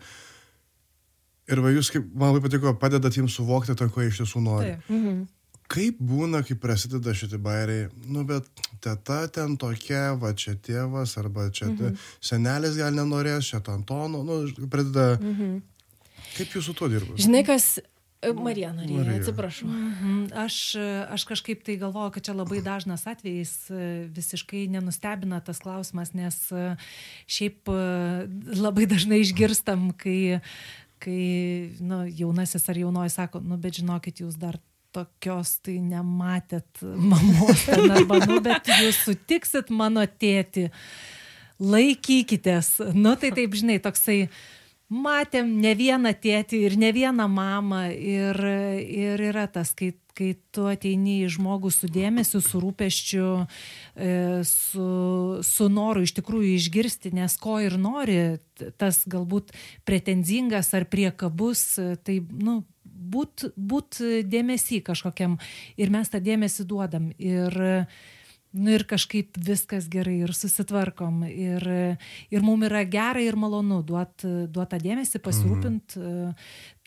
Ir 1.50 1.62
va 1.66 1.72
jūs, 1.74 1.90
kaip 1.94 2.06
man 2.14 2.34
labai 2.34 2.46
patiko, 2.46 2.74
padedat 2.78 3.18
jiems 3.18 3.34
suvokti 3.34 3.76
to, 3.76 3.90
ko 3.90 4.02
iš 4.06 4.22
tiesų 4.22 4.42
nori. 4.46 4.66
Tai. 4.66 4.96
Mm 4.96 5.06
-hmm. 5.06 5.28
Kaip 5.70 5.98
būna, 6.02 6.42
kai 6.48 6.56
prasideda 6.58 7.14
šitie 7.14 7.38
bairiai, 7.38 7.90
nu 8.06 8.24
bet 8.26 8.46
teta 8.82 9.28
ten 9.28 9.58
tokia, 9.58 10.16
va 10.18 10.34
čia 10.34 10.56
tėvas, 10.56 11.18
arba 11.18 11.50
čia 11.50 11.66
mm 11.68 11.78
-hmm. 11.78 11.98
senelis 12.22 12.78
gal 12.78 12.94
nenorės, 12.94 13.50
čia 13.50 13.62
Antono, 13.68 14.24
nu, 14.24 14.68
pradeda. 14.70 15.18
Mm 15.22 15.36
-hmm. 15.36 15.62
Kaip 16.38 16.48
jūs 16.56 16.62
su 16.62 16.74
tuo 16.74 16.88
dirbate? 16.88 17.22
Žinai, 17.22 17.44
kas 17.46 17.80
Marija 18.20 18.74
norėjo, 18.76 19.00
Marija. 19.00 19.20
atsiprašau. 19.22 19.68
Mhm. 19.70 20.16
Aš, 20.36 20.76
aš 21.16 21.24
kažkaip 21.30 21.64
tai 21.64 21.78
galvoju, 21.80 22.12
kad 22.18 22.26
čia 22.28 22.36
labai 22.36 22.60
dažnas 22.64 23.06
atvejis, 23.08 23.54
visiškai 24.16 24.66
nenustebina 24.74 25.40
tas 25.40 25.62
klausimas, 25.64 26.12
nes 26.14 26.42
šiaip 27.32 27.72
labai 28.60 28.90
dažnai 28.92 29.22
išgirstam, 29.24 29.94
kai, 29.96 30.42
kai 31.00 31.22
nu, 31.80 32.04
jaunasis 32.12 32.68
ar 32.68 32.82
jaunoji 32.84 33.16
sako, 33.16 33.40
nu 33.40 33.60
bet 33.62 33.80
žinokit, 33.80 34.20
jūs 34.26 34.36
dar 34.42 34.60
tokios 34.96 35.56
tai 35.64 35.78
nematėt 35.86 36.82
mamos, 36.82 37.66
ten, 37.68 37.88
arba, 37.94 38.20
nu, 38.26 38.40
bet 38.44 38.68
jūs 38.82 39.04
sutiksit 39.06 39.72
mano 39.72 40.04
tėti, 40.10 40.70
laikykitės. 41.60 42.80
Nu 42.96 43.16
tai 43.20 43.32
taip, 43.36 43.56
žinai, 43.60 43.80
toksai 43.84 44.24
matėm 44.90 45.52
ne 45.62 45.74
vieną 45.78 46.14
tėtį 46.18 46.64
ir 46.66 46.78
ne 46.82 46.92
vieną 46.96 47.28
mamą 47.30 47.84
ir, 47.94 48.40
ir 48.82 49.22
yra 49.30 49.46
tas, 49.52 49.72
kai, 49.78 49.94
kai 50.18 50.34
tu 50.54 50.66
ateini 50.70 51.22
į 51.26 51.30
žmogų 51.38 51.72
su 51.74 51.90
dėmesiu, 51.94 52.42
su 52.44 52.62
rūpeščiu, 52.64 53.28
e, 53.96 54.12
su, 54.50 54.90
su 55.46 55.70
noru 55.70 56.04
iš 56.08 56.16
tikrųjų 56.18 56.56
išgirsti, 56.58 57.14
nes 57.16 57.38
ko 57.40 57.60
ir 57.64 57.78
nori, 57.82 58.20
tas 58.82 59.04
galbūt 59.08 59.54
pretenzingas 59.88 60.74
ar 60.78 60.90
priekabus, 60.90 61.64
tai, 62.04 62.20
nu, 62.34 62.64
būt, 62.84 63.52
būt 63.56 64.02
dėmesį 64.28 64.84
kažkokiam 64.90 65.38
ir 65.78 65.94
mes 65.94 66.10
tą 66.12 66.22
dėmesį 66.24 66.66
duodam. 66.68 67.12
Ir, 67.18 67.56
Nu 68.50 68.72
ir 68.74 68.82
kažkaip 68.90 69.36
viskas 69.46 69.86
gerai 69.94 70.24
ir 70.24 70.32
susitvarkom. 70.34 71.22
Ir, 71.30 71.66
ir 72.34 72.42
mums 72.42 72.66
yra 72.66 72.82
gera 72.90 73.22
ir 73.22 73.36
malonu 73.38 73.84
duot, 73.86 74.24
duot 74.50 74.72
dėmesį, 74.74 75.22
pasirūpint. 75.22 75.98
Mhm. 76.00 76.32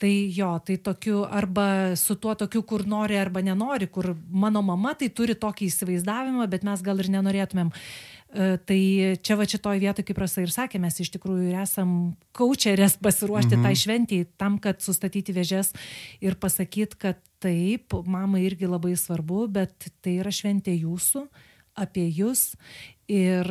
Tai 0.03 0.11
jo, 0.35 0.49
tai 0.67 0.81
tokiu 0.83 1.21
arba 1.23 1.95
su 1.95 2.17
tuo 2.19 2.35
tokiu, 2.35 2.65
kur 2.67 2.83
nori 2.91 3.15
arba 3.15 3.45
nenori, 3.47 3.87
kur 3.87 4.11
mano 4.27 4.59
mama 4.67 4.97
tai 4.99 5.13
turi 5.15 5.37
tokį 5.39 5.69
įsivaizdavimą, 5.71 6.49
bet 6.51 6.67
mes 6.67 6.83
gal 6.83 6.99
ir 6.99 7.11
nenorėtumėm. 7.15 7.71
E, 7.71 8.49
tai 8.67 8.81
čia 9.23 9.39
va 9.39 9.47
šitoj 9.47 9.79
vietoj, 9.85 10.07
kaip 10.09 10.19
Rasa 10.19 10.43
ir 10.43 10.51
sakė, 10.51 10.83
mes 10.83 10.99
iš 10.99 11.13
tikrųjų 11.15 11.53
ir 11.53 11.61
esam 11.63 11.95
kaučerės 12.35 12.99
pasiruošti 12.99 13.55
mhm. 13.55 13.69
tai 13.69 13.75
šventijai, 13.79 14.27
tam, 14.35 14.59
kad 14.59 14.83
sustatyti 14.83 15.37
vėžės 15.39 15.71
ir 16.19 16.35
pasakyti, 16.43 16.99
kad 17.07 17.23
taip, 17.39 17.95
mamai 18.03 18.43
irgi 18.49 18.67
labai 18.67 18.97
svarbu, 18.99 19.47
bet 19.55 19.93
tai 20.03 20.19
yra 20.19 20.35
šventė 20.35 20.75
jūsų. 20.75 21.29
Mhm 21.29 21.49
apie 21.79 22.07
jūs 22.09 22.53
ir 23.11 23.49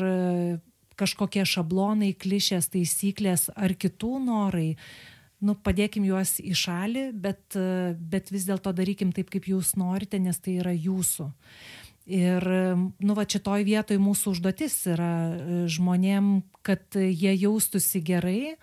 kažkokie 1.01 1.45
šablonai, 1.47 2.13
klišės, 2.13 2.69
taisyklės 2.73 3.49
ar 3.55 3.73
kitų 3.73 4.19
norai, 4.25 4.75
nu, 5.41 5.55
padėkim 5.57 6.05
juos 6.05 6.36
į 6.41 6.53
šalį, 6.57 7.05
bet, 7.17 7.57
bet 7.97 8.29
vis 8.34 8.45
dėlto 8.49 8.73
darykim 8.77 9.13
taip, 9.15 9.31
kaip 9.34 9.49
jūs 9.49 9.73
norite, 9.79 10.19
nes 10.21 10.38
tai 10.38 10.60
yra 10.62 10.73
jūsų. 10.75 11.31
Ir, 12.12 12.43
nu, 13.01 13.15
va, 13.17 13.25
šitoj 13.29 13.63
vietoj 13.65 13.99
mūsų 14.01 14.34
užduotis 14.36 14.75
yra 14.89 15.12
žmonėm, 15.69 16.41
kad 16.65 16.97
jie 16.97 17.34
jaustųsi 17.38 18.01
gerai, 18.05 18.55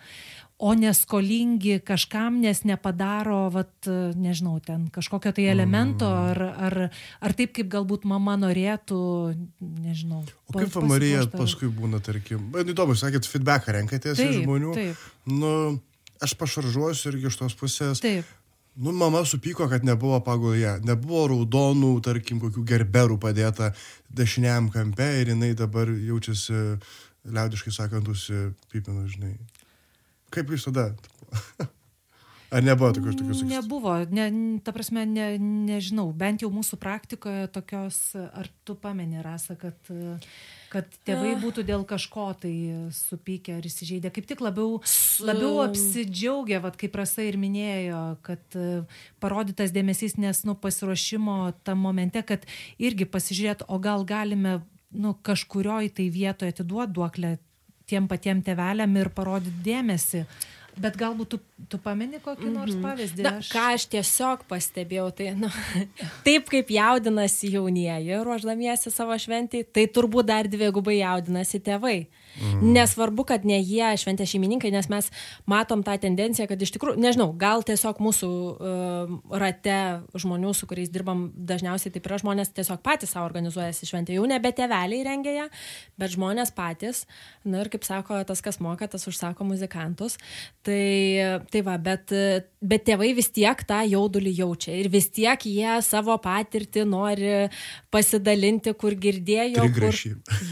o 0.59 0.73
neskolingi 0.75 1.79
kažkam, 1.87 2.41
nes 2.43 2.65
nepadaro, 2.67 3.45
vat, 3.53 3.87
nežinau, 4.19 4.57
ten 4.59 4.89
kažkokio 4.91 5.31
tai 5.35 5.45
elemento, 5.47 6.07
mm. 6.09 6.31
ar, 6.33 6.41
ar, 6.67 6.75
ar 7.23 7.35
taip, 7.37 7.53
kaip 7.55 7.69
galbūt 7.71 8.03
mama 8.09 8.35
norėtų, 8.39 8.99
nežinau. 9.85 10.25
O 10.51 10.57
kaip 10.57 10.73
pas, 10.73 10.83
Marija 10.83 11.23
paskui 11.31 11.71
būna, 11.71 12.01
tarkim, 12.03 12.49
įdomu, 12.59 12.97
sakėt, 12.99 13.29
feedbacką 13.31 13.77
renkatės 13.77 14.19
iš 14.19 14.41
žmonių. 14.41 14.73
Taip. 14.75 15.05
Nu, 15.31 15.53
aš 16.19 16.35
pašaržuosiu 16.41 17.13
irgi 17.13 17.31
iš 17.31 17.39
tos 17.39 17.55
pusės. 17.55 18.03
Taip. 18.03 18.27
Nu, 18.79 18.91
mama 18.95 19.23
supyko, 19.25 19.69
kad 19.71 19.87
nebuvo 19.87 20.19
pagal 20.23 20.59
ją. 20.59 20.73
Nebuvo 20.87 21.23
raudonų, 21.33 21.93
tarkim, 22.03 22.43
kokių 22.43 22.65
gerberų 22.67 23.15
padėta 23.19 23.71
dešiniam 24.11 24.67
kampe 24.75 25.07
ir 25.21 25.31
jinai 25.33 25.53
dabar 25.57 25.87
jaučiasi, 25.87 26.77
liaudiškai 27.31 27.73
sakant, 27.75 28.11
užsipipinu, 28.11 29.07
žinai. 29.11 29.33
Kaip 30.33 30.53
jūs 30.53 30.69
tada? 30.69 30.91
Ar 32.49 32.63
nebuvo 32.65 32.89
tokios 32.93 33.15
tokios 33.15 33.37
sakys? 33.43 33.51
Nebuvo, 33.51 33.91
ne, 34.09 34.25
ta 34.65 34.73
prasme, 34.73 35.03
ne, 35.05 35.25
nežinau, 35.37 36.07
bent 36.17 36.41
jau 36.41 36.49
mūsų 36.49 36.79
praktikoje 36.81 37.45
tokios, 37.53 37.99
ar 38.17 38.49
tu 38.65 38.73
pameni, 38.73 39.19
Rasa, 39.21 39.53
kad, 39.59 39.77
kad 40.71 40.97
tėvai 41.05 41.35
būtų 41.43 41.61
dėl 41.67 41.85
kažko 41.85 42.25
tai 42.41 42.53
supykę 42.95 43.59
ar 43.59 43.67
įsižeidę, 43.69 44.09
kaip 44.15 44.25
tik 44.31 44.41
labiau, 44.41 44.79
labiau 45.21 45.59
apsidžiaugia, 45.67 46.57
vad 46.63 46.79
kaip 46.81 46.97
Rasa 46.97 47.27
ir 47.27 47.37
minėjo, 47.37 48.01
kad 48.25 48.57
parodytas 49.21 49.75
dėmesys, 49.75 50.17
nes, 50.17 50.41
nu, 50.49 50.57
pasiruošimo 50.57 51.37
tam 51.61 51.85
momente, 51.85 52.25
kad 52.25 52.49
irgi 52.81 53.05
pasižiūrėt, 53.05 53.67
o 53.69 53.77
gal 53.77 54.07
galime, 54.09 54.63
nu, 54.89 55.13
kažkurioj 55.13 55.93
tai 56.01 56.09
vietoje 56.09 56.57
atiduoti 56.57 56.97
duoklę 56.97 57.35
tiem 57.89 58.07
patiem 58.09 58.43
tėveliam 58.45 58.95
ir 59.01 59.11
parodyti 59.15 59.65
dėmesį. 59.65 60.23
Bet 60.79 60.95
galbūt 60.95 61.33
tu, 61.33 61.39
tu 61.67 61.79
pameni 61.83 62.21
kokį 62.23 62.51
nors 62.53 62.71
mm 62.71 62.77
-hmm. 62.77 62.85
pavyzdį? 62.87 63.23
Na, 63.25 63.33
aš... 63.41 63.49
Ką 63.51 63.63
aš 63.75 63.85
tiesiog 63.93 64.45
pastebėjau, 64.47 65.09
tai 65.15 65.33
nu, 65.35 65.49
taip 66.27 66.47
kaip 66.51 66.71
jaudinasi 66.71 67.51
jaunieji 67.55 68.21
ruoždamiesi 68.23 68.91
savo 68.91 69.17
šventį, 69.17 69.65
tai 69.73 69.87
turbūt 69.87 70.29
dar 70.31 70.47
dviegubai 70.47 70.99
jaudinasi 71.01 71.59
tėvai. 71.59 72.07
Mm. 72.39 72.71
Nesvarbu, 72.75 73.25
kad 73.27 73.45
ne 73.47 73.57
jie 73.59 73.89
šventė 73.99 74.27
šeimininkai, 74.29 74.71
nes 74.71 74.87
mes 74.91 75.09
matom 75.49 75.81
tą 75.83 75.95
tendenciją, 75.99 76.47
kad 76.47 76.61
iš 76.61 76.71
tikrųjų, 76.75 76.99
nežinau, 77.01 77.29
gal 77.39 77.65
tiesiog 77.67 77.99
mūsų 78.03 78.29
uh, 78.29 79.13
rate 79.41 79.79
žmonių, 80.19 80.53
su 80.55 80.69
kuriais 80.69 80.91
dirbam, 80.93 81.27
dažniausiai 81.35 81.91
taip 81.95 82.07
yra 82.07 82.19
žmonės 82.21 82.53
tiesiog 82.55 82.79
patys 82.85 83.13
savo 83.15 83.27
organizuojasi 83.27 83.89
šventę. 83.89 84.15
Jau 84.15 84.27
nebe 84.29 84.53
tėveliai 84.55 85.03
rengia 85.07 85.35
ją, 85.35 85.47
bet 85.99 86.15
žmonės 86.15 86.53
patys. 86.55 87.03
Na 87.43 87.63
ir 87.63 87.71
kaip 87.73 87.83
sako, 87.87 88.21
tas, 88.27 88.43
kas 88.45 88.61
moka, 88.63 88.87
tas 88.87 89.07
užsako 89.09 89.49
muzikantus. 89.49 90.15
Tai, 90.63 91.43
tai 91.51 91.63
va, 91.65 91.75
bet, 91.81 92.13
bet 92.61 92.87
tėvai 92.87 93.11
vis 93.17 93.31
tiek 93.35 93.63
tą 93.67 93.81
jaudulį 93.87 94.35
jaučia 94.41 94.77
ir 94.79 94.91
vis 94.93 95.09
tiek 95.11 95.43
jie 95.49 95.79
savo 95.85 96.15
patirtį 96.21 96.85
nori 96.87 97.35
pasidalinti, 97.91 98.73
kur 98.79 98.95
girdėjo, 98.95 99.67
kur, 99.75 100.01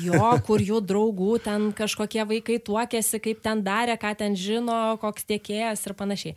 jo, 0.04 0.32
kur 0.48 0.64
jų 0.64 0.82
draugų 0.88 1.38
ten 1.46 1.67
kažkokie 1.76 2.24
vaikai 2.28 2.58
tuokėsi, 2.64 3.20
kaip 3.24 3.42
ten 3.46 3.64
darė, 3.66 3.98
ką 4.00 4.14
ten 4.20 4.36
žino, 4.38 4.98
koks 5.02 5.28
tiekėjas 5.30 5.86
ir 5.88 5.96
panašiai. 5.98 6.36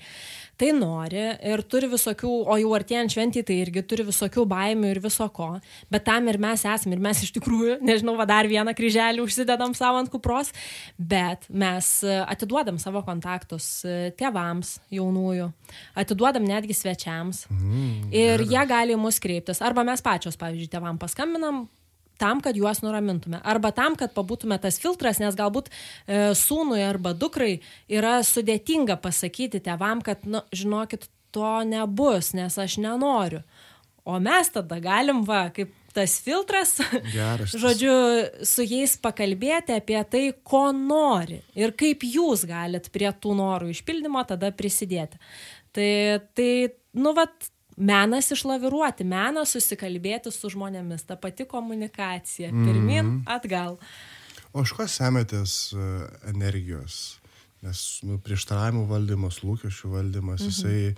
Tai 0.61 0.71
nori 0.77 1.23
ir 1.49 1.63
turi 1.65 1.89
visokių, 1.89 2.31
o 2.53 2.57
jau 2.61 2.73
artėjant 2.77 3.15
šventį, 3.15 3.43
tai 3.49 3.57
irgi 3.63 3.83
turi 3.89 4.05
visokių 4.11 4.45
baimių 4.51 4.91
ir 4.93 5.01
viso 5.01 5.25
ko, 5.33 5.55
bet 5.93 6.05
tam 6.05 6.29
ir 6.29 6.37
mes 6.43 6.67
esame, 6.69 6.99
ir 6.99 7.01
mes 7.07 7.23
iš 7.25 7.33
tikrųjų, 7.39 7.79
nežinau, 7.89 8.17
va 8.19 8.27
dar 8.29 8.49
vieną 8.51 8.75
kryželį 8.77 9.25
užsidedam 9.25 9.73
savo 9.79 10.03
ant 10.03 10.13
kupros, 10.13 10.53
bet 10.99 11.49
mes 11.49 11.91
atiduodam 12.05 12.77
savo 12.83 13.01
kontaktus 13.07 13.71
tėvams 14.21 14.77
jaunųjų, 14.93 15.49
atiduodam 16.05 16.45
netgi 16.45 16.77
svečiams. 16.77 17.47
Mm, 17.49 18.11
ir 18.13 18.45
jie 18.45 18.65
gali 18.69 19.01
mus 19.01 19.21
kreiptis, 19.23 19.65
arba 19.65 19.87
mes 19.89 20.05
pačios, 20.05 20.37
pavyzdžiui, 20.41 20.73
tėvam 20.77 21.01
paskambinam, 21.01 21.65
tam, 22.21 22.43
kad 22.45 22.59
juos 22.59 22.83
nuramintume. 22.85 23.41
Arba 23.43 23.73
tam, 23.77 23.97
kad 23.99 24.13
pabūtume 24.17 24.59
tas 24.63 24.79
filtras, 24.83 25.21
nes 25.23 25.39
galbūt 25.39 25.71
e, 25.71 26.31
sūnui 26.37 26.83
arba 26.85 27.15
dukrai 27.17 27.59
yra 27.89 28.21
sudėtinga 28.27 29.01
pasakyti 29.01 29.63
tevam, 29.65 30.05
kad, 30.05 30.27
nu, 30.29 30.45
žinokit, 30.53 31.09
to 31.35 31.61
nebus, 31.67 32.33
nes 32.35 32.57
aš 32.59 32.79
nenoriu. 32.83 33.43
O 34.05 34.19
mes 34.23 34.49
tada 34.51 34.81
galim, 34.83 35.23
va, 35.27 35.45
kaip 35.55 35.73
tas 35.95 36.17
filtras, 36.23 36.77
Geras. 37.13 37.55
žodžiu, 37.63 37.93
su 38.47 38.65
jais 38.67 38.97
pakalbėti 39.03 39.75
apie 39.77 40.01
tai, 40.11 40.25
ko 40.47 40.69
nori 40.75 41.41
ir 41.59 41.75
kaip 41.79 42.05
jūs 42.07 42.47
galit 42.49 42.91
prie 42.95 43.11
tų 43.11 43.35
norų 43.39 43.73
išpildymo 43.75 44.23
tada 44.29 44.53
prisidėti. 44.55 45.21
Tai, 45.75 45.91
tai 46.35 46.51
nu, 46.99 47.15
vat, 47.15 47.51
menas 47.77 48.31
išlaviruoti, 48.35 49.05
menas 49.05 49.55
susikalbėti 49.57 50.33
su 50.35 50.51
žmonėmis, 50.53 51.07
ta 51.09 51.17
pati 51.21 51.47
komunikacija, 51.49 52.51
pirmin, 52.51 53.05
mm. 53.05 53.23
atgal. 53.31 53.79
O 54.53 54.65
iš 54.67 54.75
ko 54.75 54.87
semėtės 54.91 55.73
e, 55.75 55.87
energijos? 56.33 57.21
Nes 57.63 58.01
nu, 58.09 58.17
prieštaravimų 58.25 58.87
valdymas, 58.89 59.43
lūkesčių 59.45 59.93
valdymas, 59.93 60.41
mm 60.41 60.47
-hmm. 60.47 60.51
jisai, 60.51 60.95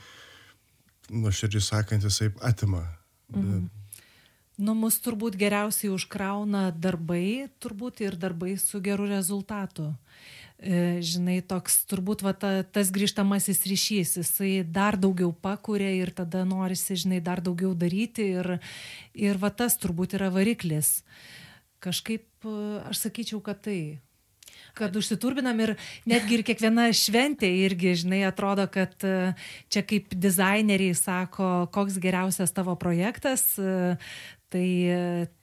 nuoširdžiai 1.11 1.64
sakant, 1.68 2.04
jisai 2.06 2.30
atima. 2.40 2.87
Mm 3.35 3.42
-hmm. 3.42 3.81
Nu, 4.60 4.74
mus 4.76 4.98
turbūt 5.00 5.38
geriausiai 5.40 5.92
užkrauna 5.94 6.66
darbai, 6.76 7.48
turbūt 7.62 8.02
ir 8.04 8.18
darbai 8.20 8.58
su 8.60 8.82
geru 8.84 9.06
rezultatu. 9.08 9.94
E, 10.62 11.00
žinai, 11.02 11.40
toks 11.42 11.80
turbūt 11.90 12.20
va, 12.22 12.34
ta, 12.36 12.50
tas 12.62 12.92
grįžtamasis 12.94 13.64
ryšys, 13.66 14.12
jisai 14.20 14.52
dar 14.62 14.98
daugiau 15.00 15.32
pakuria 15.32 15.88
ir 15.96 16.12
tada 16.14 16.44
norisi, 16.46 16.94
žinai, 17.00 17.18
dar 17.24 17.40
daugiau 17.42 17.72
daryti 17.74 18.28
ir, 18.36 18.58
ir 19.16 19.40
va 19.42 19.50
tas 19.50 19.74
turbūt 19.80 20.14
yra 20.20 20.28
variklis. 20.30 21.00
Kažkaip 21.82 22.46
e, 22.46 22.56
aš 22.92 23.08
sakyčiau, 23.08 23.40
kad 23.42 23.64
tai 23.64 23.98
kad 24.78 24.94
užsiturbinam 24.96 25.58
ir 25.60 25.74
netgi 26.08 26.38
ir 26.38 26.44
kiekviena 26.46 26.86
šventė 26.96 27.50
irgi, 27.64 27.96
žinai, 28.04 28.22
atrodo, 28.28 28.68
kad 28.72 28.94
e, 29.04 29.32
čia 29.72 29.82
kaip 29.82 30.14
dizaineriai 30.14 30.94
sako, 30.96 31.50
koks 31.74 31.98
geriausias 32.00 32.54
tavo 32.54 32.76
projektas, 32.80 33.58
tai, 34.52 34.68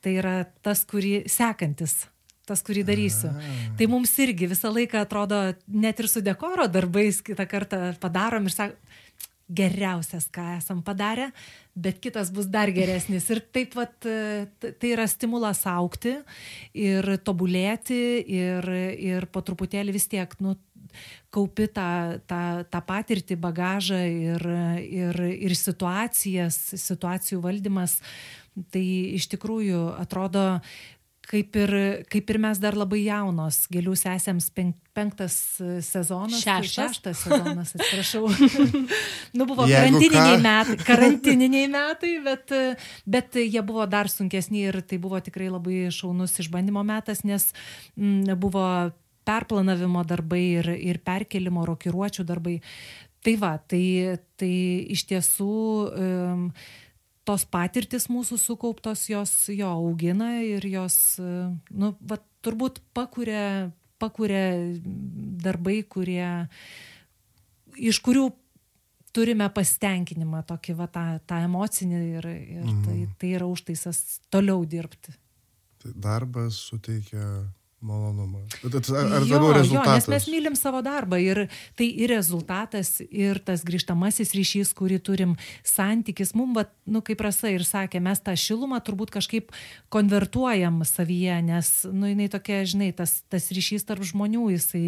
tai 0.04 0.16
yra 0.22 0.38
tas, 0.66 0.86
kurį 0.90 1.24
sekantis 1.30 2.04
tas, 2.50 2.64
kurį 2.66 2.82
darysiu. 2.82 3.30
A. 3.30 3.58
Tai 3.78 3.86
mums 3.92 4.16
irgi 4.24 4.48
visą 4.50 4.72
laiką 4.74 5.04
atrodo, 5.04 5.38
net 5.70 6.00
ir 6.02 6.10
su 6.10 6.24
dekoro 6.26 6.66
darbais 6.66 7.22
kitą 7.22 7.46
kartą 7.46 7.82
padarom 8.02 8.50
ir 8.50 8.56
sakom, 8.56 8.90
geriausias, 9.50 10.28
ką 10.30 10.44
esam 10.60 10.84
padarę, 10.86 11.32
bet 11.74 11.98
kitas 12.04 12.30
bus 12.34 12.46
dar 12.54 12.70
geresnis. 12.70 13.26
Ir 13.34 13.42
taip 13.42 13.74
pat 13.74 13.96
tai 14.06 14.92
yra 14.92 15.08
stimulas 15.10 15.64
aukti 15.70 16.20
ir 16.78 17.16
tobulėti 17.26 18.02
ir, 18.30 18.70
ir 18.94 19.26
po 19.34 19.42
truputėlį 19.46 19.96
vis 19.96 20.06
tiek, 20.12 20.36
nu, 20.44 20.54
kaupi 21.34 21.68
tą, 21.74 22.20
tą, 22.30 22.42
tą 22.70 22.82
patirtį, 22.86 23.38
bagažą 23.42 24.00
ir, 24.10 24.46
ir, 24.86 25.20
ir 25.50 25.58
situacijas, 25.58 26.58
situacijų 26.78 27.42
valdymas. 27.44 28.00
Tai 28.74 28.86
iš 29.16 29.30
tikrųjų 29.32 29.84
atrodo, 30.00 30.62
kaip 31.30 31.58
ir, 31.62 31.74
kaip 32.10 32.32
ir 32.34 32.40
mes 32.42 32.60
dar 32.62 32.78
labai 32.78 33.04
jaunos, 33.04 33.62
gėlių 33.72 33.94
sesėms 34.00 34.50
pen, 34.56 34.72
penktas 34.98 35.36
sezonas. 35.86 36.42
Šeštas. 36.42 36.96
Šeštas 36.96 37.22
sezonas, 37.28 37.74
atsiprašau. 37.78 38.24
nu, 39.38 39.46
buvo 39.50 39.68
karantininiai 39.70 40.40
metai, 40.42 40.80
karantininiai 40.88 41.70
metai, 41.72 42.16
bet, 42.26 42.56
bet 43.06 43.38
jie 43.44 43.62
buvo 43.66 43.86
dar 43.90 44.10
sunkesni 44.12 44.66
ir 44.72 44.82
tai 44.82 44.98
buvo 45.02 45.22
tikrai 45.22 45.52
labai 45.54 45.86
šaunus 45.94 46.40
išbandymo 46.42 46.84
metas, 46.88 47.22
nes 47.28 47.52
m, 47.94 48.26
buvo 48.40 48.66
perplanavimo 49.30 50.04
darbai 50.08 50.44
ir, 50.58 50.74
ir 50.74 51.02
perkelimo 51.06 51.68
rokiruočių 51.70 52.26
darbai. 52.26 52.58
Tai 53.22 53.36
va, 53.38 53.56
tai, 53.60 53.84
tai 54.40 54.54
iš 54.96 55.04
tiesų 55.10 55.56
um, 55.92 56.46
tos 57.30 57.46
patirtis 57.46 58.10
mūsų 58.10 58.40
sukauptos 58.42 59.06
jos 59.12 59.34
jo 59.54 59.70
augina 59.70 60.40
ir 60.42 60.66
jos, 60.66 60.98
nu, 61.22 61.94
va, 62.02 62.18
turbūt 62.46 62.82
pakuria, 62.98 63.70
pakuria 64.02 64.44
darbai, 65.44 65.82
kurie, 65.86 66.26
iš 67.78 68.02
kurių 68.06 68.30
turime 69.14 69.50
pasitenkinimą, 69.54 70.44
tokį 70.50 70.76
va, 70.80 70.90
tą, 70.92 71.06
tą 71.30 71.44
emocinį 71.46 72.02
ir, 72.18 72.30
ir 72.30 72.66
tai, 72.66 72.98
mhm. 72.98 73.16
tai 73.22 73.34
yra 73.38 73.50
užtaisas 73.50 74.20
toliau 74.34 74.66
dirbti. 74.70 75.14
Tai 75.80 75.94
darbas 75.96 76.58
suteikia 76.70 77.24
malonumą. 77.82 78.42
Bet 78.64 78.90
ar, 78.92 79.24
jo, 79.28 79.40
rezultatas? 79.54 79.72
Jo, 79.72 79.84
nes 79.96 80.08
mes 80.12 80.28
mylim 80.34 80.56
savo 80.60 80.82
darbą 80.84 81.20
ir 81.22 81.46
tai 81.80 81.88
ir 81.90 82.12
rezultatas, 82.12 82.98
ir 83.08 83.40
tas 83.46 83.64
grįžtamasis 83.68 84.34
ryšys, 84.36 84.74
kurį 84.78 85.00
turim, 85.04 85.36
santykis, 85.68 86.34
mums, 86.38 86.58
va, 86.58 86.66
nu, 86.90 87.04
kaip 87.06 87.24
rasa 87.24 87.52
ir 87.54 87.64
sakė, 87.68 88.02
mes 88.04 88.20
tą 88.24 88.36
šilumą 88.40 88.82
turbūt 88.86 89.14
kažkaip 89.16 89.54
konvertuojam 89.94 90.82
savyje, 90.88 91.40
nes, 91.48 91.72
nu, 91.94 92.10
jinai 92.12 92.28
tokia, 92.32 92.62
žinai, 92.68 92.92
tas, 92.96 93.20
tas 93.32 93.48
ryšys 93.56 93.88
tarp 93.88 94.04
žmonių, 94.08 94.50
jisai 94.58 94.84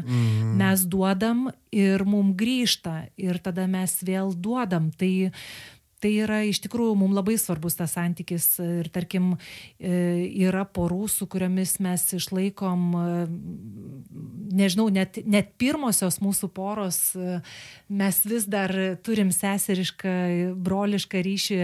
mm. 0.00 0.56
mes 0.58 0.86
duodam 0.90 1.46
ir 1.74 2.02
mums 2.08 2.34
grįžta 2.38 3.06
ir 3.20 3.38
tada 3.42 3.68
mes 3.70 4.00
vėl 4.02 4.34
duodam. 4.34 4.90
Tai, 4.98 5.12
tai 6.02 6.12
yra 6.24 6.40
iš 6.46 6.58
tikrųjų 6.64 6.96
mums 6.98 7.14
labai 7.14 7.36
svarbus 7.38 7.76
tas 7.78 7.94
santykis 7.94 8.46
ir 8.62 8.88
tarkim 8.92 9.34
e, 9.78 10.26
yra 10.44 10.64
porų, 10.66 11.06
su 11.10 11.28
kuriomis 11.30 11.76
mes 11.84 12.04
išlaikom, 12.18 12.82
e, 12.98 13.04
nežinau, 14.58 14.88
net, 14.92 15.20
net 15.28 15.52
pirmosios 15.62 16.18
mūsų 16.22 16.50
poros, 16.54 17.00
e, 17.14 17.38
mes 17.92 18.18
vis 18.26 18.48
dar 18.50 18.74
turim 19.06 19.30
seserišką, 19.34 20.14
brolišką 20.62 21.22
ryšį 21.22 21.60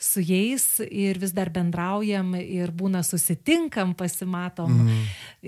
su 0.00 0.22
jais 0.24 0.66
ir 0.86 1.18
vis 1.20 1.34
dar 1.36 1.50
bendraujam 1.54 2.36
ir 2.38 2.70
būna 2.70 3.02
susitinkam, 3.06 3.96
pasimatom 3.98 4.76
mm. 4.84 5.02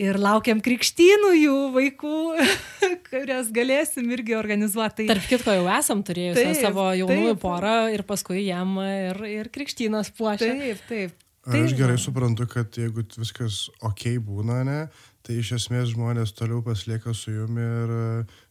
ir 0.09 0.19
laukiam 0.21 0.63
krikštynų 0.65 1.33
jų 1.39 1.57
vaikų, 1.77 2.19
kurias 3.11 3.53
galėsim 3.55 4.11
irgi 4.17 4.37
organizuoti. 4.39 5.05
Tai... 5.05 5.09
Tarp 5.15 5.31
kitko 5.31 5.57
jau 5.61 5.71
esam 5.79 6.03
turėjusi 6.07 6.59
savo 6.59 6.91
jaunųjų 6.97 7.39
porą 7.43 7.77
ir 7.95 8.03
paskui 8.09 8.32
paskui 8.33 8.47
jam 8.49 8.79
ir, 8.81 9.21
ir 9.27 9.51
krikštynas 9.53 10.13
puošia. 10.17 10.57
Taip, 10.57 10.81
taip. 10.89 11.19
Taip, 11.43 11.67
aš 11.67 11.75
gerai 11.75 11.99
suprantu, 11.99 12.47
kad 12.47 12.71
jeigu 12.79 13.03
viskas 13.19 13.69
ok 13.83 14.19
būna, 14.23 14.63
ne, 14.65 14.81
tai 15.27 15.41
iš 15.41 15.57
esmės 15.59 15.91
žmonės 15.91 16.33
toliau 16.39 16.63
paslieka 16.63 17.13
su 17.15 17.33
jumi 17.33 17.63
ir 17.63 17.95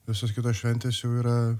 visos 0.07 0.33
kitos 0.35 0.59
šventės 0.59 0.99
jau 0.99 1.13
yra 1.21 1.55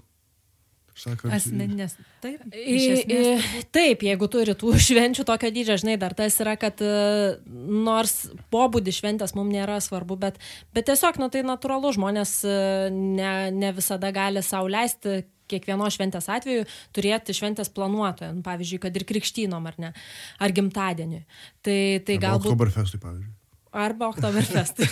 sakant. 0.91 1.31
Asmeninės. 1.31 1.95
Taip, 2.19 2.43
esmės, 2.51 3.47
taip, 3.71 4.03
jeigu 4.03 4.27
turi 4.27 4.57
tų 4.59 4.75
švenčių 4.89 5.23
tokio 5.23 5.53
dydžio, 5.55 5.79
žinai, 5.79 5.95
dar 6.01 6.11
tas 6.19 6.35
yra, 6.43 6.57
kad 6.59 6.83
e, 6.83 7.39
nors 7.47 8.27
pobūdį 8.51 8.97
šventės 8.99 9.31
mums 9.37 9.55
nėra 9.55 9.79
svarbu, 9.79 10.19
bet, 10.19 10.41
bet 10.75 10.91
tiesiog, 10.91 11.15
na 11.15 11.29
nu, 11.29 11.31
tai 11.31 11.47
natūralu, 11.47 11.95
žmonės 11.95 12.41
e, 12.43 12.57
ne, 12.91 13.35
ne 13.55 13.71
visada 13.79 14.11
gali 14.11 14.43
sauliaisti 14.43 15.21
kiekvienos 15.51 15.97
šventės 15.97 16.29
atveju 16.31 16.65
turėti 16.95 17.35
šventės 17.37 17.71
planuotoją, 17.75 18.33
nu, 18.37 18.45
pavyzdžiui, 18.45 18.81
kad 18.87 18.97
ir 18.97 19.07
krikštynom 19.09 19.69
ar 19.69 19.77
ne, 19.81 19.93
ar 20.41 20.55
gimtadieniui. 20.55 21.21
Tai, 21.65 21.77
tai 22.07 22.17
galbūt... 22.21 22.51
Oktoberfestui, 22.51 23.03
pavyzdžiui. 23.03 23.37
Arba 23.71 24.09
Oktoberfestui. 24.11 24.83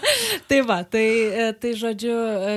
tai 0.50 0.58
va, 0.66 0.80
tai, 0.82 1.06
tai 1.62 1.70
žodžiu, 1.78 2.14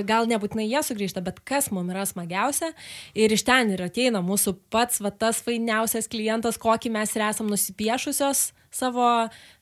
gal 0.10 0.26
nebūtinai 0.26 0.66
jie 0.66 0.82
sugrįžta, 0.82 1.22
bet 1.22 1.38
kas 1.46 1.70
mums 1.70 1.94
yra 1.94 2.06
smagiausia 2.10 2.72
ir 3.14 3.36
iš 3.36 3.46
ten 3.46 3.76
ir 3.76 3.84
ateina 3.86 4.24
mūsų 4.26 4.56
pats 4.74 5.04
va, 5.06 5.14
tas 5.14 5.44
fainiausias 5.46 6.10
klientas, 6.10 6.58
kokį 6.58 6.96
mes 6.98 7.14
ir 7.14 7.28
esam 7.28 7.54
nusipiešusios 7.54 8.48
savo, 8.74 9.06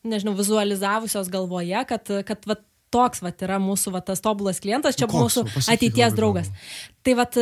nežinau, 0.08 0.38
vizualizavusios 0.40 1.28
galvoje, 1.34 1.84
kad, 1.92 2.16
kad 2.28 2.48
va, 2.48 2.58
toks 2.94 3.24
vat, 3.26 3.42
yra 3.46 3.60
mūsų 3.62 3.94
vat, 3.96 4.08
tas 4.10 4.24
tobulas 4.24 4.62
klientas, 4.64 4.98
čia 5.00 5.08
Koks, 5.10 5.40
mūsų 5.42 5.72
ateities 5.74 6.16
draugas. 6.16 6.52
Tai 7.06 7.14
vat, 7.20 7.36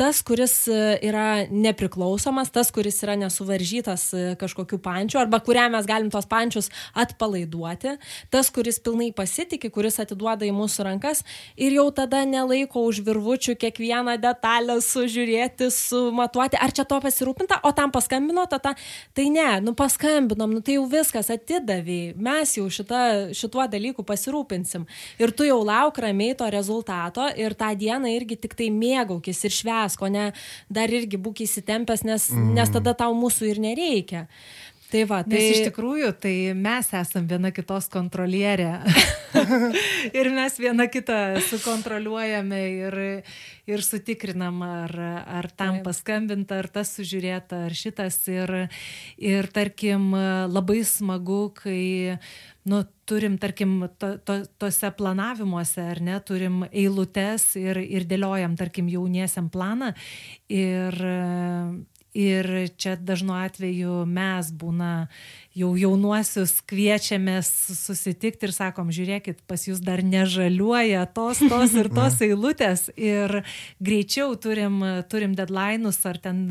tas, 0.00 0.22
kuris 0.24 0.54
yra 0.70 1.44
nepriklausomas, 1.52 2.48
tas, 2.54 2.70
kuris 2.72 3.02
yra 3.04 3.18
nesuvaržytas 3.20 4.06
kažkokiu 4.40 4.78
pančiu, 4.80 5.18
arba 5.20 5.42
kuriam 5.44 5.74
mes 5.76 5.84
galim 5.88 6.08
tos 6.12 6.28
pančius 6.30 6.70
atpalaiduoti, 6.96 7.98
tas, 8.32 8.48
kuris 8.54 8.80
pilnai 8.80 9.10
pasitikė, 9.16 9.68
kuris 9.74 10.00
atiduoda 10.00 10.48
į 10.48 10.54
mūsų 10.56 10.86
rankas 10.88 11.20
ir 11.60 11.76
jau 11.76 11.90
tada 11.92 12.22
nelaiko 12.24 12.86
už 12.88 13.02
virvučių 13.04 13.58
kiekvieną 13.60 14.16
detalę 14.22 14.78
sužiūrėti, 14.84 15.68
sumatuoti, 15.74 16.56
ar 16.56 16.72
čia 16.72 16.88
to 16.88 17.02
pasirūpinta, 17.04 17.60
o 17.68 17.74
tam 17.76 17.92
paskambino, 17.92 18.46
tada, 18.48 18.72
tai 19.12 19.28
ne, 19.34 19.50
nu 19.60 19.76
paskambinom, 19.76 20.56
nu 20.56 20.64
tai 20.64 20.78
jau 20.78 20.88
viskas 20.88 21.28
atidavė, 21.34 22.00
mes 22.16 22.56
jau 22.56 22.70
šita, 22.72 23.04
šituo 23.36 23.68
dalyku 23.68 24.06
pasirūpinsim 24.08 24.88
ir 25.20 25.34
tu 25.36 25.46
jau 25.48 25.60
lauk 25.66 25.98
ramiai 26.02 26.36
to 26.38 26.48
rezultato 26.50 27.26
ir 27.36 27.54
tą 27.58 27.72
dieną 27.78 28.10
irgi 28.14 28.38
tik 28.40 28.56
tai 28.58 28.70
mėgaukis 28.74 29.44
ir 29.46 29.54
švesk, 29.54 30.02
o 30.02 30.08
ne 30.12 30.30
dar 30.68 30.90
irgi 30.90 31.20
būk 31.20 31.44
įsitempęs, 31.46 32.04
nes, 32.08 32.30
mm. 32.32 32.54
nes 32.58 32.74
tada 32.74 32.94
tau 32.94 33.14
mūsų 33.16 33.52
ir 33.52 33.62
nereikia. 33.62 34.26
Tai 34.90 35.04
va, 35.06 35.20
tai 35.22 35.38
Nes 35.38 35.52
iš 35.54 35.64
tikrųjų, 35.68 36.10
tai 36.18 36.34
mes 36.58 36.88
esam 36.98 37.26
viena 37.30 37.52
kitos 37.54 37.86
kontrolierė. 37.92 38.72
ir 40.18 40.30
mes 40.34 40.56
viena 40.58 40.88
kitą 40.90 41.38
sukontroliuojame 41.46 42.60
ir, 42.88 42.96
ir 43.70 43.84
sutikrinam, 43.86 44.58
ar, 44.66 44.94
ar 45.40 45.50
tam 45.54 45.78
paskambinta, 45.86 46.58
ar 46.58 46.70
tas 46.74 46.90
sužiūrėta, 46.98 47.64
ar 47.68 47.76
šitas. 47.78 48.18
Ir, 48.32 48.54
ir 49.22 49.50
tarkim, 49.54 50.10
labai 50.50 50.80
smagu, 50.86 51.52
kai 51.54 52.18
nu, 52.66 52.82
turim, 53.06 53.38
tarkim, 53.38 53.78
to, 53.94 54.16
to, 54.26 54.40
tose 54.58 54.90
planavimuose, 54.98 55.86
ar 55.94 56.02
ne, 56.02 56.18
turim 56.26 56.64
eilutes 56.70 57.52
ir, 57.62 57.78
ir 57.78 58.10
dėliojam, 58.10 58.58
tarkim, 58.58 58.90
jauniesiam 58.90 59.52
planą. 59.54 59.94
Ir, 60.50 60.98
Ir 62.16 62.70
čia 62.74 62.96
dažnu 62.98 63.36
atveju 63.38 64.00
mes 64.10 64.48
būna 64.50 65.06
jau 65.54 65.70
jaunuosius 65.78 66.56
kviečiamės 66.66 67.48
susitikti 67.78 68.48
ir 68.48 68.54
sakom, 68.54 68.90
žiūrėkit, 68.94 69.44
pas 69.46 69.62
jūs 69.66 69.78
dar 69.82 70.02
nežaliuoja 70.02 71.04
tos, 71.14 71.42
tos 71.50 71.74
ir 71.78 71.90
tos 71.94 72.18
eilutės 72.26 72.88
ir 72.98 73.40
greičiau 73.78 74.34
turim, 74.42 74.82
turim 75.10 75.38
deadline'us 75.38 76.02
ar 76.10 76.18
ten 76.18 76.44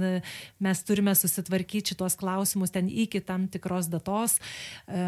mes 0.63 0.83
turime 0.87 1.15
susitvarkyti 1.15 1.95
šitos 1.95 2.15
klausimus 2.19 2.71
ten 2.71 2.87
iki 2.87 3.19
tam 3.19 3.47
tikros 3.51 3.91
datos. 3.91 4.39
E, 4.87 5.05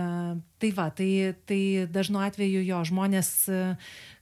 tai 0.59 0.71
va, 0.75 0.91
tai, 0.91 1.11
tai 1.47 1.61
dažnu 1.87 2.23
atveju 2.27 2.63
jo 2.67 2.83
žmonės 2.91 3.31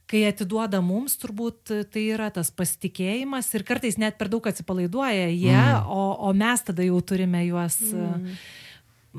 kai 0.10 0.24
atiduoda 0.26 0.82
mums, 0.82 1.18
turbūt 1.22 1.74
tai 1.94 2.06
yra 2.16 2.32
tas 2.34 2.50
pasitikėjimas 2.50 3.52
ir 3.54 3.66
kartais 3.68 4.00
net 4.02 4.18
per 4.18 4.32
daug 4.32 4.48
atsipalaiduoja 4.50 5.28
jie, 5.30 5.54
mm. 5.54 5.86
o, 5.86 6.02
o 6.26 6.34
mes 6.34 6.66
tada 6.66 6.86
jau 6.86 6.98
turime 7.06 7.44
juos. 7.46 7.78
Mm. 7.94 8.34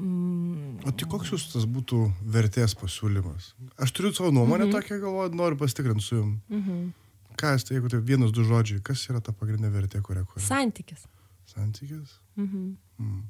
Mm. 0.01 0.81
O 0.87 0.95
tai 0.95 1.07
koks 1.11 1.33
jūs 1.35 1.49
tas 1.53 1.67
būtų 1.67 2.05
vertės 2.35 2.77
pasiūlymas? 2.79 3.53
Aš 3.83 3.95
turiu 3.95 4.13
savo 4.15 4.31
nuomonę 4.31 4.67
mm 4.67 4.71
-hmm. 4.71 4.83
tokią, 4.83 5.01
galvoju, 5.03 5.35
noriu 5.35 5.59
pasitikrinti 5.59 6.05
su 6.05 6.17
jums. 6.17 6.39
Mm 6.49 6.63
-hmm. 6.63 6.91
Kas 7.37 7.65
tai, 7.65 7.77
jeigu 7.77 7.89
tai 7.89 8.01
vienas, 8.01 8.33
du 8.33 8.45
žodžiai, 8.45 8.83
kas 8.83 9.09
yra 9.11 9.21
ta 9.21 9.33
pagrindinė 9.33 9.71
vertė, 9.73 10.03
kurią 10.03 10.25
kuria? 10.27 10.47
Santykis. 10.47 11.07
Santykis? 11.47 12.21
Mm 12.37 12.47
-hmm. 12.47 12.77
mm. 12.99 13.23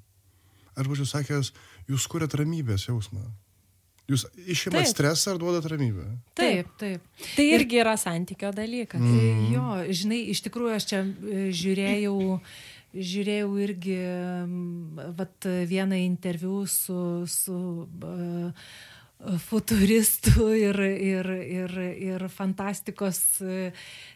Aš 0.76 0.86
būčiau 0.86 1.06
sakęs, 1.06 1.52
jūs 1.88 2.06
kuriat 2.08 2.34
ramybės 2.34 2.88
jausmą. 2.88 3.20
Jūs 4.10 4.26
išimat 4.50 4.90
stresą 4.90 5.34
ar 5.34 5.40
duodat 5.42 5.68
ramybę? 5.70 6.08
Taip, 6.38 6.70
taip. 6.80 7.24
Tai 7.36 7.46
irgi 7.46 7.80
yra 7.82 7.96
santykio 8.00 8.50
dalykas. 8.56 9.02
Mm. 9.02 9.48
Jo, 9.54 9.66
žinai, 9.94 10.24
iš 10.34 10.42
tikrųjų 10.46 10.76
aš 10.76 10.88
čia 10.90 11.02
e, 11.06 11.48
žiūrėjau, 11.54 12.16
žiūrėjau 12.90 13.50
irgi 13.62 13.98
vat, 15.18 15.50
vieną 15.70 16.00
interviu 16.02 16.64
su, 16.66 17.00
su 17.30 17.58
uh, 17.86 18.72
futuristų 19.20 20.46
ir, 20.56 20.80
ir, 20.80 21.28
ir, 21.44 21.74
ir 22.00 22.24
fantastikos 22.32 23.20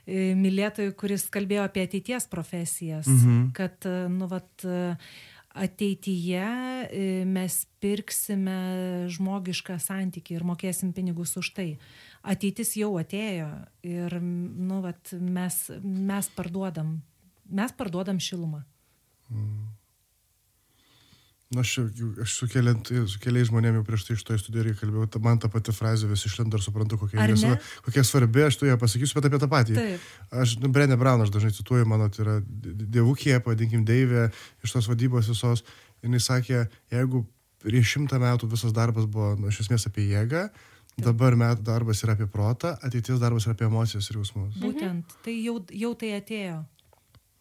mylėtojų, 0.07 0.95
kuris 0.99 1.27
kalbėjo 1.33 1.67
apie 1.69 1.85
ateities 1.85 2.27
profesijas. 2.31 3.07
Mm 3.07 3.21
-hmm. 3.21 3.53
Kad, 3.57 3.89
nu, 4.11 4.29
vat, 4.29 4.67
ateityje 5.55 6.45
e, 6.91 7.25
mes 7.31 7.57
pirksime 7.83 8.57
žmogišką 9.15 9.79
santykį 9.79 10.39
ir 10.39 10.47
mokėsim 10.47 10.91
pinigus 10.97 11.37
už 11.39 11.53
tai. 11.55 11.69
Ateitis 12.27 12.75
jau 12.81 12.95
atėjo 12.99 13.51
ir 13.87 14.19
nu, 14.21 14.81
vat, 14.85 15.15
mes, 15.15 15.59
mes 15.85 16.31
parduodam, 16.35 16.97
mes 17.47 17.75
parduodam 17.79 18.19
šilumą. 18.19 18.65
Mm. 19.31 19.71
Na, 21.55 21.63
aš, 21.63 21.73
aš 22.25 22.35
su, 22.41 22.49
keliant, 22.51 22.91
su 23.11 23.21
keliais 23.23 23.49
žmonėmis 23.51 23.81
jau 23.81 23.87
prieš 23.87 24.07
tai 24.09 24.17
iš 24.17 24.25
to 24.27 24.37
studijoje 24.41 24.75
kalbėjau, 24.81 25.07
ta, 25.15 25.21
man 25.23 25.41
ta 25.43 25.51
pati 25.53 25.75
frazė 25.75 26.09
vis 26.11 26.25
išlenda 26.29 26.59
ir 26.59 26.65
suprantu, 26.65 26.99
kokia, 27.01 27.27
jis, 27.31 27.45
kokia 27.87 28.05
svarbi, 28.07 28.43
aš 28.47 28.59
tu 28.61 28.69
ją 28.69 28.77
pasakysiu, 28.81 29.19
bet 29.19 29.29
apie 29.31 29.41
tą 29.43 29.49
patį. 29.53 29.77
Taip. 29.79 30.09
Aš, 30.43 30.57
nu, 30.63 30.71
Brenė 30.75 30.99
Brown, 31.01 31.23
aš 31.25 31.33
dažnai 31.35 31.55
cituoju, 31.55 31.87
mano, 31.91 32.11
tai 32.13 32.25
yra 32.27 32.37
dievukė, 32.45 33.39
pavadinkim, 33.45 33.87
Deivė, 33.89 34.29
iš 34.67 34.77
tos 34.77 34.91
vadybos 34.91 35.31
visos, 35.31 35.65
jinai 36.05 36.23
sakė, 36.23 36.67
jeigu 36.95 37.25
prieš 37.65 37.97
šimtą 37.97 38.21
metų 38.21 38.51
visas 38.53 38.75
darbas 38.77 39.09
buvo, 39.09 39.35
nu, 39.41 39.53
iš 39.53 39.65
esmės 39.65 39.89
apie 39.89 40.09
jėgą, 40.11 40.49
Taip. 40.51 41.07
dabar 41.09 41.39
metų 41.41 41.65
darbas 41.67 42.03
yra 42.05 42.19
apie 42.19 42.29
protą, 42.31 42.75
ateities 42.85 43.23
darbas 43.23 43.49
yra 43.49 43.57
apie 43.57 43.69
emocijas 43.71 44.11
ir 44.11 44.21
jausmus. 44.21 44.55
Būtent, 44.61 45.17
tai 45.25 45.39
jau, 45.41 45.59
jau 45.73 45.93
tai 45.99 46.15
atėjo. 46.19 46.61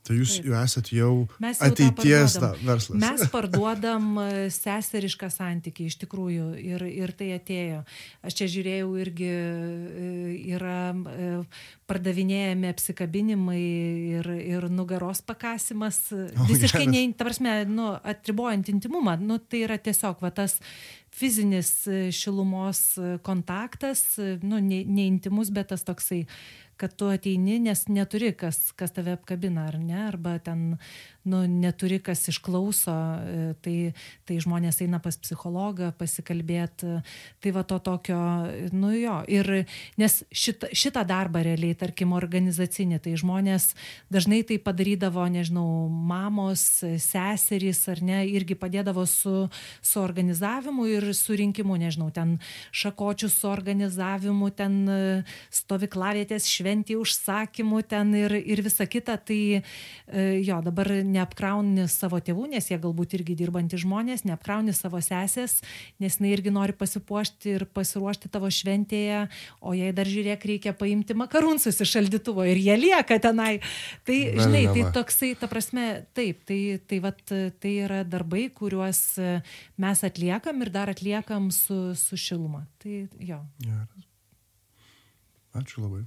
Tai 0.04 0.18
jūs 0.18 0.34
Taip. 0.36 0.48
jau 0.50 0.56
esate 0.60 0.96
jau, 0.98 1.12
jau 1.40 1.52
ateities 1.64 2.34
verslas. 2.60 2.98
Mes 3.00 3.22
parduodam 3.32 4.08
e, 4.20 4.26
seserišką 4.52 5.30
santykį 5.32 5.86
iš 5.88 5.96
tikrųjų 6.02 6.48
ir, 6.60 6.84
ir 6.92 7.14
tai 7.16 7.30
atėjo. 7.38 7.84
Aš 8.28 8.36
čia 8.40 8.48
žiūrėjau 8.52 8.90
irgi 9.00 9.30
e, 9.32 10.10
yra 10.58 10.80
e, 10.92 11.30
pardavinėjami 11.88 12.72
apsikabinimai 12.74 13.62
ir, 14.18 14.28
ir 14.44 14.68
nugaros 14.72 15.24
pakasimas. 15.24 16.02
Oh, 16.12 16.50
Visiškai, 16.52 16.84
ne, 16.92 17.06
ta 17.16 17.30
prasme, 17.30 17.62
nu, 17.72 17.94
atribojant 17.96 18.74
intimumą, 18.74 19.16
nu, 19.24 19.40
tai 19.40 19.64
yra 19.70 19.80
tiesiog 19.80 20.20
va, 20.24 20.34
tas 20.36 20.58
fizinis 21.14 21.72
šilumos 22.12 22.98
kontaktas, 23.24 24.18
nu, 24.42 24.60
neintimus, 24.60 25.54
ne 25.54 25.56
bet 25.56 25.70
tas 25.72 25.86
toksai 25.88 26.24
kad 26.84 26.96
tu 27.00 27.08
ateini, 27.08 27.62
nes 27.64 27.86
neturi, 27.88 28.34
kas, 28.36 28.74
kas 28.76 28.92
tave 28.92 29.16
apkabina, 29.16 29.70
ar 29.72 29.80
ne, 29.80 30.02
arba 30.10 30.36
ten 30.44 30.74
nu, 31.24 31.46
neturi 31.48 32.02
kas 32.04 32.26
išklauso, 32.28 32.92
e, 32.92 33.44
tai, 33.64 33.76
tai 34.28 34.40
žmonės 34.44 34.82
eina 34.84 35.00
pas 35.04 35.16
psichologą 35.16 35.94
pasikalbėti. 35.96 36.98
Tai 37.44 37.54
va 37.56 37.64
to 37.68 37.78
tokio, 37.84 38.20
nu 38.76 38.92
jo. 38.98 39.16
Ir 39.32 39.64
nes 40.00 40.18
šitą, 40.36 40.68
šitą 40.76 41.06
darbą 41.08 41.44
realiai, 41.46 41.78
tarkim, 41.80 42.12
organizacinį, 42.18 43.00
tai 43.04 43.16
žmonės 43.20 43.70
dažnai 44.12 44.42
tai 44.48 44.60
padarydavo, 44.64 45.24
nežinau, 45.32 45.88
mamos, 45.88 46.66
seserys 46.84 47.86
ar 47.92 48.04
ne, 48.04 48.20
irgi 48.28 48.60
padėdavo 48.60 49.08
su, 49.08 49.48
su 49.80 50.04
organizavimu 50.04 50.90
ir 50.92 51.10
surinkimu, 51.16 51.80
nežinau, 51.80 52.10
ten 52.12 52.36
šakočių 52.76 53.32
suorganizavimu, 53.32 54.52
ten 54.60 54.80
e, 54.92 55.02
stovyklavietės 55.56 56.52
šventį 56.74 56.98
užsakymu 56.98 57.82
ten 57.86 58.14
ir, 58.18 58.34
ir 58.34 58.62
visa 58.64 58.86
kita. 58.86 59.18
Tai 59.18 59.62
e, 59.62 59.62
jo, 60.44 60.60
dabar 60.66 60.90
neapkrauni 61.06 61.88
savo 61.88 62.20
tėvų, 62.20 62.50
nes 62.54 62.70
jie 62.70 62.78
galbūt 62.82 63.14
irgi 63.18 63.36
dirbantys 63.38 63.84
žmonės, 63.84 64.26
neapkrauni 64.26 64.74
savo 64.74 65.02
sesės, 65.02 65.62
nes 66.00 66.18
jinai 66.18 66.34
irgi 66.34 66.52
nori 66.54 66.74
pasipuošti 66.74 67.54
ir 67.58 67.66
pasiruošti 67.66 68.32
tavo 68.34 68.50
šventėje, 68.50 69.28
o 69.62 69.74
jai 69.74 69.92
dar 69.94 70.10
žiūrėk 70.10 70.46
reikia 70.46 70.74
paimti 70.74 71.14
makarunsus 71.14 71.80
iš 71.80 71.94
šaldytuvo 71.98 72.46
ir 72.50 72.58
jie 72.58 72.78
lieka 72.80 73.20
tenai. 73.22 73.60
Tai, 74.08 74.18
žinai, 74.40 74.66
tai 74.74 74.88
toksai, 74.96 75.34
ta 75.38 75.50
prasme, 75.52 76.06
taip, 76.18 76.42
tai, 76.48 76.80
tai, 76.88 77.02
vat, 77.04 77.22
tai 77.62 77.76
yra 77.86 78.02
darbai, 78.04 78.48
kuriuos 78.54 79.04
mes 79.78 80.04
atliekam 80.04 80.66
ir 80.66 80.74
dar 80.74 80.92
atliekam 80.94 81.52
su, 81.54 81.94
su 81.98 82.18
šiluma. 82.18 82.66
Tai 82.82 83.06
jo. 83.22 83.44
Geras. 83.62 84.10
Ačiū 85.54 85.84
labai. 85.86 86.02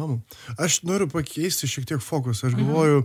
Įdomu. 0.00 0.20
Aš 0.56 0.80
noriu 0.88 1.06
pakeisti 1.10 1.68
šiek 1.68 1.84
tiek 1.88 2.00
fokusą. 2.00 2.48
Aš 2.48 2.54
galvoju, 2.56 3.02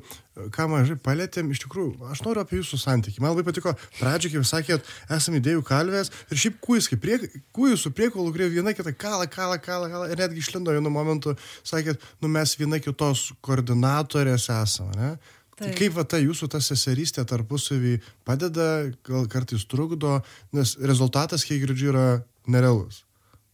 ką 0.55 0.67
mažai 0.71 0.95
palėtėm. 1.03 1.49
Iš 1.51 1.65
tikrųjų, 1.65 2.07
aš 2.11 2.21
noriu 2.23 2.43
apie 2.45 2.61
jūsų 2.61 2.79
santykį. 2.79 3.19
Man 3.23 3.33
labai 3.33 3.43
patiko 3.47 3.73
pradžioje, 3.99 4.37
kaip 4.37 4.47
sakėt, 4.47 4.91
esame 5.11 5.41
idėjų 5.41 5.65
kalvės 5.67 6.11
ir 6.31 6.39
šiaip 6.39 6.61
kūjus, 6.63 6.87
kaip 6.91 7.03
prie, 7.03 7.17
kūjus 7.55 7.83
su 7.83 7.91
priekolu, 7.95 8.31
kurie 8.31 8.47
viena 8.53 8.71
kitą 8.77 8.95
kalą, 8.95 9.27
kalą, 9.31 9.59
kalą, 9.59 9.91
kalą. 9.91 10.07
Ir 10.11 10.23
netgi 10.23 10.43
išlindo 10.43 10.75
vienu 10.75 10.93
momentu, 10.93 11.35
sakėt, 11.67 12.03
nu 12.23 12.31
mes 12.31 12.55
viena 12.59 12.79
kitos 12.79 13.27
koordinatorės 13.43 14.47
esame. 14.55 14.95
Ne? 14.95 15.11
Tai 15.55 15.71
kaip 15.75 15.93
va 15.95 16.03
ta 16.07 16.19
jūsų 16.19 16.49
ta 16.51 16.59
seserystė 16.63 17.23
tarpusavį 17.27 17.97
padeda, 18.27 18.89
gal 19.07 19.27
kartais 19.31 19.63
trukdo, 19.71 20.17
nes 20.55 20.75
rezultatas, 20.79 21.47
kiek 21.47 21.63
girdžiu, 21.63 21.93
yra 21.93 22.07
nerealus. 22.51 23.05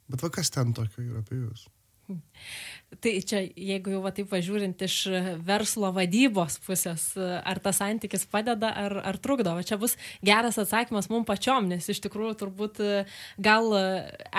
Bet 0.10 0.26
va 0.26 0.32
kas 0.34 0.50
ten 0.54 0.74
tokio 0.78 1.06
yra 1.06 1.22
apie 1.22 1.38
jūs? 1.44 1.70
Tai 3.00 3.12
čia, 3.24 3.40
jeigu 3.56 3.94
jau 3.94 4.02
va 4.04 4.12
taip 4.12 4.28
važiuojant 4.34 4.82
iš 4.84 4.96
verslo 5.48 5.94
vadybos 5.96 6.58
pusės, 6.66 7.06
ar 7.16 7.62
tas 7.64 7.80
santykis 7.80 8.28
padeda 8.28 8.68
ar, 8.76 8.98
ar 9.08 9.20
trukdo, 9.24 9.54
va 9.56 9.64
čia 9.64 9.78
bus 9.80 9.96
geras 10.20 10.60
atsakymas 10.60 11.08
mums 11.08 11.30
pačiom, 11.30 11.70
nes 11.72 11.88
iš 11.88 12.02
tikrųjų 12.04 12.36
turbūt 12.44 12.84
gal 13.40 13.72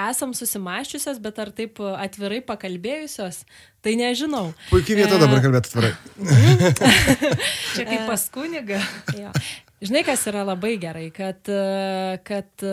esam 0.05 0.37
susimaščiusios, 0.37 1.23
bet 1.25 1.41
ar 1.41 1.55
taip 1.57 1.81
atvirai 1.81 2.43
pakalbėjusios, 2.45 3.41
tai 3.81 3.97
nežinau. 3.97 4.53
Puikiai 4.69 5.01
vieta 5.01 5.17
dabar 5.23 5.41
kalbėti 5.41 5.73
atvirai. 5.73 5.93
čia 7.75 7.89
kaip 7.89 8.05
pas 8.05 8.29
kunigą. 8.37 8.85
Žinai, 9.83 10.05
kas 10.07 10.29
yra 10.31 10.45
labai 10.47 10.77
gerai, 10.79 11.09
kad, 11.11 11.49
kad 12.29 12.67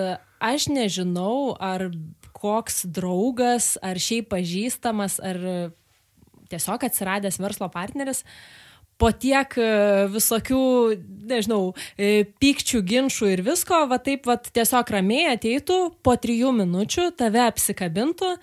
aš 0.43 0.67
nežinau, 0.69 1.55
ar 1.57 1.87
koks 2.39 2.85
draugas, 2.95 3.73
ar 3.83 3.99
šiaip 3.99 4.31
pažįstamas, 4.31 5.19
ar 5.19 5.43
tiesiog 6.49 6.83
atsiradęs 6.87 7.39
verslo 7.41 7.69
partneris, 7.71 8.23
po 8.99 9.11
tiek 9.15 9.53
e, 9.55 9.67
visokių, 10.11 10.61
nežinau, 11.29 11.71
e, 11.95 12.25
pykčių, 12.41 12.81
ginčių 12.89 13.29
ir 13.31 13.43
visko, 13.45 13.85
va 13.87 13.99
taip, 14.03 14.27
va 14.27 14.35
tiesiog 14.43 14.91
ramiai 14.95 15.29
ateitų, 15.37 15.77
po 16.03 16.17
trijų 16.19 16.51
minučių 16.57 17.09
tave 17.19 17.45
apsikabintų 17.45 18.33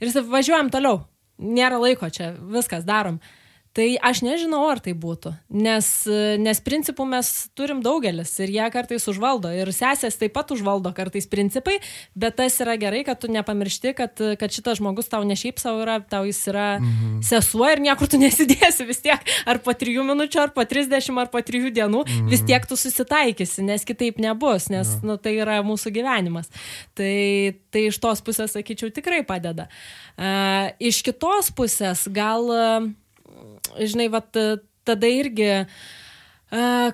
ir 0.00 0.14
važiuojam 0.32 0.72
toliau. 0.72 1.02
Nėra 1.36 1.76
laiko 1.82 2.08
čia, 2.08 2.30
viskas 2.40 2.86
darom. 2.88 3.20
Tai 3.76 3.84
aš 4.00 4.22
nežinau, 4.24 4.62
ar 4.72 4.80
tai 4.80 4.94
būtų, 4.96 5.34
nes, 5.52 5.86
nes 6.40 6.60
principų 6.64 7.04
mes 7.10 7.28
turim 7.58 7.82
daugelis 7.84 8.30
ir 8.40 8.48
jie 8.54 8.68
kartais 8.72 9.04
užvaldo 9.12 9.50
ir 9.52 9.68
sesės 9.76 10.16
taip 10.16 10.32
pat 10.32 10.54
užvaldo 10.54 10.94
kartais 10.96 11.28
principai, 11.28 11.74
bet 12.16 12.38
tas 12.38 12.56
yra 12.64 12.78
gerai, 12.80 13.02
kad 13.04 13.20
tu 13.20 13.28
nepamiršti, 13.28 13.92
kad, 13.98 14.22
kad 14.40 14.56
šitas 14.56 14.80
žmogus 14.80 15.12
tau 15.12 15.20
ne 15.28 15.36
šiaip 15.36 15.60
savo 15.60 15.84
yra, 15.84 15.98
tau 16.00 16.24
jis 16.24 16.40
yra 16.48 16.66
mhm. 16.78 17.20
sesuo 17.28 17.68
ir 17.68 17.84
niekur 17.84 18.08
tu 18.08 18.22
nesidėsi 18.22 18.88
vis 18.88 19.04
tiek, 19.04 19.28
ar 19.44 19.60
po 19.60 19.76
trijų 19.76 20.08
minučių, 20.08 20.46
ar 20.46 20.56
po 20.56 20.64
trisdešimt, 20.64 21.26
ar 21.26 21.32
po 21.32 21.44
trijų 21.44 21.76
dienų, 21.76 22.04
mhm. 22.08 22.32
vis 22.32 22.48
tiek 22.48 22.64
tu 22.64 22.80
susitaikysi, 22.80 23.60
nes 23.68 23.84
kitaip 23.84 24.24
nebus, 24.24 24.70
nes 24.72 24.96
ja. 24.96 25.04
nu, 25.04 25.20
tai 25.20 25.36
yra 25.36 25.60
mūsų 25.66 25.92
gyvenimas. 26.00 26.48
Tai, 26.96 27.16
tai 27.68 27.88
iš 27.90 28.00
tos 28.00 28.24
pusės, 28.24 28.56
sakyčiau, 28.56 28.88
tikrai 28.88 29.20
padeda. 29.28 29.68
Uh, 30.16 30.72
iš 30.80 31.04
kitos 31.04 31.52
pusės 31.52 32.08
gal... 32.08 32.48
Uh, 32.48 32.94
žinai, 33.78 34.08
vat, 34.12 34.28
tada 34.86 35.10
irgi 35.10 35.48
uh, 35.64 35.70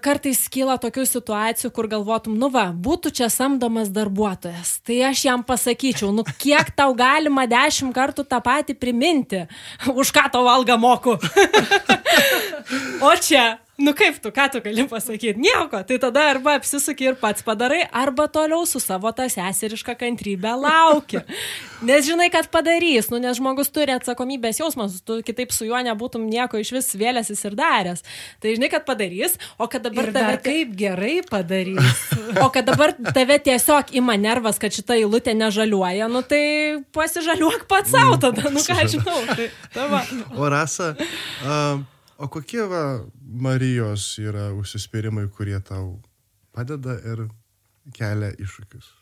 kartais 0.02 0.46
kyla 0.48 0.78
tokių 0.80 1.04
situacijų, 1.06 1.70
kur 1.74 1.88
galvotum, 1.90 2.36
nu 2.38 2.48
va, 2.52 2.70
būtų 2.72 3.12
čia 3.12 3.28
samdomas 3.32 3.92
darbuotojas. 3.92 4.78
Tai 4.86 4.96
aš 5.10 5.24
jam 5.28 5.44
pasakyčiau, 5.44 6.12
nu 6.14 6.24
kiek 6.24 6.72
tau 6.76 6.94
galima 6.96 7.46
dešimt 7.46 7.94
kartų 7.94 8.24
tą 8.24 8.40
patį 8.40 8.78
priminti, 8.80 9.44
už 9.92 10.12
ką 10.14 10.30
tau 10.32 10.48
algą 10.48 10.78
moku. 10.80 11.18
o 13.08 13.12
čia 13.20 13.58
Nu 13.80 13.94
kaip 13.96 14.18
tu, 14.20 14.28
ką 14.28 14.50
tu 14.52 14.60
gali 14.60 14.84
pasakyti? 14.84 15.40
Nieko. 15.40 15.78
Tai 15.88 15.96
tada 15.98 16.26
arba 16.28 16.58
apsisuki 16.58 17.06
ir 17.08 17.14
pats 17.16 17.40
padarai, 17.42 17.86
arba 17.88 18.26
toliau 18.28 18.66
su 18.68 18.76
savo 18.80 19.08
tą 19.16 19.24
seserišką 19.32 19.94
kantrybę 19.96 20.52
lauki. 20.60 21.22
Nes 21.88 22.04
žinai, 22.04 22.28
kad 22.30 22.50
padarys, 22.52 23.08
nu, 23.10 23.18
nes 23.18 23.38
žmogus 23.40 23.72
turi 23.72 23.94
atsakomybės 23.96 24.60
jausmas, 24.60 25.00
tu 25.02 25.16
kitaip 25.24 25.50
su 25.56 25.64
juo 25.66 25.80
nebūtum 25.82 26.28
nieko 26.28 26.60
iš 26.60 26.70
vis 26.76 26.90
vėlėsis 27.00 27.40
ir 27.48 27.56
daręs. 27.58 28.04
Tai 28.44 28.52
žinai, 28.54 28.68
kad 28.70 28.84
padarys, 28.86 29.38
o 29.56 29.66
kad 29.72 29.88
dabar 29.88 30.10
ir 30.10 30.14
tave... 30.14 30.36
Kaip 30.44 30.76
gerai 30.78 31.16
padarys. 31.26 32.04
o 32.44 32.50
kad 32.54 32.68
dabar 32.68 32.92
tave 33.16 33.40
tiesiog 33.42 33.90
ima 33.98 34.18
nervas, 34.20 34.60
kad 34.62 34.76
šita 34.76 35.00
eilutė 35.00 35.34
nežaliuoja, 35.34 36.10
nu 36.12 36.22
tai 36.22 36.44
pasižaliuok 36.94 37.64
pats 37.72 37.96
savo 37.96 38.20
tada, 38.20 38.52
nu 38.52 38.62
ką 38.62 38.78
žinau. 38.84 39.24
Tai, 39.32 39.48
o 40.44 40.52
rasa, 40.52 40.92
uh, 41.42 41.82
O 42.22 42.28
kokie 42.30 42.62
va, 42.70 43.02
Marijos 43.18 44.04
yra 44.22 44.52
užsispyrimai, 44.54 45.24
kurie 45.34 45.58
tau 45.66 45.96
padeda 46.54 46.94
ir 47.12 47.24
kelia 47.96 48.30
iššūkius? 48.38 49.01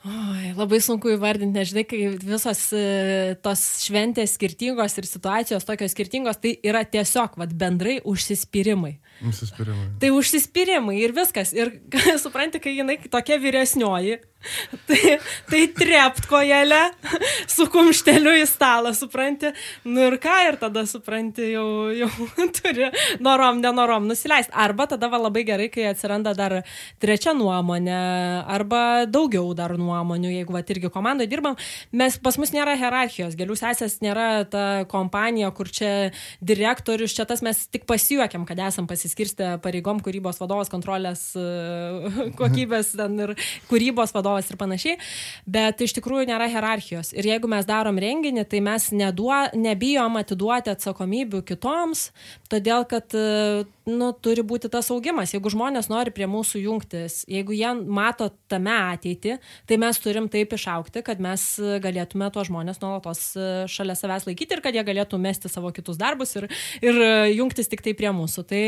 Oi, 0.00 0.54
labai 0.56 0.78
sunku 0.80 1.10
įvardinti, 1.12 1.52
nežinai, 1.58 1.82
kai 1.84 1.98
visos 2.24 2.62
e, 2.72 3.34
tos 3.44 3.60
šventės 3.84 4.32
skirtingos 4.38 4.96
ir 4.96 5.04
situacijos 5.04 5.68
tokios 5.68 5.92
skirtingos, 5.92 6.38
tai 6.40 6.54
yra 6.64 6.86
tiesiog 6.88 7.36
vat, 7.36 7.52
bendrai 7.52 7.98
užsispyrimai. 8.08 8.94
Užsispyrimai. 9.28 9.90
Tai 10.00 10.10
užsispyrimai 10.16 10.96
ir 11.02 11.12
viskas. 11.12 11.52
Ir 11.52 11.74
supranti, 12.24 12.62
kai 12.64 12.78
jinai 12.78 12.96
tokia 13.12 13.36
vyresnioji, 13.42 14.16
tai, 14.88 15.18
tai 15.50 15.60
trept 15.76 16.26
kojelę 16.30 16.78
su 17.54 17.66
kumšteliu 17.70 18.32
į 18.40 18.46
stalą, 18.48 18.92
supranti. 18.96 19.52
Nu 19.84 20.06
ir 20.08 20.16
ką, 20.22 20.36
ir 20.48 20.56
tada 20.60 20.86
supranti, 20.88 21.50
jau, 21.52 21.90
jau 21.92 22.08
turi 22.56 22.88
norom, 23.20 23.60
nenorom 23.60 24.08
nusileisti. 24.08 24.54
Arba 24.56 24.88
tada 24.90 25.10
va 25.12 25.20
labai 25.20 25.44
gerai, 25.48 25.68
kai 25.72 25.90
atsiranda 25.90 26.32
dar 26.38 26.60
trečia 27.02 27.34
nuomonė, 27.36 28.00
arba 28.48 29.04
daugiau 29.04 29.52
dar 29.56 29.76
nuomonių, 29.90 30.30
jeigu 30.38 30.54
va 30.54 30.62
irgi 30.62 30.90
komandoje 30.92 31.30
dirbam. 31.30 31.58
Mes, 31.96 32.16
pas 32.22 32.38
mus 32.40 32.52
nėra 32.54 32.76
hierarchijos, 32.78 33.36
gėlių 33.38 33.56
sesės 33.58 33.98
nėra 34.04 34.44
ta 34.50 34.64
kompanija, 34.90 35.50
kur 35.56 35.70
čia 35.70 36.10
direktorius, 36.40 37.14
čia 37.16 37.26
tas 37.28 37.42
mes 37.46 37.64
tik 37.72 37.86
pasijuokiam, 37.90 38.46
kad 38.48 38.60
esam 38.70 38.88
pasiskirstę 38.90 39.56
pareigom 39.64 40.02
kūrybos 40.04 40.40
vadovas, 40.42 40.70
kontrolės 40.72 41.30
kokybės 42.40 42.94
ir 43.00 43.34
kūrybos 43.70 44.14
vadovas 44.16 44.50
ir 44.50 44.60
panašiai, 44.60 44.98
bet 45.50 45.82
iš 45.84 45.96
tikrųjų 45.98 46.28
nėra 46.30 46.48
hierarchijos. 46.52 47.12
Ir 47.16 47.30
jeigu 47.32 47.50
mes 47.50 47.66
darom 47.68 47.98
renginį, 48.00 48.46
tai 48.50 48.62
mes 48.64 48.90
neduo, 48.94 49.34
nebijom 49.56 50.20
atiduoti 50.20 50.72
atsakomybių 50.74 51.42
kitoms, 51.48 52.10
todėl 52.52 52.86
kad 52.90 53.14
nu, 53.90 54.10
turi 54.14 54.44
būti 54.46 54.70
tas 54.72 54.90
augimas. 54.94 55.34
Jeigu 55.34 55.52
žmonės 55.52 55.90
nori 55.90 56.12
prie 56.14 56.28
mūsų 56.30 56.62
jungtis, 56.64 57.20
jeigu 57.30 57.54
jie 57.56 57.72
mato 57.86 58.30
tame 58.50 58.72
ateitį, 58.94 59.36
tai 59.68 59.78
mes 59.80 60.00
turim 60.02 60.28
taip 60.32 60.54
išaukti, 60.56 61.02
kad 61.06 61.20
mes 61.22 61.44
galėtume 61.82 62.30
tuos 62.34 62.48
žmonės 62.50 62.80
nuolatos 62.82 63.24
e, 63.34 63.48
šalia 63.70 63.96
savęs 63.98 64.26
laikyti 64.28 64.56
ir 64.56 64.62
kad 64.64 64.76
jie 64.76 64.84
galėtų 64.86 65.20
mesti 65.20 65.50
savo 65.52 65.72
kitus 65.74 65.98
darbus 66.00 66.36
ir, 66.38 66.48
ir 66.84 67.00
jungtis 67.34 67.70
tik 67.70 67.82
tai 67.84 67.94
prie 67.98 68.12
mūsų. 68.14 68.44
Tai, 68.50 68.62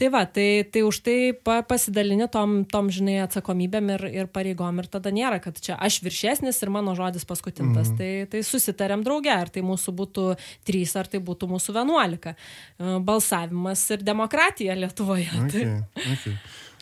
tai 0.00 0.10
va, 0.12 0.24
tai, 0.26 0.48
tai 0.70 0.84
už 0.86 1.00
tai 1.06 1.18
pa, 1.36 1.60
pasidalini 1.66 2.28
tom, 2.32 2.62
tom, 2.68 2.90
žinai, 2.94 3.20
atsakomybėm 3.24 3.92
ir, 3.96 4.06
ir 4.22 4.30
pareigom 4.32 4.80
ir 4.82 4.90
tada 4.90 5.12
nėra, 5.14 5.40
kad 5.44 5.58
čia 5.60 5.78
aš 5.80 6.00
viršesnis 6.04 6.60
ir 6.62 6.72
mano 6.74 6.96
žodis 6.98 7.26
paskutintas. 7.28 7.92
Mhm. 7.92 7.98
Tai, 7.98 8.10
tai 8.32 8.44
susitariam 8.46 9.04
drauge, 9.06 9.32
ar 9.32 9.52
tai 9.52 9.64
mūsų 9.66 9.94
būtų 10.00 10.26
trys, 10.66 10.94
ar 11.00 11.10
tai 11.10 11.20
būtų 11.24 11.50
mūsų 11.50 11.76
vienuolika. 11.76 12.34
E, 12.34 12.96
balsavimas 13.04 13.82
ir 13.94 14.04
demokratija 14.06 14.53
Lietuvoje. 14.60 15.30
Okay, 15.44 15.66
okay. 16.12 16.36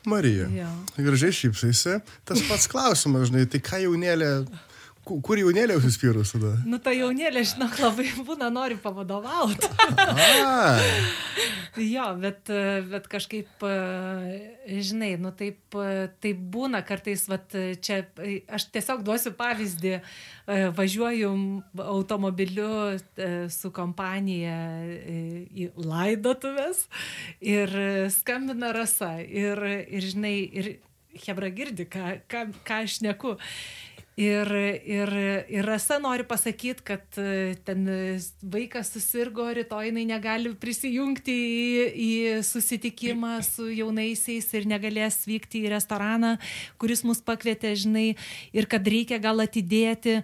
Marija. 0.05 0.49
Ja. 0.51 0.69
Gražiai 0.97 1.33
šypsaisi. 1.33 2.01
Tas 2.29 2.43
pats 2.49 2.69
klausimas, 2.71 3.31
žinai, 3.31 3.47
tai 3.51 3.63
ką 3.63 3.83
jaunėlė 3.85 4.31
Kur 5.03 5.35
jaunėlė 5.41 5.75
užsispyrus 5.81 6.31
tada? 6.37 6.53
Nu, 6.63 6.79
ta 6.79 6.93
jaunėlė, 6.95 7.43
žinok, 7.51 7.75
labai 7.83 8.05
būna, 8.23 8.53
nori 8.55 8.77
pavadovauti. 8.79 9.67
jo, 11.95 12.05
bet, 12.23 12.53
bet 12.93 13.09
kažkaip, 13.11 13.65
žinai, 14.71 15.17
nu 15.19 15.33
taip, 15.35 15.59
taip 16.23 16.45
būna 16.55 16.85
kartais, 16.87 17.25
vat, 17.31 17.51
čia, 17.83 17.99
aš 18.47 18.69
tiesiog 18.71 19.03
duosiu 19.03 19.35
pavyzdį, 19.39 19.97
važiuoju 20.79 21.33
automobiliu 21.83 22.71
su 23.51 23.73
kompanija 23.75 24.55
į 24.87 25.73
laidotuvės 25.83 26.87
ir 27.43 27.75
skambina 28.15 28.71
rasa 28.77 29.17
ir, 29.27 29.67
ir 29.91 30.11
žinai, 30.15 30.37
ir 30.47 30.75
Hebra 31.13 31.51
girdi, 31.53 31.85
ką, 31.93 32.23
ką, 32.25 32.47
ką 32.65 32.77
aš 32.87 33.03
neku. 33.05 33.35
Ir, 34.21 34.51
ir, 34.85 35.11
ir 35.49 35.65
Rasa 35.65 35.97
nori 35.97 36.27
pasakyti, 36.29 36.85
kad 36.85 37.17
e, 37.17 37.55
ten 37.65 37.87
vaikas 38.45 38.91
susirgo, 38.93 39.47
rytoj 39.57 39.89
jinai 39.89 40.05
negali 40.05 40.53
prisijungti 40.53 41.33
į, 41.33 41.87
į 41.97 42.11
susitikimą 42.45 43.39
su 43.47 43.71
jaunaisiais 43.73 44.51
ir 44.53 44.69
negalės 44.69 45.23
vykti 45.25 45.65
į 45.65 45.73
restoraną, 45.73 46.35
kuris 46.77 47.07
mus 47.09 47.25
pakvietė, 47.25 47.73
žinai, 47.73 48.11
ir 48.53 48.69
kad 48.69 48.85
reikia 48.85 49.17
gal 49.23 49.41
atidėti. 49.41 50.21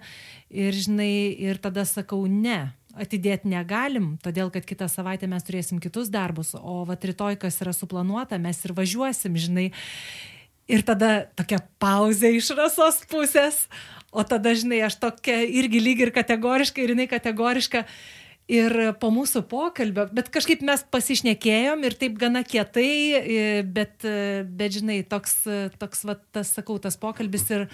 Ir, 0.49 0.73
žinai, 0.73 1.33
ir 1.49 1.57
tada 1.61 1.83
sakau, 1.85 2.23
ne, 2.29 2.71
atidėti 2.97 3.49
negalim, 3.49 4.15
todėl 4.21 4.49
kad 4.53 4.65
kitą 4.69 4.87
savaitę 4.89 5.29
mes 5.29 5.45
turėsim 5.45 5.81
kitus 5.81 6.09
darbus, 6.13 6.55
o 6.57 6.83
va 6.89 6.97
rytoj, 6.97 7.37
kas 7.41 7.61
yra 7.61 7.73
suplanuota, 7.73 8.37
mes 8.41 8.61
ir 8.65 8.73
važiuosim, 8.77 9.37
žinai. 9.37 9.71
Ir 10.69 10.83
tada 10.85 11.25
tokia 11.37 11.57
pauzė 11.81 12.29
iš 12.37 12.51
rasos 12.57 13.01
pusės, 13.09 13.63
o 14.13 14.21
tada, 14.27 14.53
žinai, 14.57 14.83
aš 14.85 14.99
tokia 15.01 15.41
irgi 15.41 15.81
lyg 15.81 16.03
ir 16.05 16.11
kategoriška, 16.13 16.83
ir 16.83 16.93
jinai 16.93 17.09
kategoriška. 17.09 17.85
Ir 18.49 18.73
po 18.97 19.11
mūsų 19.13 19.43
pokalbio, 19.45 20.07
bet 20.09 20.31
kažkaip 20.33 20.63
mes 20.65 20.81
pasišnekėjom 20.89 21.83
ir 21.85 21.95
taip 22.01 22.15
gana 22.17 22.41
kietai, 22.41 23.61
bet, 23.61 24.05
bet 24.57 24.73
žinai, 24.73 25.03
toks, 25.05 25.43
toks 25.77 26.01
va, 26.09 26.15
tas, 26.33 26.55
sakau, 26.57 26.79
tas 26.81 26.97
pokalbis 26.97 27.45
ir, 27.53 27.67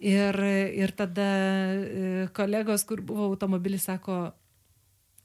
ir, 0.00 0.40
ir 0.80 0.94
tada 0.96 1.28
kolegos, 2.32 2.86
kur 2.88 3.04
buvo 3.04 3.28
automobilis, 3.34 3.84
sako, 3.90 4.30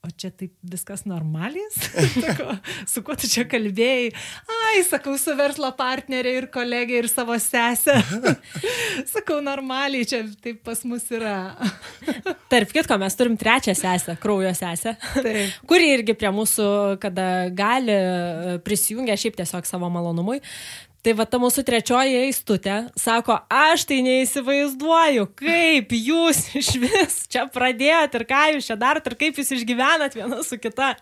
o 0.04 0.10
čia 0.20 0.34
taip 0.36 0.52
viskas 0.68 1.06
normalis? 1.08 1.78
Sako, 2.24 2.58
su 2.92 3.04
kuo 3.08 3.16
tu 3.16 3.28
čia 3.32 3.46
kalbėjai? 3.48 4.10
Ai, 4.52 4.82
sakau, 4.84 5.14
su 5.20 5.32
verslo 5.40 5.70
partnerė 5.80 6.34
ir 6.42 6.48
kolegė 6.52 6.98
ir 7.00 7.08
savo 7.08 7.38
sesė. 7.40 7.96
sakau, 9.14 9.40
normaliai 9.46 10.04
čia 10.10 10.20
taip 10.44 10.60
pas 10.68 10.84
mus 10.90 11.08
yra. 11.16 11.38
Tarp 12.52 12.76
kitko, 12.76 13.00
mes 13.00 13.16
turim 13.16 13.40
trečią 13.40 13.78
sesę, 13.80 14.18
kraujo 14.20 14.52
sesę, 14.60 14.98
taip. 15.16 15.62
kuri 15.72 15.94
irgi 15.96 16.18
prie 16.20 16.34
mūsų, 16.36 16.68
kada 17.04 17.48
gali, 17.56 17.96
prisijungia 18.68 19.16
šiaip 19.20 19.40
tiesiog 19.40 19.70
savo 19.70 19.88
malonumui. 19.94 20.42
Tai 21.04 21.12
va 21.20 21.26
ta 21.28 21.36
mūsų 21.36 21.66
trečioji 21.68 22.16
eistutė 22.22 22.78
sako, 22.96 23.36
aš 23.52 23.84
tai 23.90 23.98
neįsivaizduoju, 24.06 25.26
kaip 25.36 25.92
jūs 25.98 26.40
iš 26.62 26.70
vis 26.80 27.18
čia 27.28 27.44
pradėjot 27.52 28.16
ir 28.16 28.24
ką 28.30 28.44
jūs 28.54 28.70
čia 28.70 28.78
darot 28.80 29.10
ir 29.12 29.18
kaip 29.20 29.42
jūs 29.42 29.52
išgyvenat 29.58 30.16
viena 30.16 30.40
su 30.48 30.56
kita. 30.64 30.94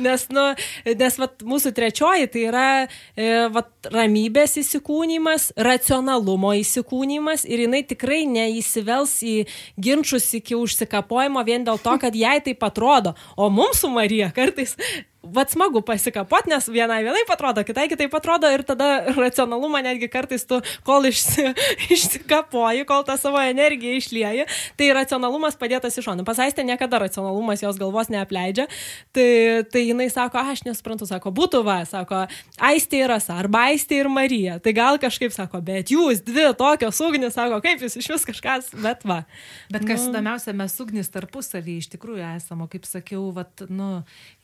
Nes, 0.00 0.24
nu, 0.32 0.46
nes 0.88 1.20
va, 1.20 1.28
mūsų 1.52 1.74
trečioji 1.76 2.30
tai 2.32 2.46
yra 2.48 2.64
e, 2.80 3.28
va, 3.52 3.66
ramybės 3.92 4.56
įsikūnymas, 4.62 5.50
racionalumo 5.60 6.54
įsikūnymas 6.62 7.44
ir 7.44 7.66
jinai 7.66 7.82
tikrai 7.84 8.22
neįsivels 8.32 9.18
į 9.28 9.36
ginčius 9.76 10.30
iki 10.40 10.56
užsikapojimo 10.56 11.44
vien 11.44 11.68
dėl 11.68 11.82
to, 11.84 11.98
kad 12.00 12.16
jai 12.16 12.38
tai 12.40 12.56
atrodo. 12.70 13.12
O 13.36 13.52
mums 13.52 13.84
su 13.84 13.92
Marija 13.92 14.32
kartais 14.32 14.72
Vat 15.20 15.52
smagu 15.52 15.82
pasikapot, 15.84 16.46
nes 16.48 16.64
vienai 16.72 17.02
vienai 17.04 17.20
atrodo, 17.28 17.60
kitai 17.60 17.90
kitaip 17.92 18.14
atrodo 18.16 18.48
ir 18.48 18.62
tada 18.64 19.12
racionalumą 19.12 19.82
netgi 19.84 20.08
kartais 20.08 20.46
tu, 20.48 20.56
kol 20.86 21.04
išsi, 21.04 21.50
išsikapoji, 21.94 22.86
kol 22.88 23.04
tą 23.04 23.18
savo 23.20 23.42
energiją 23.44 23.98
išlieji, 23.98 24.46
tai 24.80 24.88
racionalumas 24.96 25.58
padėtas 25.60 25.98
iš 26.00 26.08
šonų. 26.08 26.24
Pasaistė 26.24 26.64
niekada 26.64 27.02
racionalumas 27.04 27.60
jos 27.60 27.76
galvos 27.80 28.08
neapleidžia, 28.08 28.64
tai, 29.12 29.26
tai 29.68 29.82
jinai 29.90 30.08
sako, 30.12 30.40
aš 30.40 30.64
nesuprantu, 30.64 31.10
sako, 31.10 31.34
būtų 31.36 31.60
va, 31.68 31.82
sako, 31.88 32.22
aistė 32.70 33.04
ir 33.04 33.12
Rasa, 33.12 33.36
arba 33.42 33.66
aistė 33.68 34.00
ir 34.00 34.08
Marija, 34.12 34.56
tai 34.62 34.72
gal 34.76 34.96
kažkaip 35.02 35.36
sako, 35.36 35.60
bet 35.66 35.92
jūs 35.92 36.24
dvi 36.24 36.46
tokios 36.56 37.00
ugnis, 37.04 37.36
sako, 37.36 37.60
kaip 37.64 37.84
jūs 37.84 37.98
iš 38.00 38.10
vis 38.14 38.26
kažkas, 38.32 38.72
bet 38.80 39.04
va. 39.08 39.20
Bet 39.68 39.84
kas 39.84 40.06
nu. 40.06 40.14
įdomiausia, 40.14 40.56
mes 40.56 40.80
ugnis 40.80 41.12
tarpusavį 41.12 41.76
iš 41.82 41.90
tikrųjų 41.92 42.24
esame, 42.38 42.70
kaip 42.72 42.88
sakiau, 42.88 43.28
vat, 43.36 43.66
nu, 43.68 43.90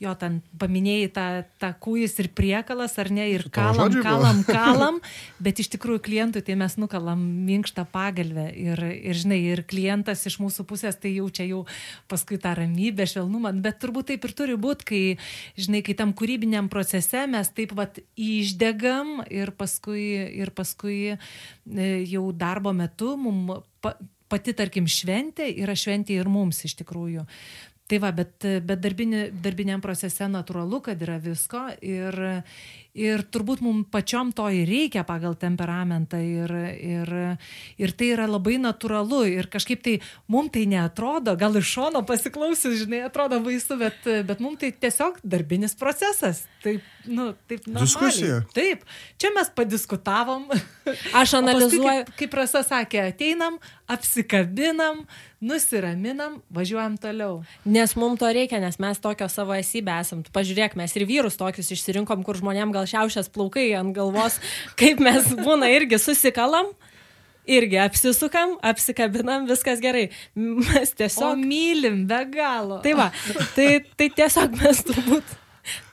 jo 0.03 0.13
ten 0.19 0.41
paminėjai 0.67 1.07
tą, 1.15 1.25
tą 1.61 1.71
kūjus 1.81 2.17
ir 2.21 2.29
priekalas, 2.35 2.97
ar 2.99 3.09
ne, 3.15 3.29
ir 3.31 3.47
kalam, 3.53 3.95
kalam, 4.03 4.41
kalam, 4.57 4.99
bet 5.43 5.61
iš 5.63 5.71
tikrųjų 5.77 6.03
klientui 6.03 6.43
tai 6.45 6.57
mes 6.59 6.75
nukalam 6.77 7.21
minkštą 7.47 7.87
pagalbę 7.93 8.49
ir, 8.51 8.83
ir, 8.83 9.17
žinai, 9.17 9.39
ir 9.53 9.63
klientas 9.69 10.25
iš 10.27 10.39
mūsų 10.43 10.67
pusės 10.67 10.99
tai 10.99 11.15
jaučia 11.15 11.47
jau 11.47 11.63
paskui 12.11 12.39
tą 12.43 12.53
ramybę, 12.59 13.07
švelnumą, 13.07 13.53
bet 13.63 13.79
turbūt 13.83 14.11
taip 14.11 14.27
ir 14.27 14.35
turi 14.35 14.59
būti, 14.59 14.89
kai, 14.91 15.01
žinai, 15.59 15.81
kai 15.87 15.95
tam 15.97 16.11
kūrybiniam 16.17 16.69
procese 16.73 17.23
mes 17.31 17.49
taip 17.55 17.73
pat 17.77 18.01
išdegam 18.19 19.23
ir 19.31 19.53
paskui, 19.55 20.03
ir 20.43 20.51
paskui 20.55 20.99
e, 21.15 21.89
jau 22.11 22.27
darbo 22.35 22.75
metu 22.75 23.15
mums 23.17 23.63
pati, 24.31 24.53
tarkim, 24.57 24.87
šventė 24.91 25.47
yra 25.63 25.75
šventė 25.77 26.17
ir 26.19 26.29
mums 26.31 26.63
iš 26.67 26.77
tikrųjų. 26.81 27.25
Tai 27.87 28.01
va, 28.03 28.11
bet, 28.11 28.43
bet 28.67 28.81
darbinė, 28.83 29.29
darbiniam 29.43 29.79
procese 29.83 30.27
natūralu, 30.27 30.81
kad 30.83 31.01
yra 31.05 31.21
visko 31.23 31.69
ir, 31.79 32.17
Ir 32.97 33.21
turbūt 33.29 33.59
mums 33.61 33.85
pačiom 33.93 34.31
to 34.33 34.47
ir 34.49 34.65
reikia 34.65 35.03
pagal 35.05 35.35
temperamentą. 35.37 36.17
Ir, 36.17 36.53
ir, 36.81 37.11
ir 37.77 37.93
tai 37.93 38.07
yra 38.15 38.25
labai 38.25 38.55
natūralu. 38.57 39.21
Ir 39.29 39.49
kažkaip 39.53 39.83
tai 39.85 39.93
mums 40.33 40.49
tai 40.55 40.65
neatrodo, 40.69 41.35
gal 41.37 41.59
iš 41.59 41.75
šono 41.75 42.01
pasiklausius, 42.09 42.79
žinai, 42.81 43.03
atrodo 43.05 43.37
baisu, 43.45 43.77
bet, 43.77 44.01
bet 44.01 44.41
mums 44.41 44.63
tai 44.63 44.71
tiesiog 44.73 45.21
darbinis 45.21 45.77
procesas. 45.77 46.47
Taip, 46.65 46.81
nu, 47.05 47.29
taip. 47.45 47.67
Normaliai. 47.69 47.85
Diskusija. 47.85 48.41
Taip. 48.57 48.87
Čia 49.21 49.33
mes 49.37 49.53
padiskutavom. 49.53 50.49
Aš 51.21 51.37
analizuoju. 51.43 51.69
Paskui, 51.69 51.85
kaip, 51.85 52.13
kaip 52.23 52.37
Rasa 52.41 52.63
sakė, 52.65 53.03
ateinam, 53.11 53.61
apsikabinam, 53.87 55.05
nusiraminam, 55.39 56.41
važiuojam 56.51 56.97
toliau. 56.99 57.39
Nes 57.65 57.95
mums 57.95 58.19
to 58.19 58.29
reikia, 58.35 58.59
nes 58.63 58.79
mes 58.83 58.99
tokio 58.99 59.29
savo 59.31 59.55
esybę 59.55 59.95
esam. 60.01 60.25
Pažiūrėk, 60.35 60.75
mes 60.79 60.95
ir 60.97 61.07
vyrus 61.07 61.39
tokius 61.39 61.71
išsirinkom, 61.75 62.25
kur 62.27 62.39
žmonėm 62.39 62.73
gal 62.75 62.87
šiaušęs 62.89 63.31
plaukai 63.31 63.69
ant 63.79 63.95
galvos, 63.95 64.41
kaip 64.79 65.01
mes 65.03 65.31
būna 65.39 65.71
irgi 65.75 66.01
susikalam. 66.03 66.73
Irgi 67.47 67.77
apsisukam, 67.79 68.57
apsikabinam, 68.59 69.45
viskas 69.47 69.79
gerai. 69.79 70.09
Mes 70.35 70.91
tiesiog... 70.91 71.31
O 71.31 71.39
mylim 71.39 72.01
be 72.09 72.17
galo. 72.33 72.81
Tai 72.83 72.95
va, 72.99 73.05
tai, 73.55 73.69
tai 73.95 74.09
tiesiog 74.17 74.57
mes 74.59 74.81
turbūt 74.83 75.37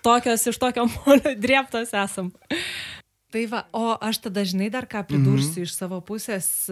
tokios 0.02 0.46
iš 0.50 0.58
tokio 0.58 0.88
molio 0.90 1.36
drėptos 1.44 1.94
esam. 1.94 2.32
Tai 3.34 3.40
va, 3.50 3.64
o 3.74 3.96
aš 3.98 4.20
tada 4.28 4.44
žinai 4.46 4.68
dar 4.70 4.86
ką 4.86 5.00
pridursiu 5.08 5.50
mm 5.50 5.54
-hmm. 5.58 5.62
iš 5.66 5.72
savo 5.74 5.98
pusės, 6.00 6.70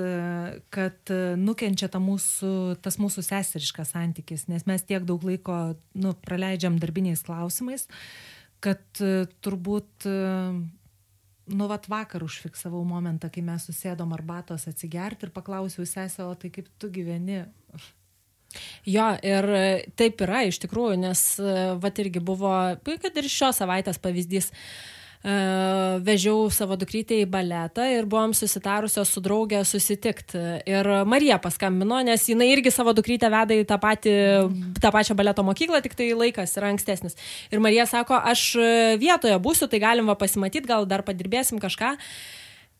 kad 0.70 1.10
nukenčia 1.36 1.88
ta 1.88 1.98
mūsų, 1.98 2.76
tas 2.82 2.98
mūsų 3.02 3.22
seseriškas 3.26 3.90
santykis, 3.96 4.46
nes 4.48 4.66
mes 4.66 4.82
tiek 4.82 5.02
daug 5.02 5.24
laiko 5.24 5.74
nu, 5.94 6.14
praleidžiam 6.14 6.78
darbiniais 6.78 7.22
klausimais, 7.22 7.88
kad 8.62 9.02
e, 9.02 9.24
turbūt, 9.42 10.06
e, 10.06 10.14
nu, 11.52 11.66
vat 11.70 11.88
vakar 11.90 12.24
užfiksavau 12.24 12.84
momentą, 12.86 13.30
kai 13.32 13.42
mes 13.44 13.66
susėdom 13.68 14.14
arbatos 14.14 14.68
atsigerti 14.70 15.26
ir 15.26 15.34
paklausiau 15.34 15.86
sesę, 15.88 16.24
o 16.28 16.36
tai 16.38 16.52
kaip 16.54 16.70
tu 16.78 16.90
gyveni? 16.92 17.42
Jo, 18.84 19.08
ir 19.24 19.48
taip 19.98 20.20
yra 20.22 20.44
iš 20.46 20.60
tikrųjų, 20.62 20.98
nes, 21.02 21.22
e, 21.40 21.60
va 21.82 21.92
irgi 22.04 22.22
buvo, 22.22 22.54
kad 22.84 23.16
ir 23.16 23.30
šios 23.32 23.62
savaitės 23.62 24.00
pavyzdys, 24.02 24.52
vežiau 25.22 26.48
savo 26.50 26.74
dukrytę 26.74 27.20
į 27.22 27.28
baletą 27.30 27.84
ir 27.94 28.08
buvom 28.10 28.32
susitarusios 28.34 29.12
su 29.12 29.22
draugė 29.22 29.62
susitikti. 29.64 30.42
Ir 30.66 30.88
Marija 31.06 31.38
paskambino, 31.42 32.00
nes 32.02 32.26
jinai 32.26 32.50
irgi 32.50 32.72
savo 32.74 32.94
dukrytę 32.96 33.30
veda 33.30 33.54
į 33.54 33.64
tą, 33.68 33.78
patį, 33.82 34.14
tą 34.82 34.90
pačią 34.94 35.16
baleto 35.18 35.46
mokyklą, 35.46 35.82
tik 35.84 35.94
tai 35.98 36.10
laikas 36.18 36.56
yra 36.58 36.72
ankstesnis. 36.74 37.18
Ir 37.54 37.62
Marija 37.62 37.86
sako, 37.86 38.18
aš 38.18 38.48
vietoje 38.98 39.38
būsiu, 39.42 39.70
tai 39.70 39.82
galim 39.82 40.10
va 40.10 40.18
pasimatyti, 40.18 40.66
gal 40.66 40.90
dar 40.90 41.06
padirbėsim 41.06 41.62
kažką. 41.62 41.94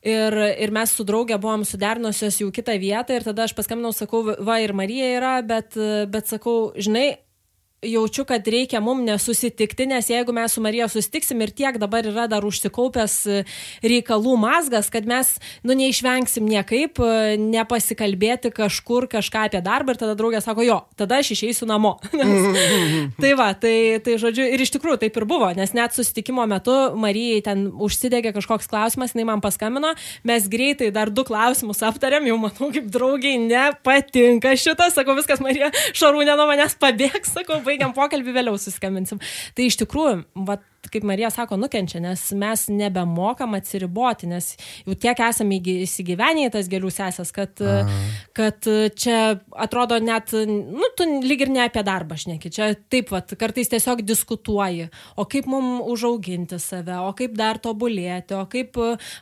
Ir, 0.03 0.35
ir 0.59 0.73
mes 0.75 0.91
su 0.91 1.05
draugė 1.07 1.37
buvom 1.39 1.63
suderinusios 1.63 2.41
jau 2.41 2.49
kitą 2.51 2.75
vietą 2.75 3.15
ir 3.15 3.23
tada 3.23 3.45
aš 3.47 3.53
paskambinau, 3.55 3.93
sakau, 3.95 4.25
va 4.43 4.57
ir 4.59 4.75
Marija 4.75 5.13
yra, 5.15 5.37
bet, 5.47 5.79
bet 6.11 6.27
sakau, 6.27 6.73
žinai, 6.75 7.21
jaučiu, 7.83 8.25
kad 8.25 8.47
reikia 8.47 8.81
mum 8.81 9.03
nesusitikti, 9.05 9.87
nes 9.91 10.07
jeigu 10.11 10.33
mes 10.33 10.53
su 10.55 10.61
Marija 10.63 10.87
susitiksim 10.89 11.41
ir 11.43 11.51
tiek 11.51 11.79
dabar 11.83 12.07
yra 12.07 12.29
dar 12.31 12.45
užsikaupęs 12.47 13.15
e, 13.27 13.41
reikalų 13.83 14.37
mazgas, 14.39 14.87
kad 14.93 15.07
mes, 15.09 15.33
nu, 15.67 15.75
neišvengsim 15.79 16.47
niekaip, 16.47 17.01
e, 17.03 17.35
nepasikalbėti 17.43 18.53
kažkur 18.55 19.09
kažką 19.11 19.49
apie 19.49 19.63
darbą 19.67 19.97
ir 19.97 19.99
tada 19.99 20.15
draugė 20.19 20.43
sako, 20.45 20.63
jo, 20.67 20.79
tada 20.99 21.19
aš 21.19 21.33
išeisiu 21.35 21.67
namo. 21.67 21.97
tai 23.23 23.33
va, 23.39 23.51
tai, 23.59 23.99
tai 24.05 24.15
žodžiu, 24.23 24.47
ir 24.55 24.63
iš 24.63 24.75
tikrųjų 24.77 25.03
taip 25.03 25.19
ir 25.19 25.27
buvo, 25.27 25.51
nes 25.59 25.75
net 25.75 25.99
susitikimo 25.99 26.47
metu 26.47 26.77
Marijai 27.03 27.43
ten 27.49 27.67
užsidegė 27.73 28.31
kažkoks 28.39 28.71
klausimas, 28.71 29.17
jinai 29.17 29.27
man 29.33 29.43
paskambino, 29.43 29.91
mes 30.29 30.47
greitai 30.53 30.93
dar 30.95 31.11
du 31.11 31.27
klausimus 31.27 31.83
aptarėm, 31.83 32.31
jau 32.31 32.39
matau, 32.47 32.71
kaip 32.71 32.87
draugiai 32.95 33.43
nepatinka 33.43 34.55
šitas, 34.55 34.95
sako, 34.95 35.19
viskas 35.19 35.43
Marija 35.43 35.73
Šarūnė 35.99 36.39
nuo 36.39 36.47
manęs 36.47 36.79
pabėgs, 36.79 37.35
sako, 37.35 37.59
baigiam 37.73 37.97
pokalbį, 37.97 38.37
vėliau 38.37 38.61
suskambinsim. 38.61 39.23
Tai 39.57 39.69
iš 39.69 39.81
tikrųjų, 39.83 40.23
vat, 40.49 40.65
kaip 40.91 41.05
Marija 41.07 41.31
sako, 41.31 41.57
nukenčia, 41.61 42.01
nes 42.03 42.25
mes 42.35 42.65
nebemokam 42.73 43.55
atsiriboti, 43.55 44.27
nes 44.31 44.53
jau 44.87 44.97
tiek 44.99 45.21
esame 45.23 45.61
įsigyvenę 45.61 46.49
į 46.49 46.53
tas 46.57 46.69
gėlių 46.71 46.91
sesės, 46.91 47.31
kad, 47.35 47.63
Aha. 47.63 48.01
kad 48.35 48.67
čia 48.99 49.19
atrodo 49.55 50.01
net, 50.03 50.35
nu, 50.35 50.91
tu 50.99 51.07
lyg 51.23 51.47
ir 51.47 51.53
ne 51.55 51.63
apie 51.67 51.85
darbą 51.87 52.19
šneki, 52.19 52.51
čia 52.53 52.73
taip, 52.91 53.13
vat, 53.15 53.35
kartais 53.39 53.71
tiesiog 53.71 54.03
diskutuoji, 54.07 54.89
o 55.15 55.27
kaip 55.31 55.47
mums 55.51 55.87
užauginti 55.93 56.59
save, 56.63 56.99
o 57.07 57.13
kaip 57.17 57.37
dar 57.39 57.61
tobulėti, 57.63 58.35
o 58.39 58.43
kaip 58.51 58.81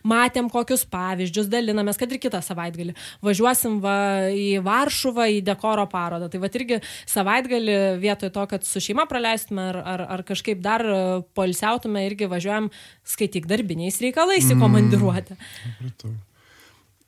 matėm 0.09 0.49
kokius 0.53 0.87
pavyzdžius, 0.91 1.51
dalinamės, 1.53 2.01
kad 2.01 2.13
ir 2.13 2.23
kitą 2.23 2.41
savaitgalį 2.45 2.97
važiuosim 3.27 3.79
va, 3.85 3.99
į 4.33 4.63
Varšuvą, 4.65 5.29
į 5.37 5.45
dekoro 5.45 5.85
parodą. 5.91 6.31
Tai 6.33 6.41
va 6.43 6.51
irgi 6.57 6.81
savaitgalį 7.11 7.79
vietoj 8.01 8.33
to, 8.35 8.47
kad 8.55 8.67
su 8.67 8.83
šeima 8.83 9.07
praleistume 9.11 9.69
ar, 9.71 9.81
ar, 9.95 10.07
ar 10.17 10.25
kažkaip 10.27 10.63
dar 10.65 10.85
po 11.35 11.50
polisiautume 11.51 12.07
irgi 12.07 12.29
važiuojam 12.31 12.71
skaityk 13.05 13.49
darbiniais 13.51 14.01
reikalais 14.01 14.47
į 14.51 14.59
komandiruotę. 14.61 15.37
Mm, 15.81 16.19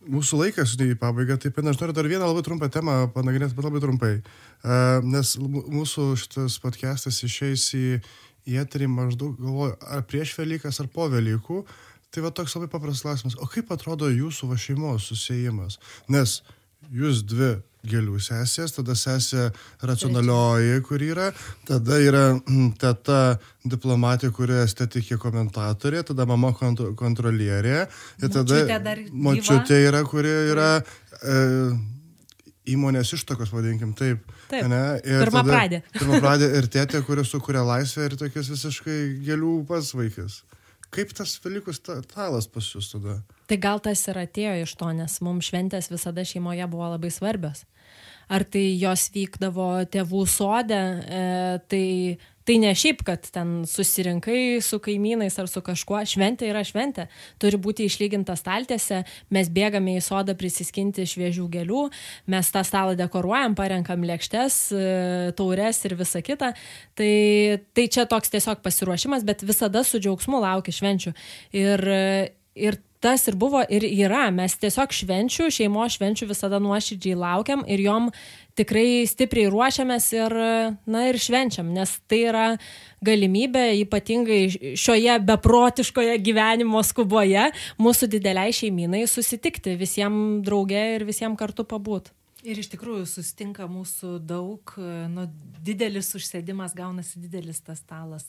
Mūsų 0.02 0.40
laikas 0.40 0.74
į 0.82 0.96
pabaigą, 0.98 1.36
taip 1.38 1.60
aš 1.62 1.78
noriu 1.78 1.94
dar 1.94 2.08
vieną 2.10 2.26
labai 2.26 2.42
trumpą 2.42 2.66
temą 2.74 3.06
panagrinėti, 3.14 3.54
bet 3.54 3.68
labai 3.68 3.82
trumpai. 3.84 4.16
Uh, 4.64 4.98
nes 5.06 5.36
mūsų 5.38 6.16
šitas 6.18 6.58
podcastas 6.58 7.20
išeis 7.22 7.68
į, 7.78 8.00
į 8.50 8.58
eterį 8.64 8.88
maždaug, 8.90 9.36
galvoju, 9.38 9.76
ar 9.78 10.02
prieš 10.02 10.34
Velykas, 10.40 10.80
ar 10.82 10.90
po 10.90 11.06
Velykų. 11.12 11.62
Tai 12.12 12.24
va 12.26 12.32
toks 12.34 12.56
labai 12.58 12.66
paprastas 12.72 13.06
klausimas, 13.06 13.38
o 13.38 13.46
kaip 13.46 13.70
atrodo 13.72 14.10
jūsų 14.10 14.50
va 14.50 14.58
šeimos 14.58 15.06
susijimas? 15.06 15.78
Nes 16.10 16.40
jūs 16.90 17.22
dvi 17.22 17.54
gėlių 17.86 18.20
sesės, 18.22 18.74
tada 18.76 18.94
sesė 18.98 19.48
racionalioji, 19.82 20.82
kur 20.86 21.02
yra, 21.02 21.30
tada 21.68 21.98
yra 22.02 22.24
mm, 22.36 22.74
teta 22.80 23.38
diplomatė, 23.66 24.30
kuri 24.34 24.60
estetikė 24.62 25.18
komentatorė, 25.22 26.04
tada 26.06 26.26
mama 26.28 26.52
kont 26.58 26.84
kontrolierė, 26.98 27.86
ir 28.22 28.34
tada 28.34 28.62
močiutė 29.10 29.82
yra, 29.88 30.04
kuri 30.06 30.34
yra 30.52 30.70
e, 30.78 31.40
įmonės 32.70 33.12
ištakos, 33.18 33.50
vadinkim 33.54 33.94
taip. 33.98 34.22
Taip. 34.52 34.68
Ne? 34.70 34.82
Ir 35.02 35.26
pirmą 35.26 35.42
pradė. 35.48 35.82
Pirmą 35.96 36.22
pradė 36.22 36.50
ir 36.60 36.70
tėtė, 36.70 37.02
kuris 37.06 37.32
sukuria 37.34 37.64
laisvę 37.66 38.10
ir 38.10 38.18
tokias 38.20 38.50
visiškai 38.52 38.98
gėlių 39.26 39.56
pas 39.68 39.90
vaikas. 39.96 40.42
Kaip 40.92 41.14
tas 41.16 41.38
Velykų 41.40 41.72
stalas 41.74 42.48
pas 42.52 42.66
jūs 42.74 42.90
tada? 42.92 43.20
Tai 43.48 43.58
gal 43.60 43.80
tas 43.84 44.02
ir 44.08 44.18
atėjo 44.20 44.56
iš 44.66 44.74
to, 44.80 44.90
nes 44.96 45.18
mums 45.24 45.48
šventės 45.48 45.88
visada 45.92 46.24
šeimoje 46.28 46.66
buvo 46.72 46.92
labai 46.92 47.12
svarbios 47.12 47.64
ar 48.32 48.44
tai 48.48 48.64
jos 48.80 49.08
vykdavo 49.12 49.68
tėvų 49.92 50.22
sode, 50.30 50.78
e, 50.78 51.22
tai, 51.68 51.84
tai 52.48 52.58
ne 52.62 52.72
šiaip, 52.76 53.02
kad 53.06 53.26
ten 53.34 53.62
susirinkai 53.68 54.60
su 54.64 54.78
kaimynais 54.82 55.38
ar 55.40 55.48
su 55.50 55.62
kažkuo, 55.64 56.00
šventė 56.08 56.48
yra 56.50 56.64
šventė, 56.66 57.08
turi 57.42 57.60
būti 57.62 57.86
išlyginta 57.88 58.36
staltėse, 58.38 59.02
mes 59.34 59.50
bėgame 59.52 59.96
į 59.98 60.04
sodą 60.04 60.36
prisiskinti 60.38 61.06
šviežių 61.08 61.48
gėlių, 61.56 61.82
mes 62.34 62.52
tą 62.54 62.64
stalą 62.66 62.96
dekoruojam, 62.98 63.56
parenkam 63.58 64.06
lėkštes, 64.08 64.60
e, 64.74 64.86
taures 65.38 65.82
ir 65.86 65.96
visa 65.98 66.22
kita, 66.24 66.52
tai, 66.98 67.12
tai 67.76 67.88
čia 67.92 68.06
toks 68.10 68.32
tiesiog 68.34 68.62
pasiruošimas, 68.64 69.26
bet 69.28 69.44
visada 69.46 69.84
su 69.86 70.02
džiaugsmu 70.02 70.42
laukia 70.42 70.74
švenčių. 70.78 71.14
Ir, 71.62 71.86
ir 72.58 72.82
tas 73.02 73.26
ir 73.28 73.36
buvo 73.38 73.62
ir 73.66 73.84
yra. 73.84 74.28
Mes 74.34 74.54
tiesiog 74.62 74.94
švenčių, 74.94 75.50
šeimos 75.52 75.98
švenčių 75.98 76.30
visada 76.30 76.60
nuoširdžiai 76.62 77.18
laukiam 77.18 77.64
ir 77.66 77.82
jom 77.82 78.08
tikrai 78.58 79.02
stipriai 79.08 79.50
ruošiamės 79.52 80.08
ir, 80.14 80.36
na, 80.86 81.04
ir 81.08 81.18
švenčiam, 81.20 81.70
nes 81.72 81.96
tai 82.10 82.22
yra 82.30 82.46
galimybė 83.04 83.64
ypatingai 83.82 84.40
šioje 84.78 85.18
beprotiškoje 85.26 86.18
gyvenimo 86.22 86.82
skuboje 86.86 87.48
mūsų 87.82 88.10
dideliai 88.12 88.52
šeiminai 88.54 89.06
susitikti 89.10 89.76
visiems 89.80 90.44
draugė 90.46 90.84
ir 90.96 91.06
visiems 91.08 91.40
kartu 91.40 91.66
pabūt. 91.68 92.12
Ir 92.42 92.58
iš 92.58 92.72
tikrųjų 92.72 93.06
susitinka 93.06 93.68
mūsų 93.70 94.16
daug, 94.26 94.74
nu, 95.12 95.28
didelis 95.62 96.10
užsėdimas, 96.18 96.74
gaunasi 96.74 97.22
didelis 97.22 97.62
tas 97.62 97.78
stalas. 97.84 98.26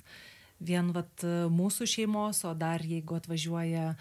Vien 0.64 0.92
vat 0.94 1.26
mūsų 1.52 1.88
šeimos, 1.90 2.44
o 2.46 2.54
dar 2.56 2.84
jeigu 2.86 3.18
atvažiuoja 3.18 3.96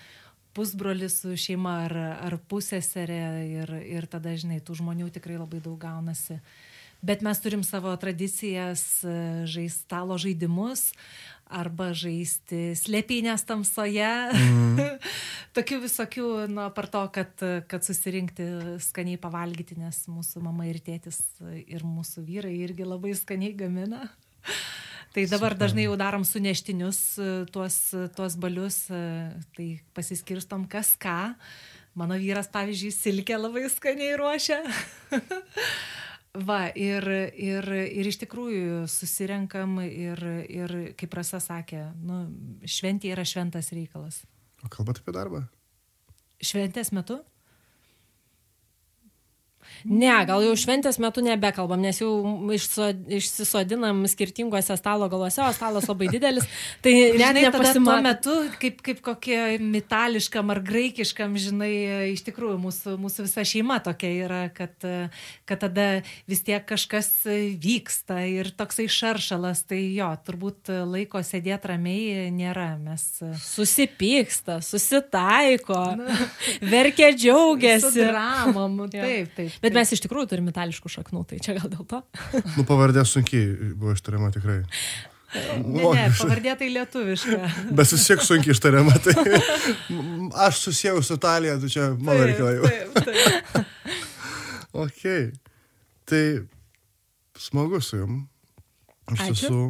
pusbrolis 0.57 1.21
su 1.23 1.37
šeima 1.39 1.79
ar, 1.87 1.97
ar 2.29 2.37
pusėserė 2.51 3.23
ir, 3.47 3.75
ir 3.99 4.09
tada, 4.11 4.35
žinai, 4.39 4.61
tų 4.65 4.79
žmonių 4.83 5.11
tikrai 5.15 5.39
labai 5.41 5.63
daug 5.65 5.79
gaunasi. 5.81 6.41
Bet 7.03 7.25
mes 7.27 7.41
turim 7.43 7.65
savo 7.67 7.91
tradicijas 7.99 9.03
žaisti 9.51 9.83
stalo 9.83 10.15
žaidimus 10.23 10.93
arba 11.53 11.91
žaisti 11.97 12.77
slėpynės 12.79 13.43
tamsoje. 13.49 14.11
Mm. 14.33 15.01
Tokių 15.57 15.81
visokių, 15.83 16.29
nu, 16.53 16.69
par 16.77 16.89
to, 16.93 17.03
kad, 17.13 17.35
kad 17.69 17.85
susirinkti 17.85 18.47
skaniai 18.81 19.21
pavalgyti, 19.21 19.77
nes 19.83 19.99
mūsų 20.09 20.45
mama 20.47 20.69
ir 20.71 20.79
tėtis 20.85 21.21
ir 21.67 21.85
mūsų 21.85 22.25
vyrai 22.29 22.55
irgi 22.63 22.87
labai 22.89 23.17
skaniai 23.19 23.53
gamina. 23.59 24.07
Tai 25.13 25.27
dabar 25.29 25.53
dažnai 25.61 25.85
jau 25.85 25.97
darom 26.01 26.23
suneštinius 26.25 27.01
e, 27.21 27.31
tuos, 27.53 27.77
tuos 28.17 28.37
balius, 28.41 28.87
e, 28.89 29.01
tai 29.53 29.67
pasiskirstom 29.93 30.65
kas 30.73 30.95
ką. 30.97 31.35
Mano 32.01 32.17
vyras, 32.17 32.49
pavyzdžiui, 32.49 32.95
silkę 32.97 33.37
labai 33.37 33.67
skaniai 33.69 34.17
ruošia. 34.17 34.63
Va, 36.49 36.71
ir, 36.73 37.05
ir, 37.37 37.67
ir 37.93 38.09
iš 38.09 38.23
tikrųjų 38.23 38.87
susirenkam 38.89 39.77
ir, 39.85 40.23
ir 40.49 40.73
kaip 40.97 41.13
Rasa 41.19 41.43
sakė, 41.45 41.91
nu, 42.01 42.23
šventė 42.65 43.11
yra 43.13 43.27
šventas 43.29 43.69
reikalas. 43.77 44.23
O 44.65 44.71
kalbate 44.73 45.05
apie 45.05 45.13
darbą? 45.13 45.43
Šventės 46.41 46.89
metu? 46.97 47.21
Ne, 49.89 50.13
gal 50.29 50.45
jau 50.45 50.55
šventės 50.59 50.99
metu 51.03 51.23
nebekalbam, 51.25 51.81
nes 51.83 51.99
jau 52.01 52.13
išsisodinam 52.53 54.05
skirtinguose 54.11 54.77
stalo 54.79 55.09
galuose, 55.11 55.43
o 55.43 55.51
stalas 55.55 55.89
labai 55.91 56.11
didelis. 56.13 56.47
Tai 56.85 56.93
net 57.21 57.39
nepasimato. 57.39 57.93
Tuo 57.93 58.05
metu, 58.07 58.37
kaip, 58.63 58.83
kaip 58.87 59.03
kokie 59.05 59.41
mitališkam 59.63 60.53
ar 60.55 60.63
graikiškam, 60.65 61.35
žinai, 61.41 61.73
iš 62.13 62.25
tikrųjų 62.29 62.59
mūsų, 62.63 62.97
mūsų 63.03 63.27
visa 63.27 63.47
šeima 63.49 63.81
tokia 63.85 64.13
yra, 64.27 64.43
kad, 64.55 64.75
kad 65.49 65.65
tada 65.65 65.89
vis 66.31 66.45
tiek 66.47 66.65
kažkas 66.69 67.11
vyksta 67.63 68.23
ir 68.31 68.53
toksai 68.57 68.87
šaršalas, 68.93 69.65
tai 69.71 69.83
jo, 69.97 70.11
turbūt 70.27 70.73
laiko 70.89 71.23
sėdėti 71.27 71.73
ramiai 71.73 72.31
nėra. 72.35 72.73
Mes 72.83 73.05
susipyksta, 73.43 74.61
susitaiko, 74.65 75.81
verkia 76.63 77.13
džiaugiasi. 77.17 78.07
Dramom, 78.09 78.81
taip, 78.93 79.35
taip. 79.37 79.52
Bet 79.63 79.75
mes 79.77 79.93
iš 79.95 80.03
tikrųjų 80.05 80.31
turime 80.31 80.53
itališkų 80.55 80.91
šaknų, 80.97 81.25
tai 81.29 81.41
čia 81.45 81.57
gal 81.59 81.71
dėl 81.73 81.87
to. 81.89 82.01
nu, 82.57 82.65
pavardė 82.69 83.05
sunkiai 83.09 83.73
buvo 83.75 83.97
ištariama 83.97 84.33
tikrai. 84.35 84.63
Ne, 85.33 85.85
ne, 85.97 86.07
pavardė 86.19 86.55
tai 86.61 86.69
lietuviška. 86.75 87.39
Bet 87.79 87.93
vis 87.95 88.09
tiek 88.09 88.25
sunkiai 88.25 88.57
ištariama. 88.57 88.97
Tai 89.05 89.15
aš 90.47 90.65
susijau 90.67 91.05
su 91.05 91.17
Italija, 91.21 91.59
tu 91.61 91.71
čia 91.73 91.93
mano 91.97 92.27
reikalai. 92.29 92.59
Taip, 92.67 92.99
taip. 93.07 93.63
ok. 94.85 95.07
Tai 96.09 96.25
smagu 97.41 97.81
su 97.85 98.03
jum. 98.03 98.21
Iš 99.13 99.25
tiesų, 99.29 99.63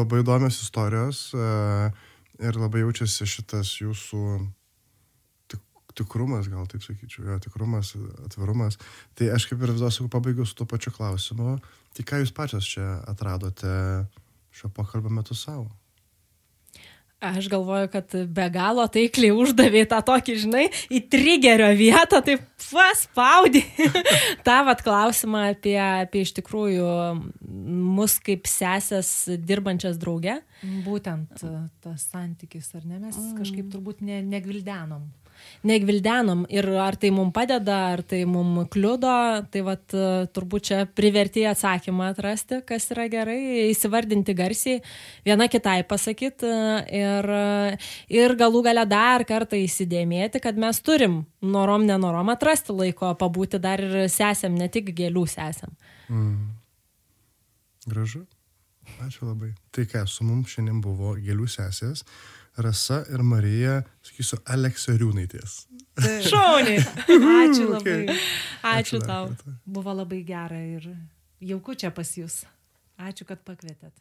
labai 0.00 0.24
įdomios 0.24 0.58
istorijos. 0.64 1.28
Ir 2.40 2.56
labai 2.56 2.82
jaučiasi 2.82 3.28
šitas 3.28 3.76
jūsų 3.78 4.24
tikrumas, 5.96 6.48
gal 6.50 6.68
taip 6.70 6.84
sakyčiau, 6.84 7.26
jo, 7.28 7.38
tikrumas, 7.42 7.92
atvirumas. 8.26 8.78
Tai 9.18 9.32
aš 9.36 9.48
kaip 9.50 9.62
ir 9.62 9.74
visą 9.74 9.90
sakau, 9.92 10.10
pabaigiau 10.16 10.48
su 10.48 10.56
tuo 10.58 10.68
pačiu 10.70 10.92
klausimu. 10.94 11.58
Tai 11.96 12.06
ką 12.06 12.22
jūs 12.22 12.34
pačios 12.34 12.68
čia 12.70 13.00
atradote 13.10 13.74
šio 14.54 14.70
pokalbio 14.74 15.12
metu 15.12 15.34
savo? 15.34 15.68
Aš 17.20 17.48
galvoju, 17.48 17.88
kad 17.92 18.14
be 18.32 18.46
galo 18.48 18.86
taikliai 18.88 19.34
uždavė 19.36 19.82
tą 19.90 19.98
tokį, 20.08 20.36
žinai, 20.40 20.62
į 20.88 21.02
trigerio 21.12 21.66
vietą, 21.76 22.22
taip 22.24 22.46
paspaudė 22.64 23.60
tą 24.46 24.56
vat 24.64 24.80
klausimą 24.86 25.42
apie, 25.50 25.76
apie 25.76 26.24
iš 26.24 26.32
tikrųjų 26.38 26.88
mus 27.44 28.16
kaip 28.24 28.48
sesės 28.48 29.12
dirbančias 29.36 30.00
drauge. 30.00 30.38
Būtent 30.86 31.44
tas 31.84 32.08
santykis, 32.08 32.72
ar 32.80 32.88
ne, 32.88 33.02
mes 33.04 33.20
kažkaip 33.36 33.68
turbūt 33.68 34.00
ne, 34.00 34.22
negvildenom 34.24 35.04
negvildenom 35.66 36.44
ir 36.52 36.68
ar 36.80 36.96
tai 37.00 37.10
mums 37.14 37.34
padeda, 37.36 37.76
ar 37.94 38.02
tai 38.06 38.22
mums 38.28 38.68
kliudo, 38.72 39.12
tai 39.52 39.62
vat, 39.66 39.96
turbūt 40.34 40.68
čia 40.70 40.80
privertė 40.86 41.46
atsakymą 41.50 42.10
atrasti, 42.14 42.60
kas 42.66 42.90
yra 42.94 43.08
gerai, 43.12 43.40
įsivardinti 43.70 44.34
garsiai, 44.38 44.80
viena 45.26 45.48
kitai 45.50 45.80
pasakyti 45.88 46.54
ir, 47.00 47.30
ir 48.12 48.36
galų 48.40 48.64
gale 48.70 48.86
dar 48.90 49.26
kartą 49.28 49.60
įsidėmėti, 49.60 50.42
kad 50.42 50.58
mes 50.60 50.80
turim 50.84 51.22
norom, 51.40 51.86
nenorom 51.88 52.32
atrasti 52.32 52.76
laiko 52.76 53.14
pabūti 53.20 53.60
dar 53.62 53.82
ir 53.84 54.08
sesėm, 54.12 54.58
ne 54.58 54.68
tik 54.72 54.92
gėlių 54.96 55.26
sesėm. 55.30 55.76
Mm. 56.10 56.50
Gražu. 57.88 58.26
Ačiū 59.00 59.28
labai. 59.28 59.52
Tai 59.72 59.86
ką, 59.88 60.04
su 60.08 60.26
mums 60.26 60.50
šiandien 60.54 60.80
buvo 60.84 61.14
gėlių 61.20 61.46
sesės. 61.50 62.02
Rasa 62.60 63.02
ir 63.12 63.22
Marija, 63.24 63.80
sakysiu, 64.04 64.40
Aleksariūnaitės. 64.44 65.56
Šauniai. 66.28 66.82
Ačiū 67.44 67.70
labai. 67.70 67.80
Okay. 67.80 68.04
Ačiū, 68.10 68.70
Ačiū 68.74 69.02
tau. 69.04 69.32
Kartą. 69.32 69.56
Buvo 69.64 69.96
labai 70.02 70.22
gera 70.28 70.60
ir 70.60 70.92
jauku 71.40 71.74
čia 71.74 71.92
pas 71.94 72.12
jūs. 72.16 72.42
Ačiū, 73.00 73.26
kad 73.28 73.42
pakvietėt. 73.46 73.94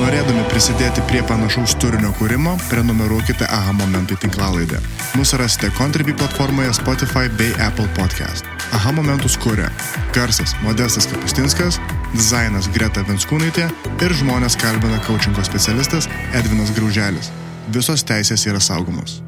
Norėdami 0.00 0.44
prisidėti 0.48 1.02
prie 1.10 1.20
panašaus 1.26 1.74
turinio 1.82 2.12
kūrimo, 2.16 2.54
prenumeruokite 2.70 3.44
AHA 3.50 3.74
momentai 3.82 4.16
tinklalaidę. 4.22 4.78
Mūsų 5.18 5.40
rasite 5.42 5.68
Contribui 5.76 6.14
platformoje 6.16 6.72
Spotify 6.78 7.26
bei 7.36 7.50
Apple 7.60 7.88
Podcast. 7.98 8.46
AHA 8.78 8.94
momentus 8.96 9.36
kūrė 9.42 9.66
Garsas 10.16 10.54
Modestas 10.62 11.10
Kapustinskas, 11.10 11.80
dizainas 12.14 12.68
Greta 12.74 13.04
Venskūnaitė 13.08 13.70
ir 14.04 14.14
žmonės 14.22 14.58
kalbina 14.60 15.00
coachingo 15.06 15.44
specialistas 15.46 16.10
Edvinas 16.34 16.74
Grauželis. 16.76 17.32
Visos 17.74 18.06
teisės 18.06 18.46
yra 18.50 18.62
saugomos. 18.62 19.20